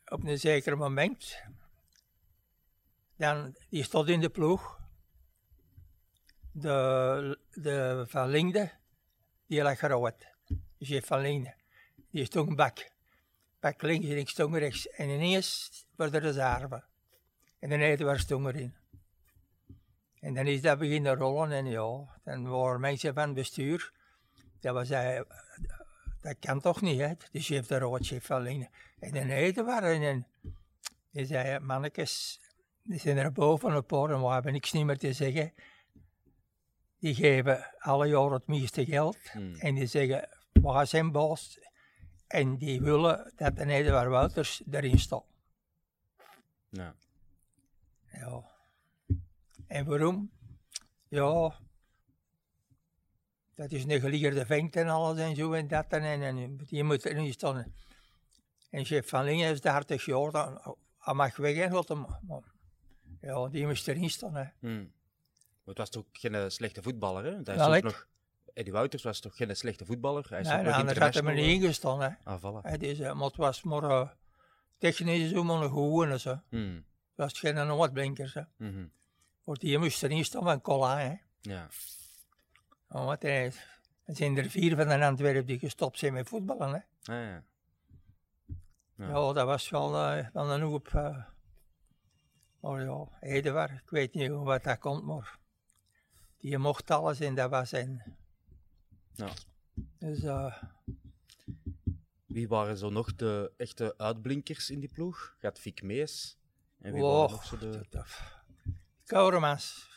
op 0.05 0.25
een 0.25 0.39
zeker 0.39 0.77
moment, 0.77 1.43
dan, 3.17 3.57
die 3.71 3.83
stond 3.83 4.09
in 4.09 4.21
de 4.21 4.29
ploeg. 4.29 4.83
De, 6.57 7.39
de 7.53 8.05
Van 8.09 8.29
Lingde, 8.29 8.71
die 9.47 9.63
lag 9.63 9.83
eruit. 9.83 10.27
Dus 10.79 10.89
je 10.89 11.03
Van 11.03 11.21
Lingde, 11.21 11.55
die 12.11 12.25
stond 12.25 12.57
bak. 12.57 12.91
Bak 13.61 13.83
links 13.83 14.07
en 14.07 14.17
ik 14.17 14.29
rechts. 14.59 14.89
En 14.89 15.09
ineens 15.09 15.71
werd 15.97 16.15
er 16.15 16.33
de. 16.33 16.85
En 17.59 17.69
dan 17.69 17.81
eten 17.81 18.07
waar 18.07 18.19
stond 18.19 18.47
erin. 18.47 18.75
En 20.21 20.35
dan 20.35 20.47
is 20.47 20.61
dat 20.61 20.79
beginnen 20.79 21.15
rollen 21.15 21.53
en 21.53 21.67
ja, 21.67 22.19
dan 22.25 22.49
waren 22.49 22.81
mensen 22.81 23.15
van 23.15 23.35
bestuur. 23.35 23.93
Dat 24.61 24.75
was 24.75 24.89
hij, 24.89 25.25
dat 26.21 26.37
kan 26.39 26.61
toch 26.61 26.81
niet, 26.81 27.01
hè? 27.01 27.13
De 27.31 27.41
chef 27.41 27.67
de 27.67 27.79
roodchef 27.79 28.31
alleen. 28.31 28.69
En 28.99 29.13
dan 29.13 29.29
eten 29.29 29.65
waren 29.65 30.03
en 30.03 30.27
die 31.11 31.27
zei, 31.27 31.59
mannetjes, 31.59 32.41
die 32.83 32.99
zijn 32.99 33.17
er 33.17 33.33
boven 33.33 33.77
op 33.77 33.93
en 33.93 34.21
we 34.21 34.29
hebben 34.29 34.53
niks 34.53 34.73
meer 34.73 34.99
te 34.99 35.13
zeggen. 35.13 35.53
Die 37.05 37.15
geven 37.15 37.75
alle 37.79 38.07
jaar 38.07 38.31
het 38.31 38.47
meeste 38.47 38.85
geld 38.85 39.19
Mm. 39.35 39.55
en 39.55 39.75
die 39.75 39.87
zeggen, 39.87 40.29
we 40.53 40.85
zijn 40.85 41.13
boos. 41.13 41.59
En 42.27 42.57
die 42.57 42.81
willen 42.81 43.33
dat 43.37 43.57
de 43.57 43.65
Nederwaar 43.65 44.11
Wouters 44.11 44.63
erin 44.71 44.99
staat. 44.99 45.25
Ja. 46.69 46.95
Ja. 48.13 48.45
En 49.67 49.85
waarom? 49.85 50.31
Ja, 51.09 51.59
dat 53.55 53.73
is 53.73 53.85
een 53.85 54.01
geleerde 54.01 54.47
vent 54.47 54.77
en 54.77 54.89
alles 54.89 55.19
en 55.19 55.37
zo 55.37 55.53
en 55.53 55.69
dat 55.69 55.87
en, 55.89 56.03
en, 56.03 56.23
en 56.23 56.57
die 56.57 56.85
moet 56.85 57.05
erin 57.05 57.33
staan. 57.33 57.75
En 58.71 58.85
chef 58.85 59.09
van 59.09 59.25
Lingen 59.25 59.53
is 59.53 59.61
30 59.61 60.05
jaar, 60.05 60.31
dan, 60.31 60.77
hij 60.99 61.15
mag 61.15 61.37
weg 61.37 61.57
en 61.57 61.71
wat 61.71 61.89
hem, 61.89 62.07
ja, 63.21 63.49
die 63.49 63.67
moest 63.67 63.89
erin 63.89 64.11
staan. 64.11 64.35
Hè. 64.35 64.45
Mm. 64.61 64.93
Maar 65.65 65.75
het 65.75 65.79
was 65.79 65.91
toch 65.91 66.05
geen 66.13 66.35
eh, 66.35 66.45
slechte 66.49 66.83
voetballer, 66.83 67.25
hè? 67.25 67.33
Want 67.33 67.47
Hij 67.47 67.77
is 67.77 67.83
nog... 67.83 68.07
Eddie 68.55 68.73
Wouters 68.73 69.03
was 69.03 69.21
toch 69.21 69.37
geen 69.37 69.57
slechte 69.57 69.85
voetballer? 69.85 70.27
Hij 70.29 70.41
is 70.41 70.47
Nee, 70.47 70.57
had 70.57 70.65
hij 70.65 70.73
er 70.75 70.79
international, 70.89 71.35
niet 71.35 71.45
ingestaan. 71.63 72.01
Hè. 72.01 72.07
eh, 72.09 72.15
Ah, 72.25 72.43
voilà. 72.43 72.79
Dus, 72.79 72.99
eh, 72.99 73.15
maar 73.15 73.27
het 73.27 73.37
was 73.37 73.63
maar 73.63 73.83
uh, 73.83 74.09
technisch 74.79 75.31
zo 75.31 75.45
maar 75.45 75.63
een 75.63 75.69
gewone. 75.69 76.19
Zo. 76.19 76.31
Het 76.31 76.41
Mm. 76.51 76.85
was 77.15 77.39
geen 77.39 77.55
noordblinkers. 77.55 78.35
Hè. 78.35 78.43
Mhm. 78.57 78.87
Want 79.45 79.61
die 79.61 79.79
moest 79.79 80.03
erin 80.03 80.25
staan 80.25 80.43
van 80.43 80.61
Colin. 80.61 80.97
Hè. 80.99 81.15
Ja. 81.41 81.69
Oh, 82.89 83.05
wat 83.05 83.23
hij, 83.23 83.45
er 84.05 84.17
zijn 84.17 84.37
er 84.37 84.51
vier 84.51 84.77
van 84.77 84.89
de 84.89 85.05
Antwerpen 85.05 85.47
die 85.47 85.59
gestopt 85.59 85.99
zijn 85.99 86.13
met 86.13 86.29
voetballen. 86.29 86.71
Hè. 86.71 87.13
Ah, 87.15 87.25
ja. 87.31 87.43
Ja. 88.97 89.07
Ja, 89.09 89.33
dat 89.33 89.47
was 89.47 89.71
wel, 89.71 89.97
eh, 89.97 90.27
wel 90.33 90.51
een 90.51 90.61
hoop. 90.61 90.87
eh 90.95 91.25
maar 92.61 92.83
ja, 92.85 93.09
Eduard, 93.21 93.71
ik 93.71 93.91
weet 93.91 94.15
niet 94.15 94.29
hoe 94.31 94.45
wat 94.45 94.63
dat 94.65 94.79
komt, 94.79 95.05
maar 95.05 95.39
die 96.45 96.59
mocht 96.59 96.91
alles 96.91 97.21
en 97.21 97.35
dat 97.35 97.51
was 97.51 97.73
en. 97.73 98.17
Ja. 99.15 99.31
Dus 99.99 100.23
eh, 100.23 100.63
Wie 102.27 102.49
waren 102.49 102.77
zo 102.77 102.91
nog 102.91 103.15
de 103.15 103.53
echte 103.57 103.95
uitblinkers 103.97 104.71
in 104.71 104.81
die 104.81 104.89
ploeg? 104.89 105.35
Gaat 105.39 105.59
Fik 105.59 105.83
Mees? 105.83 106.39
En 106.81 106.93
wie 106.93 107.03
waren 107.03 107.31
nog 107.31 107.45
zo 107.45 107.59
de... 107.59 107.87
Kouremans. 109.05 109.89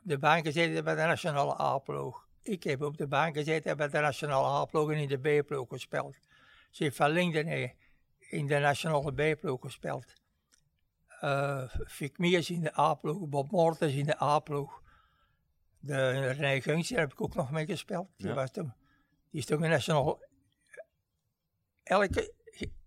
Op 0.00 0.08
de 0.08 0.18
bank 0.18 0.44
gezeten 0.44 0.84
bij 0.84 0.94
de 0.94 1.02
nationale 1.02 1.60
A-ploeg. 1.60 2.28
Ik 2.42 2.62
heb 2.62 2.82
op 2.82 2.96
de 2.96 3.06
bank 3.06 3.36
gezeten 3.36 3.76
bij 3.76 3.88
de 3.88 4.00
nationale 4.00 4.46
A-ploeg 4.46 4.90
en 4.90 4.98
in 4.98 5.08
de 5.08 5.42
B-ploeg 5.42 5.68
gespeeld. 5.68 6.16
Ze 6.70 6.82
heeft 6.82 6.96
van 6.96 7.10
Linden 7.10 7.74
in 8.18 8.46
de 8.46 8.58
nationale 8.58 9.12
B-ploeg 9.12 9.60
gespeeld. 9.60 10.12
Fik 11.86 12.18
Meers 12.18 12.50
in 12.50 12.60
de 12.60 12.78
A-ploeg, 12.78 13.28
Bob 13.28 13.50
Mortens 13.50 13.94
in 13.94 14.06
de 14.06 14.20
A-ploeg. 14.20 14.82
De 15.84 16.10
René 16.10 16.60
Gunsje 16.60 16.94
heb 16.98 17.12
ik 17.12 17.20
ook 17.20 17.34
nog 17.34 17.50
mee 17.50 17.66
gespeeld. 17.66 18.08
Die, 18.16 18.26
Ja. 18.26 18.34
was 18.34 18.50
toen, 18.50 18.72
die 19.30 19.40
is 19.40 19.46
toen 19.46 19.64
in 19.64 19.70
nationaal... 19.70 20.20
Elke, 21.82 22.34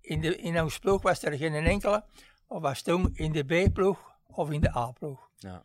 in, 0.02 0.22
de, 0.22 0.36
in 0.36 0.62
ons 0.62 0.80
ploeg 0.80 1.02
was 1.02 1.24
er 1.24 1.38
geen 1.38 1.54
enkele, 1.54 2.06
of 2.48 2.62
was 2.62 2.82
toen 2.82 3.10
in 3.16 3.32
de 3.32 3.44
B-ploeg 3.44 4.16
of 4.28 4.52
in 4.52 4.62
de 4.62 4.76
A-ploeg. 4.76 5.30
Ja. 5.38 5.64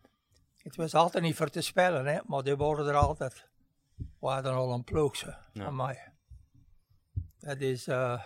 Het 0.56 0.76
was 0.76 0.94
altijd 0.94 1.24
niet 1.24 1.36
voor 1.36 1.48
te 1.50 1.60
spelen, 1.60 2.06
hè, 2.06 2.18
maar 2.26 2.42
die 2.42 2.56
worden 2.56 2.86
er 2.86 2.94
altijd. 2.96 3.48
We 4.20 4.26
hadden 4.26 4.52
al 4.52 4.72
een 4.72 4.84
ploeg, 4.84 5.16
zo, 5.16 5.26
Ja. 5.52 5.64
van 5.64 5.76
mij. 5.76 6.12
Dat 7.38 7.60
is, 7.60 7.86
eh, 7.86 8.22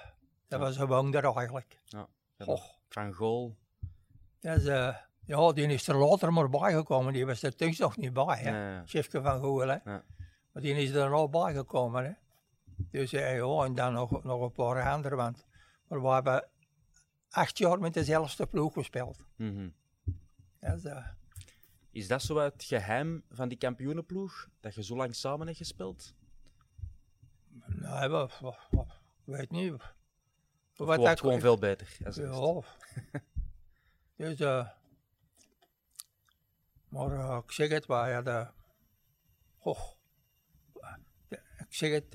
dat 0.49 0.61
was 0.61 0.77
een 0.77 0.87
wonder 0.87 1.25
eigenlijk. 1.37 1.81
ja. 1.85 2.09
Van 2.89 3.15
Gool. 3.15 3.57
Dat 4.41 4.57
is, 4.57 4.67
eh, 4.67 4.97
ja, 5.27 5.53
die 5.53 5.67
is 5.67 5.89
er 5.89 5.97
later 5.97 6.33
maar 6.33 6.49
bijgekomen, 6.49 7.13
die 7.13 7.27
was 7.27 7.43
er 7.43 7.57
toen 7.57 7.75
nog 7.79 7.97
niet 7.97 8.13
bij, 8.13 8.39
hè. 8.39 8.51
Ja, 8.51 8.71
ja. 8.77 8.83
Chefke 8.87 9.23
van 9.23 9.41
Goel, 9.41 9.69
hè. 9.69 9.77
Ja. 9.85 10.05
Maar 10.53 10.63
die 10.63 10.75
is 10.75 10.91
er 10.91 11.13
al 11.13 11.29
bijgekomen, 11.29 12.05
hè. 12.05 12.13
Dus 12.91 13.13
eh, 13.13 13.37
ja, 13.37 13.65
en 13.65 13.75
dan 13.75 13.93
nog, 13.93 14.23
nog 14.23 14.41
een 14.41 14.53
paar 14.53 14.91
anderen, 14.93 15.19
want 15.19 15.47
maar 15.89 16.03
we 16.03 16.09
hebben 16.09 16.49
acht 17.31 17.59
jaar 17.59 17.79
met 17.79 17.95
dezelfde 17.95 18.47
ploeg 18.47 18.73
gespeeld. 18.73 19.27
Mhm. 19.37 19.69
Eh, 20.59 21.07
Is 21.91 22.09
dat 22.09 22.23
zo 22.23 22.39
het 22.39 22.65
geheim 22.65 23.25
van 23.31 23.49
die 23.49 23.59
kampioenenploeg? 23.59 24.49
Dat 24.61 24.75
je 24.75 24.83
zo 24.85 24.97
lang 24.97 25.15
samen 25.15 25.47
hebt 25.47 25.59
gespeeld? 25.59 26.15
Nee, 27.67 28.09
wat, 28.09 28.41
ik 28.71 28.85
weet 29.25 29.51
niet. 29.51 29.73
Of 29.73 29.83
Wat 30.77 31.21
gewoon 31.21 31.41
veel 31.41 31.59
beter. 31.59 31.97
als? 32.05 32.17
Ja. 32.17 32.61
dus, 34.17 34.41
eh 34.41 34.69
maar 36.95 37.13
eh, 37.13 37.39
ik 37.45 37.53
zeg 37.53 37.69
het, 37.69 37.87
wij 37.87 38.15
hadden, 38.15 38.55
ik 41.59 41.67
zeg 41.69 41.93
het, 41.93 42.13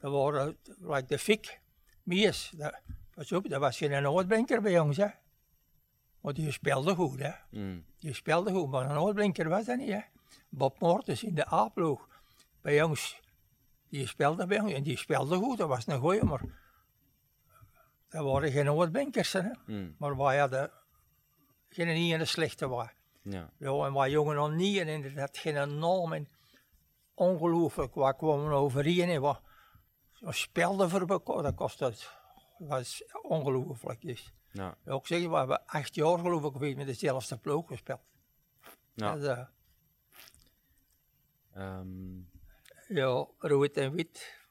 dat 0.00 0.12
waren, 0.12 0.58
like 0.78 1.06
de 1.06 1.18
fik, 1.18 1.60
Mies, 2.02 2.52
dat, 2.56 2.80
pas 3.14 3.32
op, 3.32 3.48
dat 3.48 3.60
was 3.60 3.76
geen 3.76 4.02
noodblinker 4.02 4.62
bij 4.62 4.78
ons, 4.78 4.96
hè. 4.96 5.08
Maar 6.20 6.34
die 6.34 6.50
speelde 6.50 6.94
goed, 6.94 7.18
hè. 7.18 7.32
Mm. 7.50 7.84
Die 7.98 8.14
speelde 8.14 8.50
goed, 8.50 8.70
maar 8.70 8.86
een 8.88 8.94
noodblinker 8.94 9.48
was 9.48 9.64
dat 9.64 9.76
niet, 9.76 9.90
hè. 9.90 10.00
Bob 10.48 10.80
Mortis 10.80 11.24
in 11.24 11.34
de 11.34 11.52
A-ploeg, 11.52 12.08
bij 12.60 12.82
ons, 12.82 13.20
die 13.88 14.06
speelde 14.06 14.46
bij 14.46 14.60
ons, 14.60 14.72
en 14.72 14.82
die 14.82 14.96
speelde 14.96 15.36
goed, 15.36 15.58
dat 15.58 15.68
was 15.68 15.86
een 15.86 15.98
goeie, 15.98 16.24
maar 16.24 16.42
dat 18.08 18.24
waren 18.24 18.52
geen 18.52 18.64
noodblinkers, 18.64 19.32
hè. 19.32 19.50
Mm. 19.66 19.94
Maar 19.98 20.16
wij 20.16 20.38
hadden 20.38 20.70
geen 21.68 21.94
niet 21.94 22.12
en 22.12 22.20
een 22.20 22.26
slechte 22.26 22.68
waar. 22.68 22.95
Ja. 23.28 23.50
Ja, 23.58 23.86
en 23.86 23.92
wij 23.92 24.10
jongen 24.10 24.34
nog 24.34 24.52
niet 24.52 24.78
en 24.78 24.88
inderdaad 24.88 25.38
geen 25.38 25.78
naam. 25.78 26.12
En 26.12 26.28
ongelooflijk, 27.14 27.94
wij 27.94 28.14
kwamen 28.14 28.52
overeen 28.52 29.08
en 29.08 29.20
wat 29.20 29.40
we 30.20 30.32
speelden 30.32 30.90
voor 30.90 31.06
dat 31.42 31.54
kostte 31.54 31.84
het. 31.84 32.10
Dat 32.58 32.68
was 32.68 33.04
ongelooflijk. 33.22 34.00
Dus. 34.00 34.32
Ja. 34.50 34.76
Ja, 34.84 34.94
ik 34.94 35.06
zeg 35.06 35.20
je, 35.20 35.30
we 35.30 35.36
hebben 35.36 35.66
acht 35.66 35.94
jaar 35.94 36.18
geloof 36.18 36.44
ik 36.44 36.60
weer 36.60 36.76
met 36.76 36.86
dezelfde 36.86 37.36
ploeg 37.36 37.66
gespeeld. 37.68 38.00
Ja. 38.94 39.12
Dat 39.14 39.22
is, 39.22 39.28
eh, 39.28 39.44
Ehm, 41.56 42.18
ja, 42.88 43.26
rood 43.38 43.76
en 43.76 43.92
wit. 43.92 44.44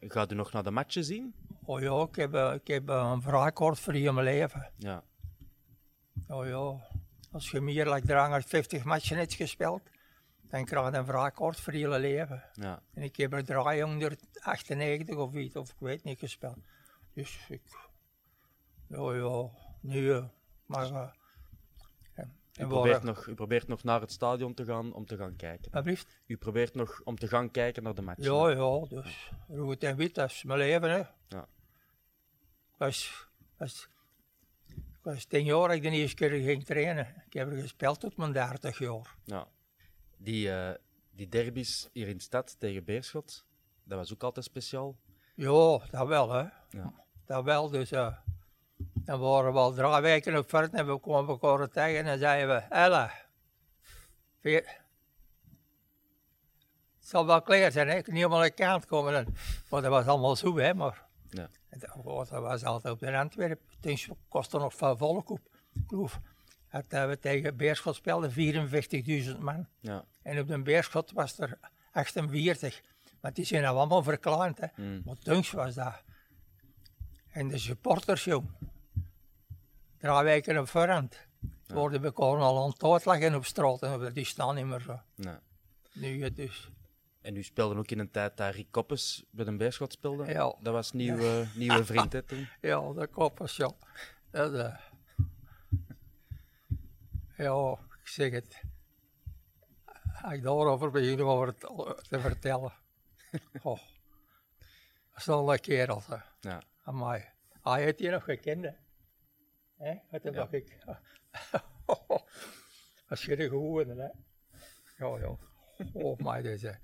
gaat 0.00 0.32
u 0.32 0.34
nog 0.34 0.52
naar 0.52 0.62
de 0.62 0.70
matchen 0.70 1.04
zien? 1.04 1.34
Oh 1.64 1.80
ja, 1.80 2.02
ik 2.02 2.14
heb, 2.16 2.34
eh, 2.34 2.54
ik 2.54 2.66
heb 2.66 2.88
eh, 2.88 3.10
een 3.12 3.22
vraakkort 3.22 3.78
voor 3.78 3.92
heel 3.92 4.12
mijn 4.12 4.26
leven. 4.26 4.72
Ja. 4.76 5.04
Oh 6.28 6.46
ja, 6.46 6.87
als 7.30 7.50
je 7.50 7.60
meer 7.60 7.92
like 7.92 8.06
350 8.06 8.84
matchen 8.84 9.16
hebt 9.16 9.34
gespeeld, 9.34 9.82
dan 10.42 10.64
krijg 10.64 10.90
je 10.90 10.96
een 10.96 11.06
vraakkort 11.06 11.60
voor 11.60 11.76
je 11.76 11.88
leven. 11.88 12.44
Ja. 12.52 12.82
En 12.94 13.02
ik 13.02 13.16
heb 13.16 13.32
er 13.32 13.44
398 13.44 15.16
of 15.16 15.34
iets, 15.34 15.56
of 15.56 15.70
ik 15.70 15.78
weet 15.78 16.04
niet 16.04 16.18
gespeeld. 16.18 16.58
Dus 17.14 17.46
ik, 17.48 17.62
ja, 18.86 19.12
ja, 19.12 19.50
nu, 19.80 20.12
eh, 20.12 20.24
maar, 20.66 20.92
eh, 20.92 21.10
en, 22.14 22.34
U 22.60 22.66
probeert, 22.66 23.02
nog, 23.02 23.26
u 23.26 23.34
probeert 23.34 23.68
nog 23.68 23.82
naar 23.82 24.00
het 24.00 24.12
stadion 24.12 24.54
te 24.54 24.64
gaan 24.64 24.92
om 24.92 25.06
te 25.06 25.16
gaan 25.16 25.36
kijken. 25.36 25.72
Alsjeblieft. 25.72 26.20
U 26.26 26.36
probeert 26.36 26.74
nog 26.74 27.00
om 27.04 27.16
te 27.18 27.28
gaan 27.28 27.50
kijken 27.50 27.82
naar 27.82 27.94
de 27.94 28.02
matchen. 28.02 28.34
Ja, 28.34 28.50
ja, 28.50 28.86
dus 28.88 29.32
rood 29.48 29.82
en 29.82 29.96
wit, 29.96 30.14
dat 30.14 30.30
is 30.30 30.42
mijn 30.42 30.58
leven, 30.58 30.90
hè. 30.90 31.02
Ja. 31.28 31.48
Was, 32.76 33.28
ik 33.58 33.88
was 35.14 35.24
tien 35.24 35.44
jaar 35.44 35.68
dat 35.68 35.76
ik 35.76 35.82
de 35.82 35.90
eerste 35.90 36.14
keer 36.16 36.30
ging 36.30 36.64
trainen. 36.64 37.22
Ik 37.26 37.32
heb 37.32 37.50
er 37.50 37.60
gespeeld 37.60 38.00
tot 38.00 38.16
mijn 38.16 38.32
30 38.32 38.78
jaar. 38.78 39.14
Ja. 39.24 39.46
Die, 40.16 40.52
eh, 40.52 40.74
die 41.10 41.28
derbies 41.28 41.88
hier 41.92 42.08
in 42.08 42.16
de 42.16 42.22
stad 42.22 42.56
tegen 42.58 42.84
Beerschot, 42.84 43.44
dat 43.84 43.98
was 43.98 44.12
ook 44.12 44.22
altijd 44.22 44.44
speciaal. 44.44 44.96
Ja, 45.34 45.78
dat 45.90 46.06
wel, 46.06 46.32
hè. 46.32 46.44
Ja. 46.70 46.92
Dat 47.26 47.44
wel, 47.44 47.70
dus 47.70 47.90
eh, 47.90 48.16
dan 48.94 49.20
waren 49.20 49.52
we 49.52 49.58
al 49.58 49.72
drie 49.72 50.00
weken 50.00 50.36
op 50.36 50.48
vert 50.48 50.72
en 50.74 50.86
we 50.86 51.00
kwamen 51.00 51.28
elkaar 51.28 51.68
tegen 51.68 52.04
en 52.04 52.18
zeiden 52.18 52.54
we, 52.54 52.60
Ella, 52.74 53.12
veer- 54.40 54.86
het 56.98 57.08
zal 57.08 57.26
wel 57.26 57.42
klaar 57.42 57.72
zijn, 57.72 57.88
hè. 57.88 57.96
ik 57.96 58.04
kan 58.04 58.14
niet 58.14 58.22
helemaal 58.22 58.42
aan 58.42 58.50
de 58.56 58.62
kant 58.62 58.86
komen. 58.86 59.14
En, 59.14 59.34
maar 59.70 59.82
dat 59.82 59.90
was 59.90 60.06
allemaal 60.06 60.36
zo, 60.36 60.58
hè, 60.58 60.74
maar 60.74 61.07
Ja. 61.30 61.48
dat, 61.78 61.90
was- 62.30 62.64
altijd 62.64 62.94
op 62.94 63.00
de 63.00 63.16
Antwerpen. 63.16 63.66
Toen 63.80 63.98
kostte 64.28 64.58
nog 64.58 64.74
veel 64.74 64.96
volk 64.96 65.30
op. 65.30 65.40
Ik 65.72 65.82
geloof 65.86 66.20
dat 66.70 66.84
eh, 66.88 67.06
we 67.06 67.18
tegen 67.18 67.56
Beerschot 67.56 67.94
speelden 67.94 68.30
54.000 69.34 69.38
man. 69.38 69.66
Ja. 69.80 70.04
En 70.22 70.38
op 70.40 70.48
de 70.48 70.62
Beerschot 70.62 71.12
was 71.12 71.38
er 71.38 71.58
48. 71.92 72.80
Maar 73.20 73.32
die 73.32 73.44
zijn 73.44 73.62
nou 73.62 73.76
allemaal 73.76 74.02
verkleind. 74.02 74.58
Hè. 74.60 74.66
Mm. 74.76 75.02
Toen 75.22 75.44
was 75.52 75.74
dat. 75.74 76.02
En 77.28 77.48
de 77.48 77.58
supporters, 77.58 78.24
jong. 78.24 78.48
Drie 79.98 80.22
weken 80.22 80.58
op 80.58 80.68
voorhand. 80.68 81.26
Worden 81.66 82.00
we 82.00 82.12
al 82.12 82.62
aan 82.62 82.68
het 82.70 82.78
op 83.34 83.44
straat. 83.44 83.82
En 83.82 84.12
die 84.12 84.24
staan 84.24 84.54
niet 84.54 84.64
meer 84.64 84.80
zo. 84.80 85.00
Ja. 85.14 85.40
Nu 85.92 86.22
het 86.22 86.36
dus. 86.36 86.70
En 87.28 87.36
u 87.36 87.42
speelde 87.42 87.76
ook 87.76 87.90
in 87.90 87.98
een 87.98 88.10
tijd 88.10 88.36
dat 88.36 88.54
Rick 88.54 88.66
Koppes 88.70 89.24
bij 89.30 89.44
de 89.44 89.56
Beerschot 89.56 89.92
speelde. 89.92 90.24
Ja. 90.24 90.56
Dat 90.60 90.72
was 90.72 90.92
nieuwe, 90.92 91.46
nieuwe 91.54 91.84
vriend 91.90 92.12
hè, 92.12 92.22
toen. 92.22 92.48
Ja, 92.60 92.92
dat 92.92 93.10
koppers, 93.10 93.56
ja. 93.56 93.70
Dat, 94.30 94.54
eh. 94.54 94.76
Ja, 97.36 97.78
ik 98.00 98.08
zeg 98.08 98.32
het. 98.32 98.62
Als 100.22 100.32
ik 100.32 100.42
daarover 100.42 100.90
begin 100.90 101.20
over 101.20 101.54
te, 101.54 102.02
te 102.08 102.20
vertellen. 102.20 102.72
Oh. 103.62 103.78
Dat 105.10 105.16
is 105.16 105.24
wel 105.24 105.52
een 105.52 105.60
kerel, 105.60 106.02
hè. 106.06 106.16
Ja. 106.40 106.62
Amai. 106.82 107.24
Hij 107.62 107.82
heeft 107.82 107.98
die 107.98 108.10
nog 108.10 108.24
gekend, 108.24 108.64
hè. 108.64 108.70
Hè? 109.76 109.98
Wat 110.10 110.22
heb 110.22 110.34
Ja. 110.34 110.48
ik... 110.50 110.78
Als 113.08 113.24
je 113.24 113.36
de 113.36 113.48
goede, 113.48 113.94
hè. 113.94 114.08
Ja, 115.04 115.18
ja. 115.18 115.36
Oh, 115.92 116.18
maar 116.18 116.42
dus, 116.42 116.62
eh, 116.62 116.74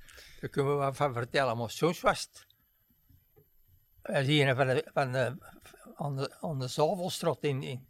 daar 0.40 0.50
kunnen 0.50 0.72
we 0.72 0.78
wat 0.78 0.96
van 0.96 1.12
vertellen. 1.12 1.56
Maar 1.56 1.70
soms 1.70 2.00
was 2.00 2.20
het... 2.20 2.46
We 4.02 4.24
zien 4.24 4.56
van 4.56 4.66
de, 4.66 4.90
van 4.92 5.12
de, 5.12 5.36
aan 5.94 6.16
de, 6.16 6.36
aan 6.40 6.58
de 6.58 6.68
Zavelstraat 6.68 7.42
in, 7.42 7.62
in... 7.62 7.86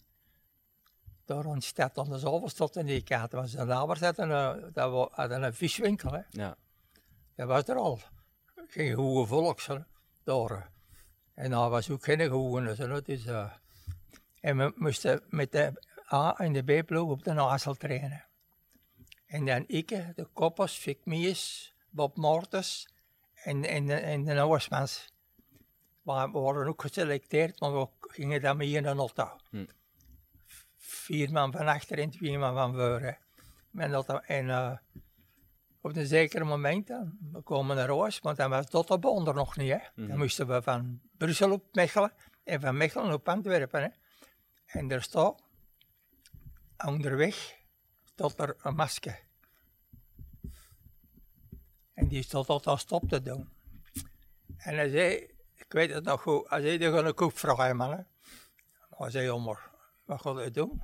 Daar 1.25 1.43
de 1.43 1.61
stad, 1.61 1.99
aan 1.99 2.11
de 2.11 2.19
Zavelstraat 2.19 2.77
in 2.77 2.87
die 2.87 3.03
kant. 3.03 3.33
was 3.33 3.53
een 3.53 3.67
nabers 3.67 4.01
hadden 4.01 4.31
een, 4.31 4.73
dat 4.73 5.13
hadden 5.13 5.43
een 5.43 5.55
viswinkel, 5.55 6.13
hè. 6.13 6.21
Ja. 6.31 6.57
Dat 7.35 7.49
was 7.49 7.69
er 7.69 7.77
al. 7.77 8.01
Geen 8.67 8.95
goede 8.95 9.27
volks, 9.27 9.67
hè, 9.67 9.79
daar. 10.25 10.51
eh. 10.51 10.63
En 11.35 11.51
daar 11.51 11.71
was 11.71 11.91
ook 11.91 12.05
geen 12.05 12.29
goede, 12.29 12.75
hè, 12.75 13.03
dus... 13.03 13.27
eh, 13.27 13.53
en 14.41 14.57
we 14.57 14.73
moesten 14.77 15.23
met 15.29 15.53
de 15.53 15.83
A 16.13 16.35
en 16.39 16.53
de 16.53 16.63
B-ploeg 16.63 17.11
op 17.11 17.25
de 17.25 17.33
Nasel 17.33 17.75
trainen. 17.75 18.25
En 19.35 19.45
dan 19.45 19.65
ik, 19.67 19.89
de 19.89 20.25
Koppers, 20.33 20.79
Vic 20.79 20.99
Bob 21.91 22.17
Mortis 22.17 22.89
en, 23.35 23.65
en, 23.65 23.87
de- 23.87 23.95
en 23.95 24.25
de. 24.25 25.13
Maar 26.03 26.33
we 26.33 26.39
worden 26.39 26.67
ook 26.67 26.81
geselecteerd, 26.83 27.61
maar 27.61 27.73
we 27.79 27.89
gingen 28.01 28.41
dan 28.41 28.57
mee 28.57 28.71
in 28.71 28.85
een 28.87 28.99
auto. 28.99 29.37
Hm. 29.51 29.67
Vier 30.77 31.33
man 31.33 31.53
van 31.53 31.67
achter 31.67 31.99
en 31.99 32.11
twee 32.11 32.39
man 32.39 32.55
van 32.55 32.75
auto. 33.95 34.17
En 34.19 34.51
eh, 34.51 34.77
op 35.81 35.97
een 35.97 36.07
zeker 36.07 36.47
moment, 36.47 36.87
dan, 36.87 37.19
we 37.33 37.41
komen 37.41 37.77
naar 37.77 37.89
huis, 37.99 38.19
want 38.21 38.37
dan 38.37 38.51
was 38.51 38.71
Dottebon 38.71 39.27
er 39.29 39.35
nog 39.35 39.57
niet. 39.57 39.71
Hè. 39.73 39.79
Dan 39.95 40.07
Mhm. 40.07 40.19
moesten 40.19 40.47
we 40.47 40.63
van 40.63 41.01
Brussel 41.17 41.53
op 41.53 41.65
Mechelen 41.73 42.13
en 42.45 42.61
van 42.61 42.77
Mechelen 42.77 43.13
op 43.13 43.29
Antwerpen. 43.29 43.83
Hè. 43.83 43.89
En 44.79 44.91
er 44.91 45.03
staat, 45.03 45.43
onderweg, 46.87 47.63
staat 48.15 48.39
er 48.39 48.57
een 48.63 48.75
masker. 48.75 49.23
En 51.95 52.09
die 52.09 52.23
stond 52.23 52.49
altijd 52.49 52.81
stop 52.81 53.09
te 53.09 53.23
doen. 53.23 53.53
En 54.57 54.75
hij 54.75 54.89
zei, 54.89 55.15
ik 55.55 55.67
weet 55.73 55.91
het 55.93 56.05
nog 56.05 56.23
goed, 56.23 56.49
hij 56.49 56.61
zei, 56.61 56.79
die 56.79 56.91
gaan 56.91 57.07
een 57.07 57.15
koep 57.15 57.39
vragen, 57.39 57.77
man. 57.77 57.91
hè." 57.91 58.03
Hij 58.97 59.11
zei, 59.11 59.25
jammer, 59.25 59.71
wat 60.05 60.21
ga 60.21 60.41
je 60.41 60.51
doen? 60.51 60.83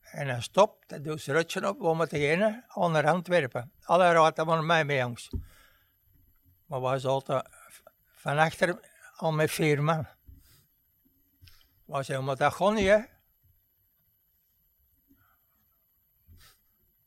En 0.00 0.28
hij 0.28 0.40
stopt, 0.40 0.90
hij 0.90 1.00
doet 1.00 1.20
zijn 1.20 1.36
rutje 1.36 1.68
op, 1.68 1.80
om 1.80 2.00
te 2.00 2.06
beginnen, 2.06 2.64
naar 2.74 3.06
Antwerpen. 3.06 3.72
Alle 3.82 4.12
raad 4.12 4.36
waren 4.36 4.66
mij 4.66 4.84
mee, 4.84 4.98
jongens. 4.98 5.30
Maar 6.66 6.80
was 6.80 7.04
altijd 7.04 7.48
van 8.12 8.38
achter 8.38 8.80
al 9.16 9.32
met 9.32 9.50
vier 9.50 9.82
man. 9.82 10.06
Was 11.84 12.06
zei, 12.06 12.22
maar 12.22 12.36
dat 12.36 12.54
kon 12.54 12.74
niet, 12.74 13.08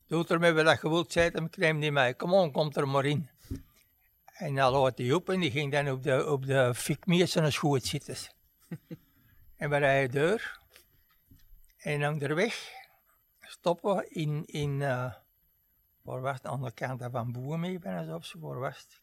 Doe 0.06 0.26
ermee 0.26 0.52
wat 0.52 0.80
je 0.80 0.88
wilt, 0.88 1.12
zei 1.12 1.30
hem, 1.32 1.44
ik 1.44 1.56
neem 1.56 1.78
niet 1.78 1.92
mee. 1.92 2.14
Kom 2.14 2.32
on, 2.32 2.52
komt 2.52 2.76
er 2.76 2.88
maar 2.88 3.04
in. 3.04 3.28
En 4.24 4.54
dan 4.54 4.72
laat 4.72 4.98
hij 4.98 5.12
op 5.12 5.28
en 5.28 5.40
die 5.40 5.50
ging 5.50 5.72
dan 5.72 5.90
op 5.90 6.02
de, 6.02 6.26
op 6.30 6.46
de 6.46 6.74
fikmies 6.74 7.36
en 7.36 7.52
schoot 7.52 7.84
zitten. 7.84 8.16
en 9.56 9.70
we 9.70 9.76
rijden 9.76 10.10
deur. 10.10 10.60
En 11.76 12.06
onderweg 12.06 12.72
stoppen 13.40 13.96
we 13.96 14.08
in, 14.08 14.44
in 14.46 14.82
eh, 14.82 15.12
waar 16.02 16.20
was 16.20 16.36
het, 16.36 16.46
aan 16.46 16.62
de 16.62 16.72
kant 16.72 17.02
van 17.10 17.32
Boeien 17.32 17.60
mee, 17.60 17.78
ben 17.78 18.14
of 18.14 18.24
zo, 18.24 18.38
waar 18.38 18.58
was 18.58 18.78
het? 18.78 19.02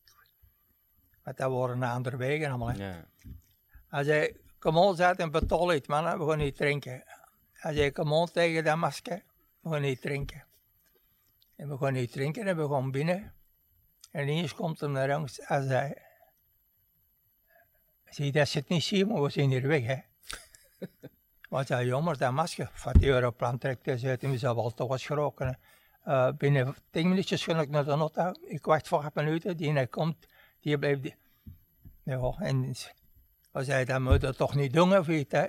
Want 1.23 1.37
dat 1.37 1.51
waren 1.51 1.83
andere 1.83 2.17
wegen 2.17 2.49
allemaal. 2.49 2.71
Ja. 2.71 3.05
Hij 3.87 4.03
zei, 4.03 4.35
kom 4.59 4.77
on, 4.77 4.95
zei 4.95 5.15
en 5.17 5.31
betaal 5.31 5.73
iets, 5.73 5.87
man, 5.87 6.17
we 6.17 6.29
gaan 6.29 6.37
niet 6.37 6.55
drinken. 6.55 7.03
Hij 7.53 7.73
zei, 7.73 7.91
kom 7.91 8.13
on 8.13 8.31
tegen 8.31 8.63
dat 8.63 8.77
masker, 8.77 9.23
we 9.59 9.69
gaan 9.69 9.81
niet 9.81 10.01
drinken. 10.01 10.45
En 11.61 11.69
we 11.69 11.77
gaan 11.77 11.93
niet 11.93 12.11
drinken 12.11 12.47
en 12.47 12.57
we 12.57 12.67
gaan 12.67 12.91
binnen. 12.91 13.33
En 14.11 14.21
ineens 14.27 14.53
komt 14.53 14.79
hem 14.79 14.91
naar 14.91 15.19
ons, 15.19 15.39
hij 15.43 15.61
zei, 15.61 15.93
Zie, 18.09 18.31
dat 18.31 18.47
ze 18.47 18.57
het 18.57 18.67
niet 18.69 18.83
zien, 18.83 19.07
maar 19.07 19.21
we 19.21 19.29
zijn 19.29 19.49
hier 19.49 19.67
weg, 19.67 19.83
hè. 19.85 19.97
Wat 21.49 21.67
dat 21.67 21.81
jammer, 21.85 22.17
dat 22.17 22.31
masker. 22.31 22.69
Van 22.73 22.93
die 22.93 23.07
Europlan 23.09 23.57
trekt 23.57 23.85
hij 23.85 23.99
uit 24.09 24.23
en 24.23 24.31
we 24.31 24.37
zijn 24.37 24.55
wel 24.55 24.73
toch 24.73 24.91
eens 24.91 25.05
geschrokken. 25.05 25.47
hè. 25.47 25.53
Eh, 26.11 26.33
binnen 26.37 26.75
tien 26.89 27.09
minuutjes 27.09 27.43
ga 27.43 27.61
ik 27.61 27.69
naar 27.69 27.85
de 27.85 27.95
nota. 27.95 28.35
Ik 28.41 28.65
wacht 28.65 28.87
voor 28.87 29.03
een 29.13 29.25
minuten, 29.25 29.57
die 29.57 29.71
hij 29.71 29.87
komt, 29.87 30.27
die 30.59 30.77
blijft... 30.77 31.01
die- 31.01 31.15
Ja, 32.03 32.35
en 32.39 32.73
we 33.51 33.63
zei, 33.63 33.85
dat 33.85 33.99
moet 33.99 34.21
je 34.21 34.35
toch 34.35 34.55
niet 34.55 34.73
doen, 34.73 34.97
of 34.97 35.07
iets, 35.07 35.31
hè. 35.31 35.47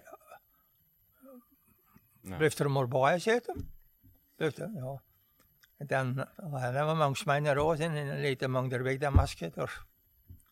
Ja. 2.20 2.36
Blijf 2.36 2.58
er 2.58 2.70
maar 2.70 2.88
bij 2.88 3.18
zitten. 3.18 3.72
Blijf 4.36 4.56
er, 4.56 4.70
ja. 4.74 5.02
En 5.82 5.88
dan 5.88 6.18
uh, 6.18 6.60
hebben 6.60 6.86
we 6.86 6.94
langs 6.94 7.24
mijn 7.24 7.54
roos 7.54 7.78
en 7.78 7.94
dan 7.94 8.20
liet 8.20 8.40
hem 8.40 8.72
er 8.72 8.82
weg 8.82 8.98
dat 8.98 9.12
masker 9.12 9.52
door. 9.52 9.86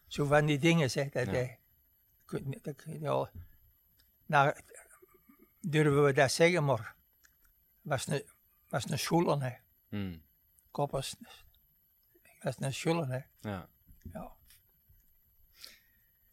Zo 0.06 0.24
van 0.24 0.46
die 0.46 0.58
dingen, 0.58 0.90
zeg 0.90 1.08
dat 1.08 1.26
hij. 1.26 1.58
Ja, 3.00 3.30
nou, 4.26 4.54
durven 5.60 6.04
we 6.04 6.12
dat 6.12 6.32
zeggen, 6.32 6.64
maar 6.64 6.94
was 7.80 8.06
een, 8.06 8.22
was 8.68 8.90
een 8.90 8.98
schoelen, 8.98 9.42
hè. 9.42 9.52
Hmm. 9.88 10.22
Kop 10.70 10.90
was, 10.90 11.16
een 12.40 12.74
schoelen, 12.74 13.08
hè. 13.10 13.20
Ja. 13.50 13.68
Ja. 14.12 14.32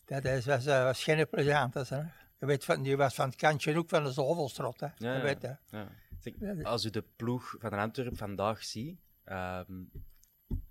Dat 0.06 0.26
is, 0.26 0.46
was, 0.46 0.66
eh, 0.66 0.84
was 0.84 1.04
geen 1.04 1.30
plezant, 1.30 1.74
hè. 1.74 1.98
Je 2.40 2.46
weet, 2.46 2.66
van, 2.66 2.84
die 2.84 2.98
was 2.98 3.16
van 3.16 3.30
het 3.30 3.38
kantje 3.38 3.78
ook 3.78 3.90
van 3.90 4.04
de 4.04 4.12
Zovelstrot, 4.12 4.80
hè. 4.80 4.88
Ja, 4.96 5.16
Je 5.16 5.22
weet. 5.22 5.42
Ja. 5.70 5.88
Zeg, 6.20 6.64
als 6.64 6.86
u 6.86 6.90
de 6.90 7.04
ploeg 7.16 7.56
van 7.60 7.74
Antwerpen 7.74 8.18
vandaag 8.18 8.64
ziet, 8.64 9.00
ehm, 9.24 9.84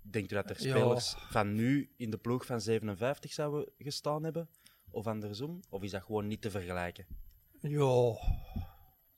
denkt 0.01 0.31
u 0.31 0.35
dat 0.35 0.49
er 0.49 0.63
Ja. 0.63 0.69
spelers 0.77 1.15
van 1.17 1.53
nu 1.53 1.93
in 1.97 2.09
de 2.09 2.17
ploeg 2.17 2.45
van 2.45 2.61
57 2.61 3.33
zouden 3.33 3.71
gestaan 3.77 4.23
hebben? 4.23 4.49
Of 4.89 5.07
andersom? 5.07 5.59
Of 5.69 5.83
is 5.83 5.91
dat 5.91 6.03
gewoon 6.03 6.27
niet 6.27 6.41
te 6.41 6.51
vergelijken? 6.51 7.05
Ja, 7.61 8.13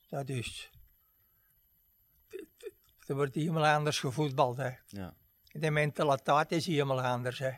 dat 0.10 0.30
is. 0.30 0.72
Er 3.08 3.16
wordt 3.16 3.36
helemaal 3.36 3.66
anders 3.76 4.00
gevoetbald, 4.00 4.58
hè. 4.58 4.72
Ja. 4.86 5.14
De 5.52 5.70
mentaliteit 5.72 6.52
is 6.52 6.66
helemaal 6.66 7.02
anders, 7.02 7.40
hè. 7.40 7.52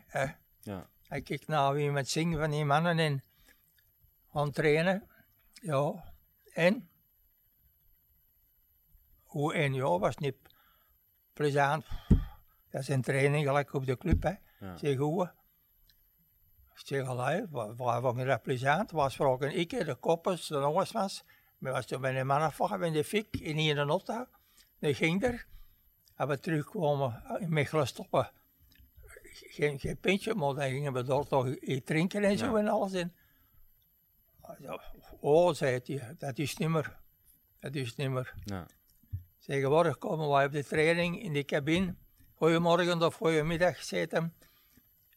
Ja. 0.61 0.89
Ik 1.09 1.23
kijk 1.23 1.47
naar 1.47 1.73
wie 1.73 1.91
met 1.91 2.09
zingen 2.09 2.39
van 2.39 2.49
die 2.51 2.65
mannen 2.65 2.99
en 2.99 3.23
gaan 4.31 4.51
trainen. 4.51 5.07
Ja, 5.53 6.13
en? 6.53 6.89
Hoe 9.31 9.53
en 9.53 9.73
ja, 9.73 9.99
was 9.99 10.17
niet 10.17 10.35
plezant. 11.33 11.85
Dat 12.69 12.81
is 12.81 12.87
een 12.87 13.01
training 13.01 13.45
gelijk 13.45 13.73
op 13.73 13.85
de 13.85 13.97
club, 13.97 14.23
hè. 14.23 14.33
Ja. 14.59 14.77
Zeg 14.77 14.97
hoe? 14.97 15.31
Ik 16.73 16.87
zeg 16.87 17.07
allee, 17.07 17.45
waar, 17.49 18.01
vond 18.01 18.17
je 18.17 18.25
dat 18.25 18.41
plezant? 18.41 18.91
Was 18.91 19.15
vragen 19.15 19.55
ik, 19.57 19.69
de 19.69 19.95
koppers, 19.95 20.47
de 20.47 20.55
jongens 20.55 20.91
was. 20.91 21.23
Maar 21.57 21.71
was 21.71 21.85
toen 21.85 22.01
bij 22.01 22.19
een 22.19 22.27
man 22.27 22.41
afvallen 22.41 22.83
in 22.83 22.93
de 22.93 23.03
fik, 23.03 23.37
in 23.37 23.57
hier 23.57 23.77
auto. 23.77 24.25
Dan 24.79 24.93
ging 24.95 25.23
er. 25.23 25.45
En 26.15 26.27
we 26.27 26.39
terugkwamen 26.39 27.23
in 27.39 27.53
Mechelen 27.53 27.87
stoppen 27.87 28.31
geen, 29.33 29.79
geen 29.79 29.97
pintje, 29.97 30.35
maar 30.35 30.53
dan 30.53 30.69
gingen 30.69 30.93
we 30.93 31.03
daar 31.03 31.27
toch 31.27 31.55
drinken 31.83 32.23
en 32.23 32.37
zo 32.37 32.45
Ja. 32.45 32.57
en 32.57 32.67
alles. 32.67 32.93
En, 32.93 33.15
ja, 34.59 34.81
oh, 35.19 35.53
zei 35.53 35.79
hij, 35.83 36.15
dat 36.17 36.37
is 36.37 36.57
niet 36.57 36.69
meer. 36.69 36.99
Dat 37.59 37.75
is 37.75 37.95
niet 37.95 38.09
meer. 38.09 38.33
Ja. 38.43 38.67
Tegenwoordig 39.45 39.97
komen 39.97 40.29
wij 40.29 40.45
op 40.45 40.51
de 40.51 40.63
training 40.65 41.21
in 41.23 41.33
de 41.33 41.43
cabine. 41.45 41.95
Goedemorgen 42.35 43.01
of 43.03 43.15
goedemiddag, 43.15 43.83
zegt 43.83 44.11
hem. 44.11 44.33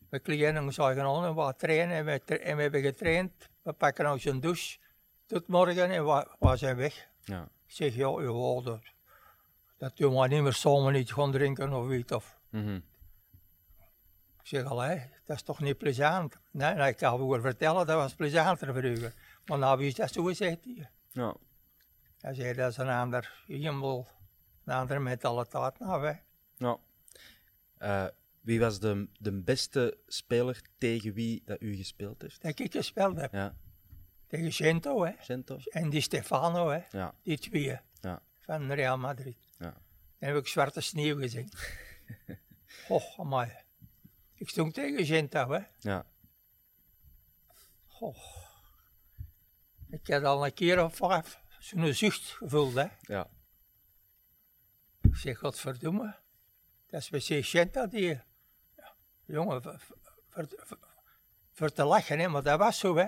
We 0.09 0.19
kleden 0.19 0.63
ons 0.63 0.79
eigen 0.79 1.05
aan 1.05 1.25
en 1.25 1.35
we 1.35 1.55
trainen 1.57 1.97
en 1.97 2.05
we, 2.05 2.21
tra- 2.25 2.37
en 2.37 2.57
we 2.57 2.63
hebben 2.63 2.83
getraind. 2.83 3.33
We 3.63 3.73
pakken 3.73 4.11
ons 4.11 4.25
een 4.25 4.41
douche 4.41 4.79
tot 5.27 5.47
morgen 5.49 5.91
en 5.91 6.05
we, 6.07 6.27
we 6.39 6.57
zijn 6.57 6.77
weg. 6.77 7.09
Ja. 7.25 7.43
Ik 7.43 7.73
zeg, 7.75 7.95
ja, 7.95 8.09
ja 8.21 8.61
dat, 8.63 8.81
dat 9.79 9.97
doen 9.97 10.21
we 10.21 10.29
niet 10.29 10.43
meer 10.43 10.53
samen 10.53 10.93
niet 10.93 11.13
gaan 11.13 11.33
drinken 11.33 11.73
of 11.73 11.91
iets. 11.91 12.13
Of, 12.13 12.39
Mhm. 12.51 12.75
ik 14.41 14.47
zeg, 14.51 14.65
allee, 14.65 15.03
dat 15.25 15.37
is 15.37 15.43
toch 15.43 15.61
niet 15.61 15.79
plezant? 15.79 16.37
Nee, 16.51 16.89
ik 16.89 16.97
kan 16.97 17.29
wel 17.29 17.41
vertellen, 17.41 17.87
dat 17.87 17.97
was 17.97 18.15
plezanter 18.15 18.75
vroeger. 18.75 19.15
Maar 19.47 19.59
nou, 19.59 19.79
wie 19.79 19.87
is 19.87 19.95
dat 19.95 20.13
zo, 20.13 20.33
zegt 20.33 20.65
hij. 20.65 20.91
Ja. 21.11 21.35
Hij 22.25 22.35
zei, 22.35 22.55
dat 22.55 22.71
is 22.71 22.77
een 22.77 22.89
ander 22.89 23.43
helemaal, 23.47 24.09
een 24.65 24.75
andere 24.75 25.01
mentaliteit 25.01 25.79
nou, 25.79 26.07
hè. 26.07 26.13
Ja. 26.57 26.79
Eh, 27.79 28.07
wie 28.41 28.61
was 28.61 28.81
de, 28.81 29.09
de 29.19 29.33
beste 29.33 29.99
speler 30.07 30.63
tegen 30.79 31.13
wie 31.13 31.43
dat 31.45 31.61
u 31.61 31.77
gespeeld 31.77 32.23
heeft? 32.23 32.43
Dat 32.43 32.59
ik 32.59 32.73
gespeeld 32.73 33.21
heb. 33.21 33.33
Ja. 33.33 33.57
Tegen 34.27 34.53
Gento, 34.53 35.05
hè. 35.05 35.13
Gento? 35.19 35.59
En 35.65 35.91
die 35.91 36.01
Stefano, 36.01 36.69
hè. 36.69 36.83
Ja. 36.91 37.15
Die 37.23 37.39
twee, 37.39 37.79
Ja. 38.01 38.23
van 38.39 38.73
Real 38.73 38.99
Madrid. 38.99 39.37
Ja. 39.59 39.75
Dan 40.19 40.29
heb 40.29 40.37
ik 40.37 40.47
Zwarte 40.47 40.81
Sneeuw 40.81 41.19
gezien. 41.19 41.49
Och, 42.89 43.19
amai. 43.19 43.53
Ik 44.35 44.49
stond 44.49 44.75
tegen 44.75 45.07
Gento, 45.07 45.51
hè. 45.51 45.61
Ja. 45.79 46.07
Goh. 47.87 48.17
Ik 49.89 50.07
had 50.07 50.25
al 50.25 50.45
een 50.45 50.55
keer 50.55 50.85
of 50.85 50.97
vijf 50.97 51.43
zo'n 51.65 51.93
zucht 51.93 52.29
gevoeld, 52.31 52.75
hè. 52.75 52.87
Ja. 53.01 53.29
Ik 55.01 55.17
zeg, 55.17 55.39
godverdomme. 55.39 56.17
Dat 56.87 57.01
is 57.01 57.09
precies 57.09 57.51
Genta 57.51 57.87
die... 57.87 58.09
Ja, 58.77 58.95
jongen, 59.25 59.63
voor, 59.63 59.81
voor, 60.29 60.47
voor, 60.57 60.79
voor 61.53 61.73
te 61.73 61.85
lachen, 61.85 62.19
hè. 62.19 62.29
Maar 62.29 62.43
dat 62.43 62.59
was 62.59 62.79
zo, 62.79 62.97
hè. 62.97 63.07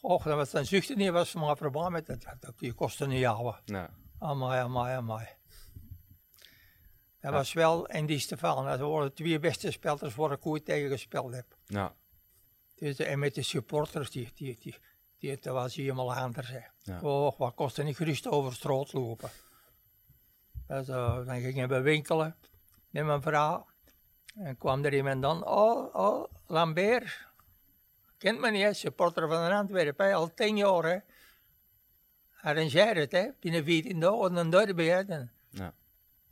Och, 0.00 0.24
dat 0.24 0.36
was 0.36 0.52
een 0.52 0.66
zucht 0.66 0.96
niet 0.96 1.10
was 1.10 1.34
maar 1.34 1.56
probleem 1.56 1.92
met 1.92 2.06
dat. 2.06 2.36
dat 2.40 2.58
die 2.58 2.72
kostte 2.72 3.06
niet 3.06 3.18
jouwen. 3.18 3.60
Ja. 3.64 3.90
Amai, 4.18 4.60
amai, 4.60 4.96
amai. 4.96 5.28
Dat 7.20 7.32
was 7.32 7.52
wel 7.52 7.86
in 7.86 8.06
die 8.06 8.18
Stefan. 8.18 8.64
Dat 8.64 8.80
waren 8.80 9.06
de 9.06 9.12
twee 9.12 9.38
beste 9.38 9.70
spelers 9.70 10.14
waar 10.14 10.32
ik 10.32 10.46
ooit 10.46 10.64
tegen 10.64 10.90
gespeeld 10.90 11.34
heb. 11.34 11.56
Ja. 11.66 11.94
Dus, 12.74 12.98
en 12.98 13.18
met 13.18 13.34
de 13.34 13.42
supporters, 13.42 14.10
die, 14.10 14.30
die, 14.34 14.56
die, 14.58 14.76
die, 15.18 15.38
dat 15.40 15.54
was 15.54 15.74
helemaal 15.74 16.14
anders. 16.14 16.48
Hè. 16.48 16.60
Ja. 16.82 17.00
Oh, 17.00 17.38
wat 17.38 17.54
kostte 17.54 17.82
niet 17.82 17.96
gerust 17.96 18.26
over 18.26 18.52
straat 18.54 18.92
lopen. 18.92 19.30
Dus, 20.66 20.88
eh, 20.88 21.26
dan 21.26 21.40
gingen 21.40 21.68
we 21.68 21.80
winkelen 21.80 22.36
met 22.90 23.04
mijn 23.04 23.22
vrouw. 23.22 23.66
En 24.34 24.56
kwam 24.56 24.84
er 24.84 24.94
iemand 24.94 25.22
dan, 25.22 25.46
oh, 25.46 25.94
oh, 25.94 26.32
Lambert. 26.46 27.26
Kent 28.18 28.40
me 28.40 28.50
niet, 28.50 28.62
hè? 28.62 28.72
supporter 28.72 29.28
van 29.28 29.52
Antwerpen, 29.52 30.06
hè? 30.06 30.14
al 30.14 30.34
tien 30.34 30.56
jaar. 30.56 30.84
Hè? 30.84 30.98
Arrangeer 32.40 32.96
het, 32.96 33.12
hè? 33.12 33.28
binnen 33.40 33.64
14 33.64 34.00
dagen 34.00 34.36
een 34.36 34.50
derby. 34.50 34.84
Hè? 34.84 35.04
Dan, 35.04 35.28
Ja. 35.50 35.74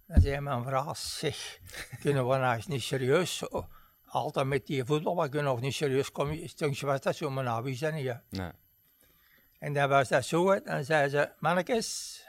dan 0.06 0.20
zei 0.20 0.40
mijn 0.40 0.64
vrouw, 0.64 0.94
zeg, 0.94 1.58
kunnen 2.00 2.28
we 2.28 2.36
nou 2.36 2.54
eens 2.54 2.66
niet 2.66 2.82
serieus, 2.82 3.42
altijd 4.06 4.46
met 4.46 4.66
die 4.66 4.84
voetbal, 4.84 5.20
we 5.22 5.28
kunnen 5.28 5.50
nog 5.52 5.60
niet 5.60 5.74
serieus 5.74 6.12
komen. 6.12 6.56
Toen 6.56 6.76
was 6.80 7.00
dat 7.00 7.16
zo, 7.16 7.30
maar 7.30 7.44
nou, 7.44 7.62
wie 7.62 7.78
dat 7.78 7.92
niet? 7.92 8.16
En 9.58 9.72
dan 9.72 9.88
was 9.88 10.08
dat 10.08 10.24
zo, 10.24 10.50
hè. 10.50 10.60
dan 10.60 10.84
zei 10.84 11.08
ze, 11.08 11.30
mannetjes, 11.38 12.20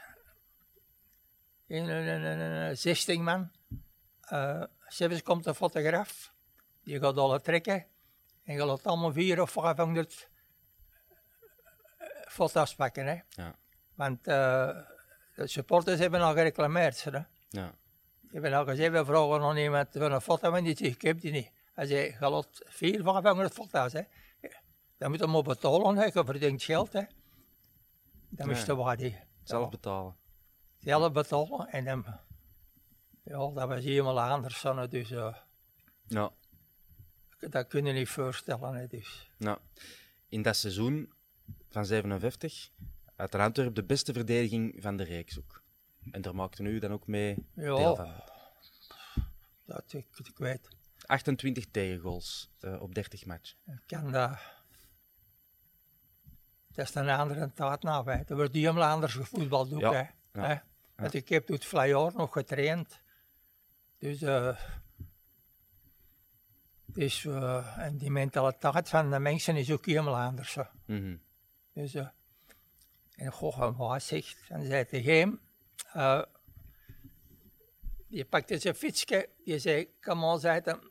in 1.66 1.88
een, 1.88 2.06
een, 2.06 2.22
een, 2.22 2.40
een 2.40 2.76
16 2.76 3.22
man, 3.24 3.50
eh 4.20 4.62
zelfs 4.86 5.22
komt 5.22 5.46
een 5.46 5.54
fotograaf, 5.54 6.32
die 6.82 6.98
gaat 6.98 7.16
alle 7.16 7.40
trekken 7.40 7.86
en 8.44 8.54
je 8.54 8.64
laat 8.64 8.86
allemaal 8.86 9.12
vier 9.12 9.40
of 9.42 9.50
500 9.50 10.28
foto's 12.28 12.74
pakken. 12.74 13.06
Hè. 13.06 13.18
Ja. 13.28 13.54
Want 13.94 14.26
eh, 14.26 14.76
de 15.34 15.46
supporters 15.46 15.98
hebben 15.98 16.20
al 16.20 16.32
gereclameerd. 16.32 17.04
Hè. 17.04 17.20
Ja. 17.48 17.74
Al 18.56 18.64
gezegd, 18.64 18.92
we 18.92 19.04
vragen 19.04 19.40
nog 19.40 19.56
iemand 19.56 19.88
voor 19.92 20.10
een 20.10 20.20
foto, 20.20 20.50
maar 20.50 20.62
die 20.62 20.76
zegt, 20.76 20.94
ik 20.94 21.02
heb 21.02 21.20
die 21.20 21.32
niet. 21.32 21.50
Hij 21.74 21.86
zei, 21.86 22.16
je 22.20 22.28
laat 22.28 22.62
vier, 22.64 23.02
500 23.02 23.52
foto's. 23.52 23.92
Hè. 23.92 24.02
Dan 24.98 25.10
moet 25.10 25.18
je 25.18 25.30
hem 25.30 25.42
betalen, 25.42 25.96
hè. 25.96 26.04
je 26.04 26.24
verdient 26.24 26.62
geld. 26.62 26.92
Hè. 26.92 27.02
Dan 28.28 28.46
moesten 28.48 28.84
we 28.84 28.96
die 28.96 29.16
Zelf 29.42 29.70
betalen. 29.70 30.16
zelf 30.78 31.12
betalen. 31.12 31.68
En 31.68 31.84
dan, 31.84 32.04
ja, 33.22 33.38
dat 33.50 33.68
was 33.68 33.84
helemaal 33.84 34.20
anders. 34.20 34.62
hè, 34.62 34.88
Dus 34.88 35.08
Ja. 36.06 36.32
dat 37.50 37.66
kun 37.66 37.84
je 37.84 37.92
niet 37.92 38.08
voorstellen. 38.08 38.74
Hè, 38.74 38.86
dus. 38.86 39.30
Nou, 39.36 39.58
in 40.28 40.42
dat 40.42 40.56
seizoen 40.56 41.12
van 41.70 41.86
57 41.86 42.70
had 43.16 43.32
de 43.32 43.38
Antwerp 43.38 43.74
de 43.74 43.84
beste 43.84 44.12
verdediging 44.12 44.76
van 44.82 44.96
de 44.96 45.04
reeks 45.04 45.38
ook. 45.38 45.62
En 46.10 46.22
daar 46.22 46.34
maakte 46.34 46.62
u 46.62 46.78
dan 46.78 46.92
ook 46.92 47.06
mee 47.06 47.36
Ja. 47.54 47.76
deel 47.76 47.96
van. 47.96 48.12
Dat 49.64 49.92
ik, 49.92 50.06
ik 50.24 50.38
weet. 50.38 50.68
28 51.06 51.66
tegengoals 51.70 52.50
eh, 52.60 52.80
op 52.82 52.94
30 52.94 53.24
matchen. 53.26 53.58
Ik 53.66 53.80
kan 53.86 54.12
dat. 54.12 54.38
Dat 56.78 56.88
is 56.88 56.94
een 56.94 57.08
andere 57.08 57.52
tijd 57.52 57.82
nou. 57.82 58.10
Hè. 58.10 58.22
Er 58.26 58.36
wordt 58.36 58.54
helemaal 58.54 58.90
anders 58.90 59.14
gevoetbald 59.14 59.72
ook. 59.72 59.80
Ja, 59.80 59.92
Hè. 59.92 60.40
ja, 60.40 60.46
Hè. 60.48 60.56
Want 60.96 61.14
ik 61.14 61.28
heb 61.28 61.48
het 61.48 61.64
vijf 61.64 61.90
jaar 61.90 62.12
nog 62.14 62.32
getraind. 62.32 63.00
Dus 63.98 64.22
eh 64.22 64.58
Dus, 66.84 67.24
eh, 67.24 67.78
en 67.78 67.96
die 67.96 68.10
mentaliteit 68.10 68.88
van 68.88 69.10
de 69.10 69.18
mensen 69.18 69.56
is 69.56 69.70
ook 69.70 69.86
helemaal 69.86 70.16
anders. 70.16 70.56
Mhm. 70.86 71.16
Dus, 71.72 71.94
eh, 71.94 72.08
en 73.16 73.32
goh, 73.32 73.78
wat 73.78 74.02
zegt, 74.02 74.48
en 74.48 74.66
zei 74.66 74.86
tegen 74.86 75.18
hem, 75.18 75.40
die 78.08 78.24
pakte 78.24 78.58
zijn 78.58 78.74
fietsje, 78.74 79.28
die 79.44 79.58
zei, 79.58 79.88
kom 80.00 80.24
on, 80.24 80.40
zei 80.40 80.60
hem, 80.64 80.90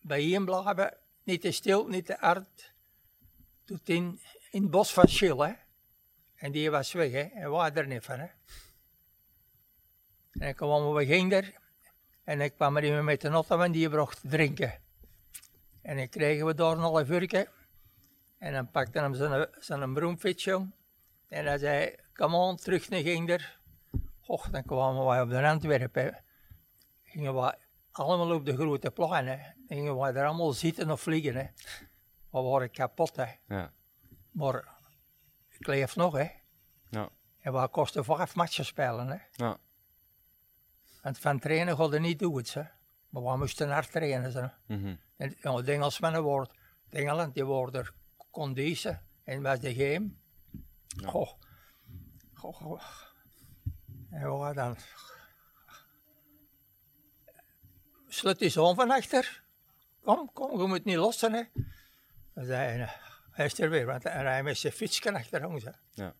bij 0.00 0.24
hem 0.24 0.44
blijven, 0.44 0.96
niet 1.22 1.40
te 1.40 1.50
stil, 1.50 1.86
niet 1.86 2.06
te 2.06 2.16
hard, 2.18 2.74
doet 3.64 3.88
in, 3.88 4.20
in 4.50 4.62
het 4.62 4.70
bos 4.70 4.92
van 4.92 5.08
Schil, 5.08 5.40
hè. 5.40 5.52
En 6.34 6.52
die 6.52 6.70
was 6.70 6.92
weg, 6.92 7.12
hè, 7.12 7.20
en 7.20 7.50
wij 7.50 7.72
er 7.74 7.86
niet 7.86 8.04
van, 8.04 8.18
hè. 8.18 8.26
En 10.32 10.48
ik 10.48 10.56
kwam, 10.56 10.92
we 10.92 11.06
gingen 11.06 11.32
er, 11.32 11.54
en 12.24 12.40
ik 12.40 12.54
kwam 12.54 12.76
er 12.76 13.04
met 13.04 13.20
de 13.20 13.28
auto 13.28 13.60
en 13.60 13.72
die 13.72 13.88
bracht 13.88 14.20
drinken. 14.22 14.80
En 15.82 15.96
dan 15.96 16.08
kregen 16.08 16.46
we 16.46 16.54
daar 16.54 16.72
een 16.72 16.78
half. 16.78 17.10
En 18.38 18.52
dan 18.52 18.70
pakte 18.70 19.00
hij 19.00 19.14
zijn, 19.14 19.48
zijn 19.58 19.92
broomfiets, 19.92 20.44
jong. 20.44 20.72
En 21.28 21.46
hij 21.46 21.58
zei, 21.58 21.94
kom 22.12 22.34
on, 22.34 22.56
terug 22.56 22.88
naar 22.88 23.00
Ginder. 23.00 23.58
Och, 24.26 24.50
dan 24.50 24.64
kwamen 24.64 25.04
wij 25.04 25.20
op 25.20 25.30
de 25.30 25.46
Antwerpen. 25.46 26.24
Gingen 27.04 27.34
we 27.34 27.54
allemaal 27.92 28.34
op 28.34 28.44
de 28.44 28.54
grote. 28.54 28.92
Dan 28.94 29.52
gingen 29.68 29.98
we 29.98 30.06
er 30.06 30.26
allemaal 30.26 30.52
zitten 30.52 30.90
of 30.90 31.00
vliegen, 31.00 31.34
hè. 31.34 31.46
We 32.30 32.40
waren 32.40 32.70
kapot, 32.70 33.16
hè. 33.16 33.26
Ja. 33.48 33.72
Maar 34.30 34.68
ik 35.48 35.66
leef 35.66 35.96
nog, 35.96 36.16
hè. 36.16 36.28
Ja. 36.88 37.08
En 37.40 37.52
we 37.52 37.68
kosten 37.68 38.04
vijf 38.04 38.34
matchen 38.34 38.64
spelen, 38.64 39.08
hè. 39.08 39.18
Ja. 39.32 39.58
Want 41.02 41.18
van 41.18 41.38
trainen 41.38 41.76
gaat 41.76 41.92
er 41.92 42.00
niet 42.00 42.18
doen, 42.18 42.44
hè. 42.52 42.62
Maar 43.08 43.22
we 43.22 43.36
moesten 43.36 43.70
hard 43.70 43.90
trainen, 43.90 44.32
hè. 44.32 44.74
Mhm. 44.76 44.96
En 45.16 45.36
ja, 45.40 45.62
Engelsmannen 45.62 46.22
worden, 46.22 46.54
de 46.88 46.98
Engeland, 46.98 47.34
die 47.34 47.44
worden 47.44 47.86
conditie 48.30 48.98
en 49.24 49.42
was 49.42 49.60
de 49.60 49.74
game. 49.74 50.10
Goh. 51.04 51.30
Goh, 52.34 52.54
goh. 52.54 52.82
En 54.10 54.28
wat 54.28 54.54
dan? 54.54 54.76
Slut 58.08 58.38
die 58.38 58.48
zoon 58.48 58.74
van 58.74 58.90
achter. 58.90 59.42
Kom, 60.02 60.32
kom, 60.32 60.60
je 60.60 60.66
moet 60.66 60.84
niet 60.84 60.96
lossen, 60.96 61.32
hè. 61.32 61.42
Dan 62.34 62.44
zei 62.44 62.88
hij, 63.30 63.36
hij 63.36 63.46
is 63.46 63.58
er 63.58 63.70
weer, 63.70 63.86
want 63.86 64.02
hij 64.02 64.22
rijdt 64.22 64.44
met 64.44 64.58
zijn 64.58 64.72
fietsje 64.72 65.12
achter 65.14 65.46
ons, 65.46 65.64
hè. 65.64 65.70
Ja. 65.90 66.14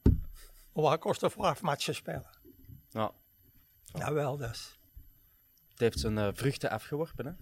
Maar 0.73 0.83
wat 0.85 0.99
kost 0.99 1.25
vijf 1.27 1.63
matchen 1.63 1.95
spelen? 1.95 2.27
Ja. 2.89 3.13
Nou 3.93 4.15
wel, 4.15 4.37
dus. 4.37 4.79
Het 5.71 5.81
heeft 5.81 5.99
zijn 5.99 6.19
eh, 6.19 6.29
vruchten 6.33 6.71
afgeworpen, 6.71 7.27
hè? 7.27 7.33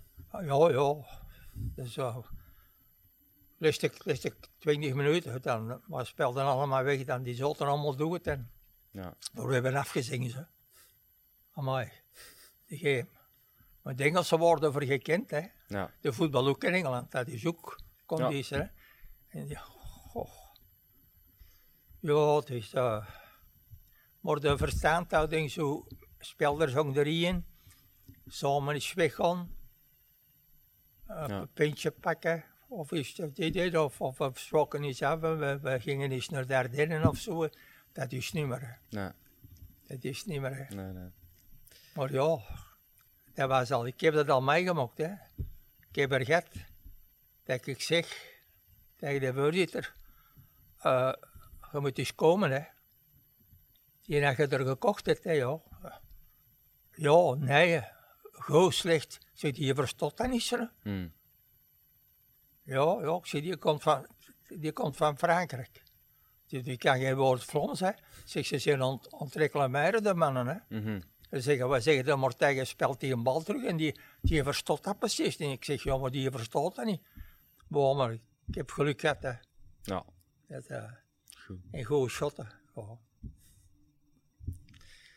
Ja, 0.41 0.69
ja. 0.71 0.95
Dus 1.55 1.93
zo. 1.93 2.25
Lustig, 3.59 4.05
lustig 4.05 4.35
20 4.59 4.95
minuten, 4.95 5.43
dan 5.43 5.83
we 5.87 6.05
speelden 6.05 6.45
allemaal 6.45 6.83
weg, 6.83 7.05
dan 7.05 7.23
die 7.23 7.35
zouden 7.35 7.67
allemaal 7.67 7.97
doen 7.97 8.13
het. 8.13 8.27
En, 8.27 8.51
Ja. 8.91 9.15
maar 9.33 9.47
we 9.47 9.53
hebben 9.55 9.75
afgezingen 9.75 10.31
ze. 10.31 10.47
Amai, 11.53 11.91
de 12.67 12.77
game. 12.79 13.07
Maar 13.83 13.97
de 13.97 14.05
Engelsen 14.05 14.39
worden 14.39 14.73
voor 14.73 14.83
gekend, 14.85 15.31
hè. 15.31 15.47
Ja. 15.67 15.91
De 16.01 16.13
voetbal 16.13 16.47
ook 16.47 16.65
in 16.65 16.73
Engeland, 16.75 17.11
dat 17.11 17.27
is 17.27 17.47
ook 17.47 17.81
conditie, 18.07 18.57
hè. 18.57 18.67
En 19.29 19.49
ja, 19.49 19.61
goh. 20.11 20.31
Ja, 22.01 22.37
het 22.37 22.51
is 22.51 22.75
uh, 22.75 23.07
Maar 24.21 24.41
de 24.41 24.57
verstandhouding, 24.57 25.51
zo, 25.51 25.87
spelers 26.19 26.73
hangen 26.73 26.97
erin, 26.97 27.45
samen 28.27 28.75
is 28.75 28.93
weggaan, 28.93 29.55
uh, 31.09 31.25
Ja. 31.29 31.41
een 31.41 31.53
pintje 31.53 31.91
pakken, 31.91 32.45
of 32.69 32.93
is 32.93 33.15
dat 33.15 33.37
dit, 33.37 33.77
of, 33.77 34.01
of 34.01 34.19
we 34.19 34.31
spraken 34.35 34.83
iets 34.83 35.03
af, 35.03 35.23
en 35.23 35.39
we, 35.39 35.59
we 35.61 35.81
gingen 35.81 36.11
eens 36.13 36.29
naar 36.29 36.47
Dardenne 36.47 37.09
of 37.09 37.17
zo. 37.17 37.49
Dat 37.93 38.13
is 38.13 38.33
niet 38.33 38.47
meer. 38.47 38.79
Nee, 38.91 39.11
dat 39.87 40.05
is 40.05 40.25
niet 40.25 40.41
meer. 40.41 40.67
nee, 40.71 40.93
nee. 40.93 41.11
Maar 41.95 42.13
ja, 42.13 42.39
dat 43.35 43.49
was 43.49 43.71
al, 43.71 43.87
ik 43.87 44.01
heb 44.01 44.15
dat 44.15 44.29
al 44.29 44.43
meegemaakt. 44.43 44.99
Hè. 44.99 45.13
Ik 45.89 45.95
heb 45.97 46.13
er 46.13 46.25
gehad 46.25 46.47
dat 47.45 47.67
ik 47.67 47.83
zeg 47.83 48.37
tegen 48.99 49.21
de 49.21 49.35
voorzitter, 49.35 49.95
eh, 50.79 51.13
je 51.73 51.81
moet 51.81 51.99
eens 51.99 52.15
komen. 52.15 52.51
Hè. 52.51 52.63
Die 54.03 54.21
dat 54.21 54.37
je 54.37 54.47
er 54.47 54.67
gekocht 54.67 55.07
hebt, 55.07 55.25
hè, 55.25 55.33
ja. 55.33 55.61
Ja, 56.93 57.35
nee, 57.35 57.83
goed 58.33 58.75
slecht. 58.75 59.15
Ik 59.15 59.29
zeg, 59.33 59.53
die 59.53 59.75
verstond 59.75 60.17
dat 60.17 60.31
niet, 60.31 60.51
hè. 60.51 60.65
Hm. 60.83 61.09
Ja, 62.63 62.99
ja, 63.01 63.17
ik 63.17 63.27
zeg, 63.27 63.43
die 63.43 63.57
komt 63.57 63.83
van, 63.83 64.07
die 64.49 64.73
komt 64.73 64.97
van 64.97 65.19
Frankrijk. 65.19 65.83
Die, 66.47 66.63
die 66.63 66.77
kan 66.77 66.99
geen 66.99 67.17
woord 67.17 67.45
Vlaams, 67.45 67.81
hè. 67.81 67.91
Zeg, 68.25 68.47
ze 68.47 68.59
zijn 68.59 68.83
ont, 68.83 69.33
de 69.33 70.15
mannen, 70.15 70.47
hè. 70.47 70.79
Mhm. 70.79 71.01
Ze 71.31 71.41
zeggen, 71.41 71.69
we 71.69 71.81
zeggen, 71.81 72.05
de 72.05 72.17
Mortega 72.17 72.65
speelt 72.65 73.01
die 73.01 73.13
een 73.13 73.23
bal 73.23 73.43
terug 73.43 73.65
en 73.65 73.77
die, 73.77 74.01
die 74.21 74.43
verstoot 74.43 74.85
dat 74.85 74.99
precies. 74.99 75.37
En 75.37 75.51
ik 75.51 75.65
zeg, 75.65 75.83
ja, 75.83 75.97
maar 75.97 76.11
die 76.11 76.31
verstoot 76.31 76.75
dat 76.75 76.85
niet. 76.85 77.03
Maar, 77.69 77.97
maar 77.97 78.19
ik 78.49 78.55
heb 78.55 78.71
geluk 78.71 79.01
gehad, 79.01 79.23
hè. 79.23 79.33
Ja. 79.83 80.05
Dat, 80.47 80.67
eh, 80.67 80.93
Goed. 81.45 81.61
en 81.71 81.85
goede 81.85 82.11
shotten. 82.11 82.49
Ja. 82.75 82.99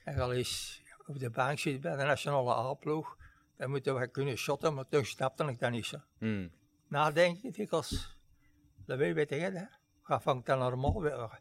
En 0.04 0.20
al 0.20 0.34
eens 0.34 0.84
op 1.06 1.20
de 1.20 1.30
bank 1.30 1.60
zit 1.60 1.82
bij 1.82 1.96
de 1.96 2.04
nationale 2.04 2.54
A-ploeg, 2.54 3.18
dan 3.58 3.70
moeten 3.70 4.00
we 4.00 4.08
kunnen 4.08 4.38
shotten, 4.38 4.74
maar 4.74 4.88
toen 4.88 5.06
snapte 5.06 5.44
ik 5.46 5.60
dat 5.60 5.72
niet 5.72 5.86
zo. 5.86 5.98
Hm. 6.18 6.48
Nadenken, 6.88 7.50
ik 7.50 7.56
dikwijls, 7.56 8.18
dat 8.86 8.98
weet 8.98 9.16
je 9.16 9.26
tegen, 9.26 9.56
hè. 9.56 9.66
Ga 10.02 10.20
vangt 10.20 10.46
dan 10.46 10.60
normaal 10.60 11.02
weer. 11.02 11.40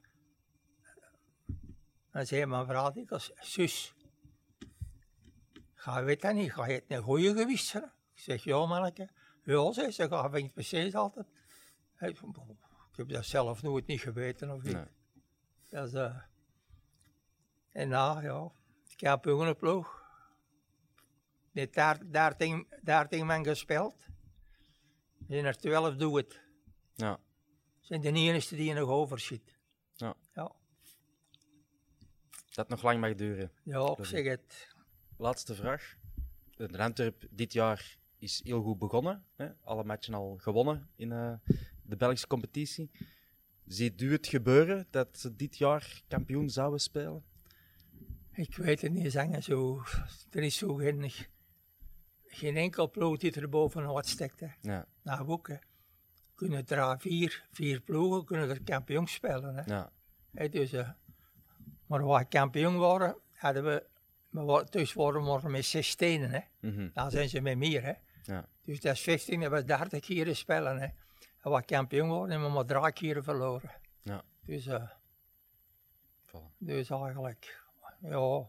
Dan 2.13 2.27
zei 2.27 2.47
mijn 2.47 2.67
vrouw 2.67 2.91
dikwijls, 2.91 3.33
zus, 3.35 3.95
ga 5.75 6.05
weet 6.05 6.23
dat 6.23 6.35
niet, 6.35 6.53
ga 6.53 6.67
je 6.67 6.73
het 6.73 6.85
een 6.89 7.03
goede 7.03 7.35
gewicht? 7.35 7.75
Ik 7.75 7.83
zeg, 8.15 8.45
ja 8.45 8.67
manneke. 8.67 9.09
Ja, 9.45 9.73
zei 9.73 9.91
ze, 9.91 10.09
ga 10.09 10.31
vangt 10.31 10.55
precies 10.55 10.95
altijd. 10.95 11.27
Ik 12.91 12.97
heb 12.97 13.09
dat 13.09 13.25
zelf 13.25 13.63
nooit 13.63 13.87
niet 13.87 14.01
geweten 14.01 14.51
of 14.51 14.63
niet. 14.63 14.75
Nee. 14.75 14.85
Dat 15.69 15.87
is, 15.87 15.93
eh, 15.95 16.17
en 17.71 17.89
nou, 17.89 18.23
ja, 18.23 18.51
ik 18.89 19.01
heb 19.01 19.25
een 19.25 19.57
ploeg. 19.57 19.99
Net 21.53 21.75
daar, 21.75 22.11
daar, 22.11 22.37
tegen, 22.37 22.67
daar 22.83 23.09
tegen 23.09 23.27
men 23.27 23.45
gespeeld. 23.45 24.05
Er 25.19 25.27
zijn 25.29 25.45
er 25.45 25.57
twaalf 25.57 25.97
doe 25.97 26.17
het. 26.17 26.41
Ja. 26.95 27.19
zijn 27.81 28.01
de 28.01 28.13
enige 28.13 28.57
die 28.57 28.73
nog 28.73 28.89
overschiet. 28.89 29.59
Ja. 29.95 30.15
Ja, 30.35 30.53
Dat 32.51 32.69
nog 32.69 32.83
lang 32.83 33.01
mag 33.01 33.15
duren. 33.15 33.53
ja 33.63 33.95
ik 33.99 34.05
zeg 34.05 34.25
het. 34.25 34.75
Laatste 35.17 35.55
vraag. 35.55 35.97
De 36.57 36.79
Antwerp 36.79 37.27
dit 37.31 37.53
jaar 37.53 37.99
is 38.19 38.41
heel 38.45 38.63
goed 38.63 38.79
begonnen. 38.79 39.25
Hè? 39.37 39.49
Alle 39.65 39.85
matchen 39.85 40.15
al 40.15 40.37
gewonnen 40.37 40.91
in 40.97 41.13
eh, 41.13 41.35
de 41.91 41.97
Belgische 41.97 42.27
competitie. 42.27 42.91
Ziet 43.67 44.01
u 44.01 44.13
het 44.13 44.27
gebeuren 44.27 44.87
dat 44.91 45.19
ze 45.19 45.37
dit 45.37 45.59
jaar 45.59 46.03
kampioen 46.09 46.51
zouden 46.51 46.81
spelen? 46.81 47.25
Ik 48.33 48.57
weet 48.57 48.81
het 48.81 48.93
niet, 48.93 49.13
zangen 49.13 49.43
zo. 49.43 49.83
Er 50.31 50.43
is 50.43 50.57
zo 50.57 50.75
geen, 50.75 51.11
geen 52.25 52.57
enkel 52.57 52.91
ploeg 52.91 53.19
die 53.19 53.33
er 53.33 53.49
bovenop 53.49 54.05
steekt. 54.05 54.41
Hè. 54.41 54.47
Ja. 54.61 54.87
Nou, 55.03 55.29
ook, 55.29 55.49
hè. 55.49 55.57
Kunnen 56.35 56.67
er 56.67 57.01
vier, 57.01 57.47
vier 57.53 57.81
ploegen 57.81 58.25
kunnen 58.25 58.49
er 58.49 58.63
kampioen 58.63 59.07
spelen. 59.07 59.55
Hè. 59.55 59.63
Ja. 59.75 59.93
Hè, 60.35 60.49
dus, 60.49 60.73
eh, 60.73 60.91
maar 61.87 62.05
waar 62.05 62.29
kampioen 62.29 62.77
waren, 62.77 63.17
hadden 63.33 63.65
we, 63.65 63.87
we 64.29 64.41
waren, 64.41 64.67
dus 64.71 64.93
waren 64.93 65.41
we 65.43 65.49
met 65.49 65.65
zes 65.65 65.89
stenen. 65.89 66.31
Hè. 66.31 66.41
Mhm. 66.61 66.89
Dan 66.93 67.11
zijn 67.11 67.29
ze 67.29 67.41
met 67.41 67.59
meer. 67.59 67.83
Hè. 67.83 67.93
Ja. 68.23 68.49
Dus 68.65 68.81
dat 68.81 68.95
is 68.95 69.01
15, 69.01 69.41
dat 69.41 69.51
was 69.51 69.65
30 69.65 70.01
keren 70.01 70.37
spelen. 70.37 70.79
Hè. 70.79 70.89
En 71.41 71.51
wat 71.51 71.65
kampioen 71.65 72.09
worden, 72.09 72.31
hebben 72.31 72.49
we 72.49 72.55
maar 72.55 72.65
drie 72.65 72.93
keren 72.93 73.25
verloren. 73.25 73.71
Ja. 74.03 74.23
Dus, 74.45 74.69
Voilà. 76.27 76.57
dus 76.59 76.91
eigenlijk, 76.91 77.63
ja, 78.01 78.49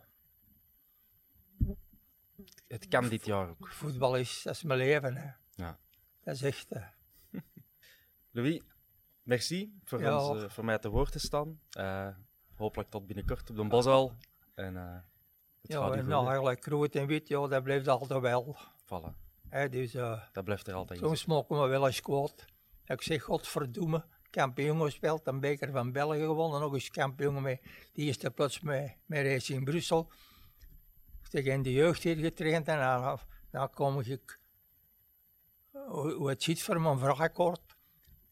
Het 2.68 2.88
kan 2.88 3.10
dit 3.10 3.26
jaar 3.26 3.50
ook. 3.50 3.68
voetbal 3.68 4.16
is, 4.18 4.42
dat 4.44 4.54
is 4.56 4.64
mijn 4.64 4.80
leven. 4.80 5.16
Hè. 5.16 5.32
Ja. 5.56 5.80
Dat 6.24 6.36
is 6.36 6.42
echt, 6.42 6.72
eh, 6.72 6.86
Louis, 8.32 8.62
merci 9.24 9.80
voor, 9.84 10.02
Ja. 10.02 10.28
ons, 10.30 10.44
eh, 10.44 10.50
voor 10.50 10.66
mij 10.66 10.78
te 10.80 10.90
woord 10.90 11.12
te 11.12 11.20
staan. 11.20 11.60
Hopelijk 12.56 12.90
tot 12.90 13.06
binnenkort 13.08 13.50
op 13.50 13.56
de 13.56 13.68
Bosuil. 13.68 14.14
En 14.56 14.76
het 14.76 15.04
ja, 15.62 15.92
en 15.92 16.08
nou, 16.08 16.26
eigenlijk 16.28 16.66
rood 16.66 16.96
en 16.96 17.08
wit, 17.08 17.28
ja, 17.28 17.48
dat 17.48 17.64
blijft 17.64 17.88
altijd 17.88 18.20
wel. 18.22 18.58
Hè. 19.50 19.70
Dus, 19.70 19.92
Dat 19.92 20.44
blijft 20.44 20.68
er 20.68 20.74
altijd 20.74 21.00
in. 21.02 21.06
soms 21.06 21.26
mogen 21.26 21.62
we 21.62 21.68
wel 21.68 21.86
eens 21.88 22.02
kwaad. 22.02 22.46
Ik 22.92 23.02
zeg, 23.02 23.24
godverdomme, 23.24 24.06
kampioen 24.30 24.82
gespeeld, 24.82 25.28
een 25.28 25.40
beker 25.40 25.72
van 25.72 25.92
België 25.92 26.20
gewonnen, 26.20 26.62
nog 26.62 26.74
eens 26.74 26.90
kampioen 26.90 27.42
met 27.42 27.62
die 27.94 28.06
eerste 28.06 28.32
plaats 28.32 28.60
met, 28.60 28.96
met 29.06 29.26
Racing 29.26 29.64
Brussel. 29.64 30.12
Ik 31.30 31.46
in 31.46 31.62
de 31.62 31.72
jeugd 31.72 32.04
hier 32.04 32.16
getraind 32.16 32.68
en 32.68 32.80
dan, 32.80 33.20
dan 33.52 33.70
kom 33.70 34.00
ik 34.00 34.40
hoe, 35.72 36.14
hoe 36.14 36.30
het 36.30 36.44
zit 36.44 36.62
voor 36.62 36.82
mijn 36.82 37.00
vraagakkoord. 37.00 37.62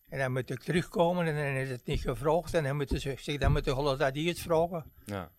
En 0.09 0.19
dan 0.19 0.31
moet 0.31 0.49
ik 0.49 0.63
terugkomen 0.63 1.27
en 1.27 1.35
dan 1.35 1.61
is 1.61 1.69
het 1.69 1.85
niet 1.85 2.01
gevraagd. 2.01 2.53
En 2.53 2.63
dan 2.63 2.75
moeten 2.75 3.01
ze, 3.01 3.11
ik 3.11 3.19
zeg, 3.19 3.37
dan 3.37 3.51
moeten 3.51 3.75
ze 3.75 3.97
dat 3.97 4.15
het 4.15 4.39
vragen. 4.39 4.91
Ja. 5.05 5.31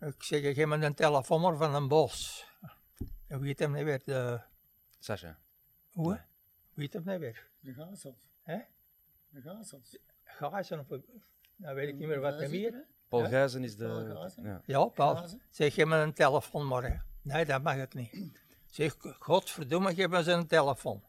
Ik 0.00 0.22
zeg, 0.22 0.42
ik 0.42 0.54
geef 0.54 0.66
me 0.66 0.76
een 0.76 0.94
telefoonnummer 0.94 1.58
van 1.58 1.74
een 1.74 1.88
bos. 1.88 2.46
Hoe 3.28 3.46
heet 3.46 3.58
hem 3.58 3.72
niet 3.72 3.84
weer? 3.84 4.00
De, 4.04 4.40
Sascha. 4.98 5.38
hoe? 5.92 6.20
Hoe 6.72 6.82
heet 6.82 6.92
hem 6.92 7.02
niet 7.06 7.18
weer? 7.18 7.47
De 7.60 7.72
Gazels. 7.72 8.28
Hè? 8.42 8.58
De 9.28 9.40
Gazels. 9.40 9.98
Gazen 10.24 10.78
of... 10.78 11.00
Nou 11.56 11.74
weet 11.74 11.88
ik 11.88 11.94
niet 11.94 12.08
meer 12.08 12.20
wat 12.20 12.40
hem 12.40 12.50
hier. 12.50 12.86
Paul 13.08 13.22
Ja. 13.22 13.28
Gijzen 13.28 13.64
is 13.64 13.74
Paul 13.74 14.04
de... 14.04 14.16
Gijzen. 14.16 14.42
Ja. 14.42 14.62
Ja, 14.64 14.84
Paul. 14.84 15.16
Gazen. 15.16 15.42
Zeg, 15.50 15.74
geef 15.74 15.86
me 15.86 15.96
een 15.96 16.12
telefoon 16.12 16.66
morgen. 16.66 17.04
Nee, 17.22 17.44
dat 17.44 17.62
mag 17.62 17.76
ik 17.76 17.94
niet. 17.94 18.42
Zeg, 18.66 18.96
godverdomme, 18.98 19.94
geef 19.94 20.08
me 20.08 20.32
een 20.32 20.46
telefoon. 20.46 21.02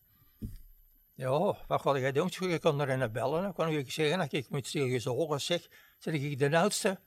Ja, 1.13 1.57
wat 1.67 1.81
ga 1.81 1.95
je 1.95 2.13
doen? 2.13 2.29
Je 2.29 2.59
kan 2.59 2.81
erin 2.81 3.11
bellen. 3.11 3.41
Dan 3.41 3.53
kan 3.53 3.69
ik 3.69 3.91
zeggen 3.91 4.17
dat 4.17 4.31
ik 4.31 4.49
moet 4.49 4.67
stilgezogen 4.67 5.41
zeg. 5.41 5.67
Zeg 5.97 6.13
ik 6.13 6.39
de 6.39 6.57
oudste 6.57 6.99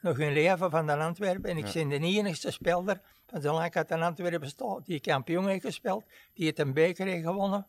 nog 0.00 0.18
in 0.18 0.32
leven 0.32 0.70
van 0.70 0.86
de 0.86 0.96
Antwerpen. 0.96 1.50
En 1.50 1.56
ik 1.56 1.72
ben 1.72 1.88
de 1.88 1.98
enigste 1.98 2.50
speler 2.50 3.00
van 3.26 3.40
zolang 3.40 3.74
uit 3.74 3.88
de 3.88 3.96
Antwerpen 3.96 4.48
staat 4.48 4.86
die 4.86 5.00
kampioen 5.00 5.48
heeft 5.48 5.64
gespeeld. 5.64 6.04
Die 6.32 6.46
het 6.46 6.58
een 6.58 6.72
beker 6.72 7.06
heeft 7.06 7.24
gewonnen. 7.24 7.66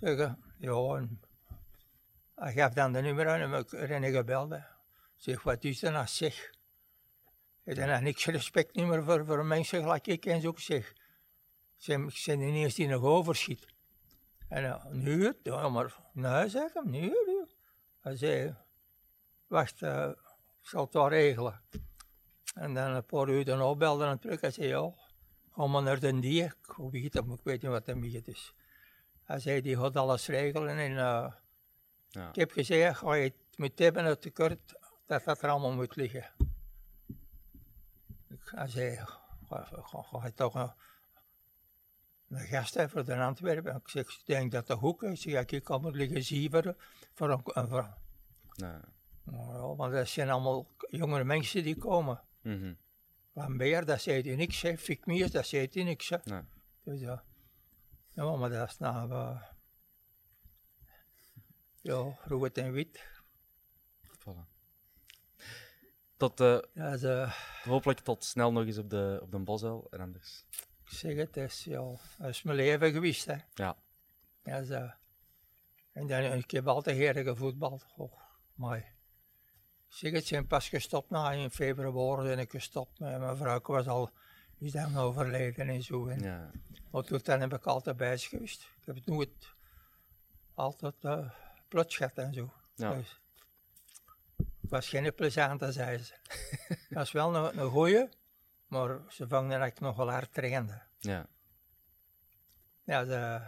Eh, 0.00 0.32
ja, 0.58 0.96
en 0.96 1.20
hij 2.34 2.52
gaf 2.52 2.72
dan 2.72 2.92
de 2.92 3.00
nummer 3.00 3.28
aan 3.28 3.40
en 3.40 3.52
ik 3.52 3.72
erin 3.72 4.12
gebeld. 4.12 4.50
hè. 4.50 4.58
Zeg, 5.16 5.42
wat 5.42 5.64
is 5.64 5.80
dat 5.80 5.92
nou? 5.92 6.06
Zeg, 6.06 6.50
ik 7.64 7.76
heb 7.76 8.00
niks 8.00 8.26
respect 8.26 8.74
meer 8.74 9.04
voor, 9.04 9.26
voor 9.26 9.44
mensen 9.44 9.82
gelijk 9.82 10.06
ik 10.06 10.26
en 10.26 10.40
zo. 10.40 10.50
Ik 10.50 10.58
zeg, 10.58 10.92
ik 11.76 12.22
ben 12.26 12.40
ineens 12.40 12.74
die 12.74 12.88
nog 12.88 13.02
overschiet. 13.02 13.66
En 14.48 14.64
uh, 14.64 14.84
nu 14.90 15.24
het, 15.24 15.36
ja, 15.42 15.68
maar 15.68 15.96
nee, 16.12 16.48
zeg 16.48 16.72
hem, 16.72 16.90
nu 16.90 17.08
het. 17.08 17.56
Hij 18.00 18.16
zei, 18.16 18.56
wacht, 19.46 19.82
eh, 19.82 20.08
ik 20.62 20.68
zal 20.68 20.84
het 20.84 20.92
wel 20.92 21.08
regelen. 21.08 21.60
En 22.54 22.74
dan 22.74 22.90
een 22.90 23.04
paar 23.04 23.28
uur 23.28 23.44
daarna 23.44 23.74
belde 23.74 24.04
hij 24.04 24.16
terug. 24.16 24.40
Hij 24.40 24.50
zei, 24.50 24.68
ja, 24.68 24.92
ga 25.50 25.66
maar 25.66 25.82
naar 25.82 26.00
de 26.00 26.20
die. 26.20 26.44
Ik 26.44 26.74
weet 26.76 27.14
het, 27.14 27.24
ik 27.44 27.44
niet 27.44 27.62
wat 27.62 27.86
hem 27.86 28.04
is. 28.04 28.54
Hij 29.26 29.38
zei, 29.38 29.60
die 29.60 29.76
gaat 29.78 29.96
alles 29.96 30.26
regelen. 30.26 30.78
En 30.78 30.90
uh, 30.90 31.32
Ja. 32.08 32.28
ik 32.28 32.34
heb 32.34 32.50
gezegd, 32.50 32.98
ga 32.98 33.14
je 33.14 33.22
het 33.24 33.58
moet 33.58 33.78
hebben, 33.78 34.04
het 34.04 34.20
tekort, 34.20 34.74
dat 35.06 35.24
dat 35.24 35.42
er 35.42 35.48
allemaal 35.50 35.72
moet 35.72 35.96
liggen. 35.96 36.30
Ik, 38.28 38.40
hij 38.44 38.68
zei, 38.68 38.96
ga, 38.96 39.64
ga, 39.82 40.02
ga 40.02 40.26
je 40.26 40.32
toch 40.34 40.54
een, 40.54 40.72
een 42.28 42.46
gast 42.46 42.74
hebben 42.74 43.04
voor 43.04 43.14
de 43.14 43.22
Antwerpen? 43.22 43.76
Ik 43.76 43.88
zeg, 43.88 44.08
ik 44.08 44.22
denk 44.26 44.52
dat 44.52 44.66
dat 44.66 44.78
goed 44.78 45.02
is. 45.02 45.26
Ik 45.26 45.30
zeg, 45.32 45.44
ik 45.46 45.64
kan 45.64 45.90
liggen 45.90 46.22
zieveren 46.22 46.76
voor 47.14 47.30
een, 47.30 47.68
voor, 47.68 47.94
Nee. 48.56 48.70
nou 49.22 49.52
ja, 49.52 49.74
want 49.76 49.92
dat 49.92 50.08
zijn 50.08 50.30
allemaal 50.30 50.66
jongere 50.90 51.24
mensen 51.24 51.62
die 51.62 51.76
komen. 51.76 52.20
Van 53.34 53.56
Beer, 53.56 53.84
dat 53.84 54.00
zei 54.00 54.22
hij 54.22 54.36
niks. 54.36 54.62
hè. 54.62 54.76
Fik 54.78 55.06
Miers, 55.06 55.30
dat 55.30 55.46
zei 55.46 55.68
hij 55.72 55.82
niks. 55.82 56.08
hè. 56.08 56.16
Nee. 56.24 56.40
Dus 56.84 57.00
ja. 57.00 57.22
Ja, 58.16 58.36
maar 58.36 58.50
dat 58.50 58.68
is 58.68 58.78
nou... 58.78 59.10
eh, 59.10 59.42
ja, 61.80 62.18
rood 62.24 62.58
en 62.58 62.72
wit. 62.72 63.08
Voilà. 64.18 64.44
Tot, 66.16 66.40
eh, 66.40 66.58
Dat 66.74 66.92
is, 66.94 67.02
eh, 67.02 67.32
hopelijk 67.62 68.00
tot 68.00 68.24
snel 68.24 68.52
nog 68.52 68.64
eens 68.66 68.78
op 68.78 68.90
de, 68.90 69.18
op 69.22 69.30
de 69.30 69.38
Bosuil 69.38 69.86
en 69.90 70.00
anders. 70.00 70.44
ik 70.84 70.90
zeg 70.92 71.16
het, 71.16 71.36
is, 71.36 71.64
ja, 71.64 71.80
dat 72.18 72.28
is 72.28 72.42
mijn 72.42 72.56
leven 72.56 72.92
geweest. 72.92 73.24
Hè. 73.24 73.36
Ja. 73.54 73.76
Is, 74.42 74.70
eh, 74.70 74.90
en 75.92 76.06
dan, 76.06 76.22
ik 76.22 76.50
heb 76.50 76.66
altijd 76.66 76.96
heerlijk 76.96 77.26
gevoetbald. 77.26 77.86
Oh, 77.96 78.12
mooi. 78.54 78.78
Ik 79.88 79.94
zeg 80.02 80.12
het, 80.12 80.26
zijn 80.26 80.46
pas 80.46 80.68
gestopt 80.68 81.10
na 81.10 81.32
in 81.32 81.50
februari 81.50 82.22
ben 82.28 82.38
ik 82.38 82.50
gestopt. 82.50 82.98
Mijn 82.98 83.36
vrouw 83.36 83.60
was 83.62 83.86
al 83.88 84.10
is 84.58 84.72
dan 84.72 84.96
overleden 84.96 85.68
en 85.68 85.82
zo. 85.82 86.06
En, 86.06 86.20
Ja. 86.20 86.50
Maar 86.90 87.02
toen 87.02 87.40
heb 87.40 87.52
ik 87.52 87.64
altijd 87.64 87.96
bij 87.96 88.18
geweest. 88.18 88.62
Ik 88.62 88.86
heb 88.86 88.94
het 88.94 89.06
nooit 89.06 89.54
altijd 90.54 90.94
uh, 91.02 91.30
plots 91.68 91.96
gehad 91.96 92.18
en 92.18 92.34
zo. 92.34 92.52
Ja. 92.74 92.94
Dus, 92.94 93.20
het 94.36 94.70
was 94.70 94.88
geen 94.88 95.14
plezante, 95.14 95.72
zei 95.72 95.98
ze. 95.98 96.14
Het 96.68 96.88
was 96.88 97.12
wel 97.12 97.36
een, 97.36 97.58
een 97.58 97.70
goeie, 97.70 98.08
maar 98.66 99.00
ze 99.08 99.28
vangen 99.28 99.58
dat 99.58 99.68
ik 99.68 99.80
nog 99.80 99.96
wel 99.96 100.10
hard 100.10 100.32
trainde. 100.32 100.82
Ja. 100.98 101.26
Ja, 102.84 103.04
de, 103.04 103.40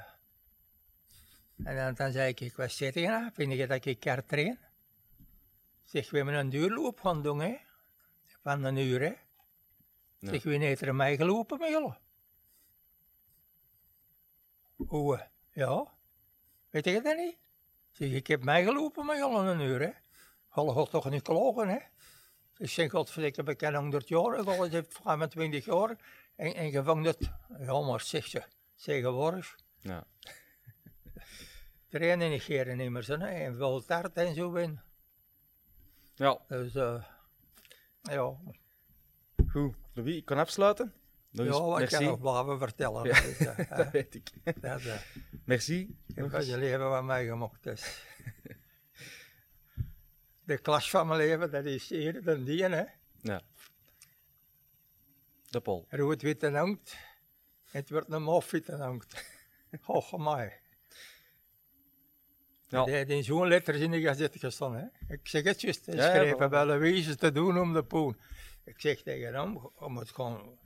en 1.64 1.76
dan, 1.76 1.94
dan 1.94 2.12
zei 2.12 2.28
ik, 2.28 2.40
ik 2.40 2.56
was 2.56 2.76
zitten, 2.76 3.32
vind 3.34 3.52
je 3.52 3.66
dat 3.66 3.84
ik 3.84 4.04
hard 4.04 4.28
train? 4.28 4.58
Zeg, 5.84 6.10
we 6.10 6.16
hebben 6.16 6.34
een 6.34 6.48
duurloop 6.48 7.00
gaan 7.00 7.22
doen, 7.22 7.40
hè. 7.40 7.56
Van 8.42 8.64
een 8.64 8.76
uur, 8.76 9.00
hè. 9.00 9.12
Ja. 10.18 10.38
Zeg, 10.40 10.80
er 10.80 10.94
mij 10.94 11.16
gelopen 11.16 11.58
met 11.58 11.68
jullie? 11.68 11.96
Hoe? 14.88 15.16
eh? 15.16 15.24
Ja. 15.52 15.86
Weet 16.70 16.84
je 16.84 17.00
dat 17.02 17.16
niet? 17.16 17.36
Zeg, 17.90 18.10
ik 18.10 18.26
heb 18.26 18.44
mij 18.44 18.64
gelopen 18.64 19.06
met 19.06 19.16
jullie 19.16 19.36
een 19.36 19.60
uur, 19.60 19.80
hè. 19.80 19.90
Jullie 20.54 20.72
gaat 20.72 20.90
toch 20.90 21.10
niet 21.10 21.22
klogen, 21.22 21.68
hè? 21.68 21.78
Ik 22.56 22.68
zeg, 22.70 22.90
godverdikke, 22.90 23.42
ik 23.42 23.56
ken 23.56 23.74
100 23.74 24.08
jaar, 24.08 24.64
ik 24.64 24.72
heb 24.72 24.92
25 24.92 25.64
jaar. 25.64 25.96
En, 26.36 26.54
en 26.54 26.70
je 26.70 26.82
vangt 26.82 27.06
het, 27.06 27.30
ja, 27.58 27.80
maar 27.80 28.00
zeg 28.00 28.26
ze, 28.26 28.42
tegenwoordig. 28.74 29.56
Ja. 29.80 30.04
Trainen 31.88 32.30
meer, 32.92 33.02
zo, 33.02 33.18
hè. 33.18 33.26
En 33.26 33.56
veel 33.56 33.84
taart 33.84 34.16
en 34.16 34.34
zo 34.34 34.54
in. 34.54 34.80
Ja. 36.14 36.40
Dus, 36.48 36.74
eh 36.74 37.04
ja. 38.02 38.36
Goed. 39.50 39.74
Louis, 39.92 40.16
ik 40.16 40.24
kan 40.24 40.38
afsluiten. 40.38 40.92
Nog 41.30 41.46
ja, 41.46 41.52
wat 41.52 41.78
merci. 41.78 41.94
kan 41.96 42.04
nog 42.04 42.20
blijven 42.20 42.58
vertellen. 42.58 43.04
Ja, 43.04 43.20
Dus, 43.20 43.38
dat 43.76 43.90
weet 43.90 44.14
ik. 44.14 44.30
dat, 44.60 44.82
Merci. 45.44 45.96
Ik 46.06 46.14
heb 46.14 46.30
van 46.30 46.46
je 46.46 46.58
leven 46.58 46.88
wat 46.90 47.04
meegemaakt 47.04 47.66
is. 47.66 48.04
De 50.44 50.58
klas 50.58 50.90
van 50.90 51.06
mijn 51.06 51.18
leven, 51.18 51.50
dat 51.50 51.64
is 51.64 51.88
hier, 51.88 52.22
dan 52.22 52.44
die, 52.44 52.64
hè. 52.64 52.84
Ja. 53.20 53.42
De 55.50 55.60
Pol. 55.60 55.86
Rood, 55.88 56.22
wit 56.22 56.42
en 56.42 56.54
hangt. 56.54 56.96
Het 57.70 57.90
wordt 57.90 58.10
een 58.12 58.22
mof 58.22 58.50
wit 58.50 58.68
en 58.68 58.80
hangt. 58.80 59.24
Och, 59.86 60.18
mij. 60.18 60.60
Ja. 62.68 62.84
Die 62.84 62.94
heeft 62.94 63.10
in 63.10 63.24
zo'n 63.24 63.48
letters 63.48 63.78
in 63.78 63.90
de 63.90 64.00
gazet 64.00 64.36
gestaan, 64.38 64.76
hè. 64.76 65.14
Ik 65.14 65.28
zeg 65.28 65.42
het 65.44 65.60
juist, 65.60 65.86
hij 65.86 65.94
Ja, 65.94 66.04
ja, 66.04 66.10
schreef 66.10 66.34
voilà. 66.34 66.48
bij 66.50 66.64
Louise 66.64 67.16
te 67.16 67.32
doen 67.32 67.58
om 67.58 67.72
de 67.72 67.84
poen. 67.84 68.16
Ik 68.64 68.80
zeg 68.80 69.02
tegen 69.02 69.34
hem, 69.34 69.52
je 69.52 69.88
moet 69.88 70.10
gewoon, 70.10 70.58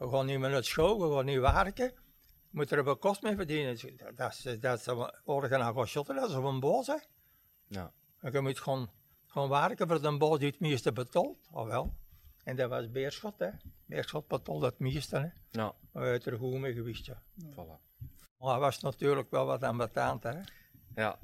we 0.00 0.10
gaan 0.10 0.26
niet 0.26 0.38
meer 0.38 0.50
naar 0.50 0.64
school, 0.64 1.08
we 1.08 1.16
gaan 1.16 1.24
niet 1.24 1.38
werken. 1.38 1.84
Je 1.84 2.56
moet 2.56 2.70
er 2.70 2.88
een 2.88 2.98
kost 2.98 3.22
mee 3.22 3.36
verdienen. 3.36 3.78
Dat 4.14 4.32
is, 4.32 4.60
dat 4.60 4.80
is, 4.80 4.88
orgaan 5.24 5.60
aan 5.60 5.74
gaan 5.74 5.86
shotten, 5.86 6.14
dat 6.14 6.30
is 6.30 6.36
op 6.36 6.44
een 6.44 6.60
boos, 6.60 6.86
hè. 6.86 6.96
Ja. 7.66 7.92
En 8.20 8.32
je 8.32 8.40
moet 8.40 8.60
gewoon, 8.60 8.90
gewoon 9.26 9.48
werken 9.48 9.88
voor 9.88 10.02
de 10.02 10.16
boos 10.16 10.38
die 10.38 10.50
het 10.50 10.60
meeste 10.60 10.92
betaalt. 10.92 11.48
Oh 11.50 11.66
wel. 11.66 11.94
En 12.44 12.56
dat 12.56 12.70
was 12.70 12.90
Beerschot, 12.90 13.38
hè. 13.38 13.50
Beerschot 13.86 14.28
betaalt 14.28 14.62
het 14.62 14.78
meeste, 14.78 15.16
hè. 15.16 15.28
Ja. 15.50 15.74
Heeft 15.92 16.26
er 16.26 16.38
goed 16.38 16.58
mee 16.58 16.72
geweest, 16.72 17.06
ja. 17.06 17.22
Voilà. 17.50 17.78
Maar 18.38 18.50
hij 18.50 18.58
was 18.58 18.80
natuurlijk 18.80 19.30
wel 19.30 19.46
wat 19.46 19.64
aan 19.64 19.76
betaald, 19.76 20.22
hè. 20.22 20.40
Ja. 20.94 21.18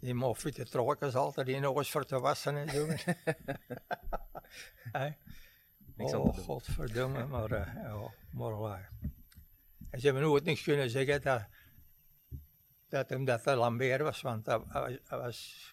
Die 0.00 0.14
moffiete 0.14 0.64
trokken 0.64 1.14
altijd 1.14 1.48
in 1.48 1.62
nog 1.62 1.76
eens 1.76 1.90
voor 1.90 2.04
te 2.04 2.20
wassen 2.20 2.56
en 2.56 2.68
zo. 2.68 2.86
Niks 6.02 6.14
oh, 6.14 6.36
godverdomme, 6.38 7.26
maar, 7.34 7.50
eh, 7.50 7.74
ja, 7.74 8.10
maar 8.30 8.58
waar. 8.58 8.90
En 9.90 10.00
ze 10.00 10.04
hebben 10.04 10.22
nooit 10.22 10.44
niks 10.44 10.62
kunnen 10.62 10.90
zeggen 10.90 11.22
dat, 11.22 11.46
dat 12.88 13.08
hem 13.08 13.24
dat 13.24 13.44
de 13.44 13.54
Lambert 13.54 14.00
was, 14.00 14.20
want 14.20 14.46
hij 14.46 14.58
was, 14.58 14.98
hij 15.04 15.18
was, 15.18 15.70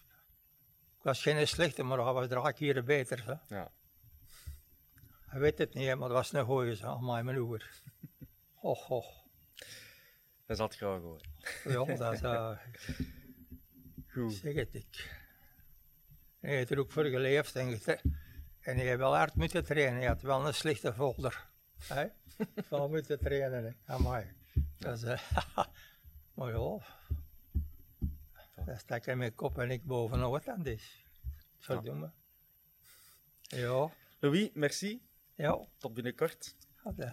ik 0.98 1.04
was 1.04 1.22
geen 1.22 1.48
slechte, 1.48 1.84
maar 1.84 1.98
hij 1.98 2.14
was 2.14 2.28
drie 2.28 2.54
keer 2.54 2.84
beter. 2.84 3.26
Hè? 3.26 3.56
Ja. 3.56 3.72
Hij 5.26 5.40
weet 5.40 5.58
het 5.58 5.74
niet, 5.74 5.88
maar 5.88 6.08
dat 6.10 6.18
was 6.18 6.34
een 6.34 6.46
goeie, 6.46 6.76
zo, 6.76 6.88
amai, 6.88 7.24
mijn 7.24 7.38
oer. 7.38 7.70
Och, 8.62 8.90
och. 8.90 9.24
Dat 10.46 10.58
is 10.58 10.60
altijd 10.60 10.80
graag 10.80 11.02
hoor. 11.02 11.22
Ja, 11.64 11.96
dat 11.96 12.14
is, 12.14 12.22
eh, 12.32 12.58
Goed. 14.08 14.34
zeg 14.34 14.56
het 14.56 14.76
ik. 14.76 15.18
Hij 16.40 16.56
heeft 16.56 16.72
er 16.72 16.80
ook 16.80 16.92
voor 16.92 17.06
geleefd 17.06 17.56
en, 17.56 17.72
gete- 17.78 18.02
en 18.62 18.76
hij 18.76 18.86
heeft 18.86 18.98
wel 18.98 19.16
hard 19.16 19.36
moeten 19.36 19.66
trainen. 19.66 19.98
Hij 20.00 20.08
had 20.08 20.22
wel 20.22 20.48
een 20.48 20.54
slechte 20.54 20.94
folder. 20.94 21.48
Hè? 21.88 22.06
Wel 22.70 22.90
moeten 22.90 23.20
trainen, 23.20 23.64
hè. 23.64 23.94
Amai. 23.94 24.26
Dat 24.78 24.98
is, 24.98 25.04
eh, 25.04 25.20
maar 26.34 26.52
ja, 26.52 26.78
dat 28.66 28.80
stak 28.80 29.06
in 29.06 29.18
mijn 29.18 29.36
kop 29.36 29.58
en 29.58 29.72
ik 29.72 29.84
bovenop 29.86 30.32
wat 30.32 30.48
aan 30.48 30.66
is. 30.66 31.06
Verdomme. 31.60 32.12
Ja, 33.42 33.90
Louis, 34.20 34.50
merci. 34.54 35.02
ja. 35.36 35.60
Tot 35.78 35.94
binnenkort. 35.94 36.56
eh. 36.98 37.12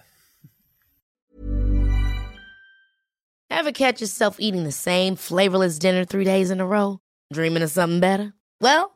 Ever 3.49 3.73
catch 3.73 3.99
yourself 4.01 4.39
eating 4.39 4.65
the 4.65 4.73
same 4.73 5.17
flavorless 5.17 5.79
dinner 5.79 6.05
three 6.05 6.25
days 6.25 6.51
in 6.51 6.61
a 6.61 6.67
row? 6.67 6.99
Dreaming 7.29 7.63
of 7.65 7.71
something 7.71 8.01
better? 8.01 8.35
Well, 8.59 8.96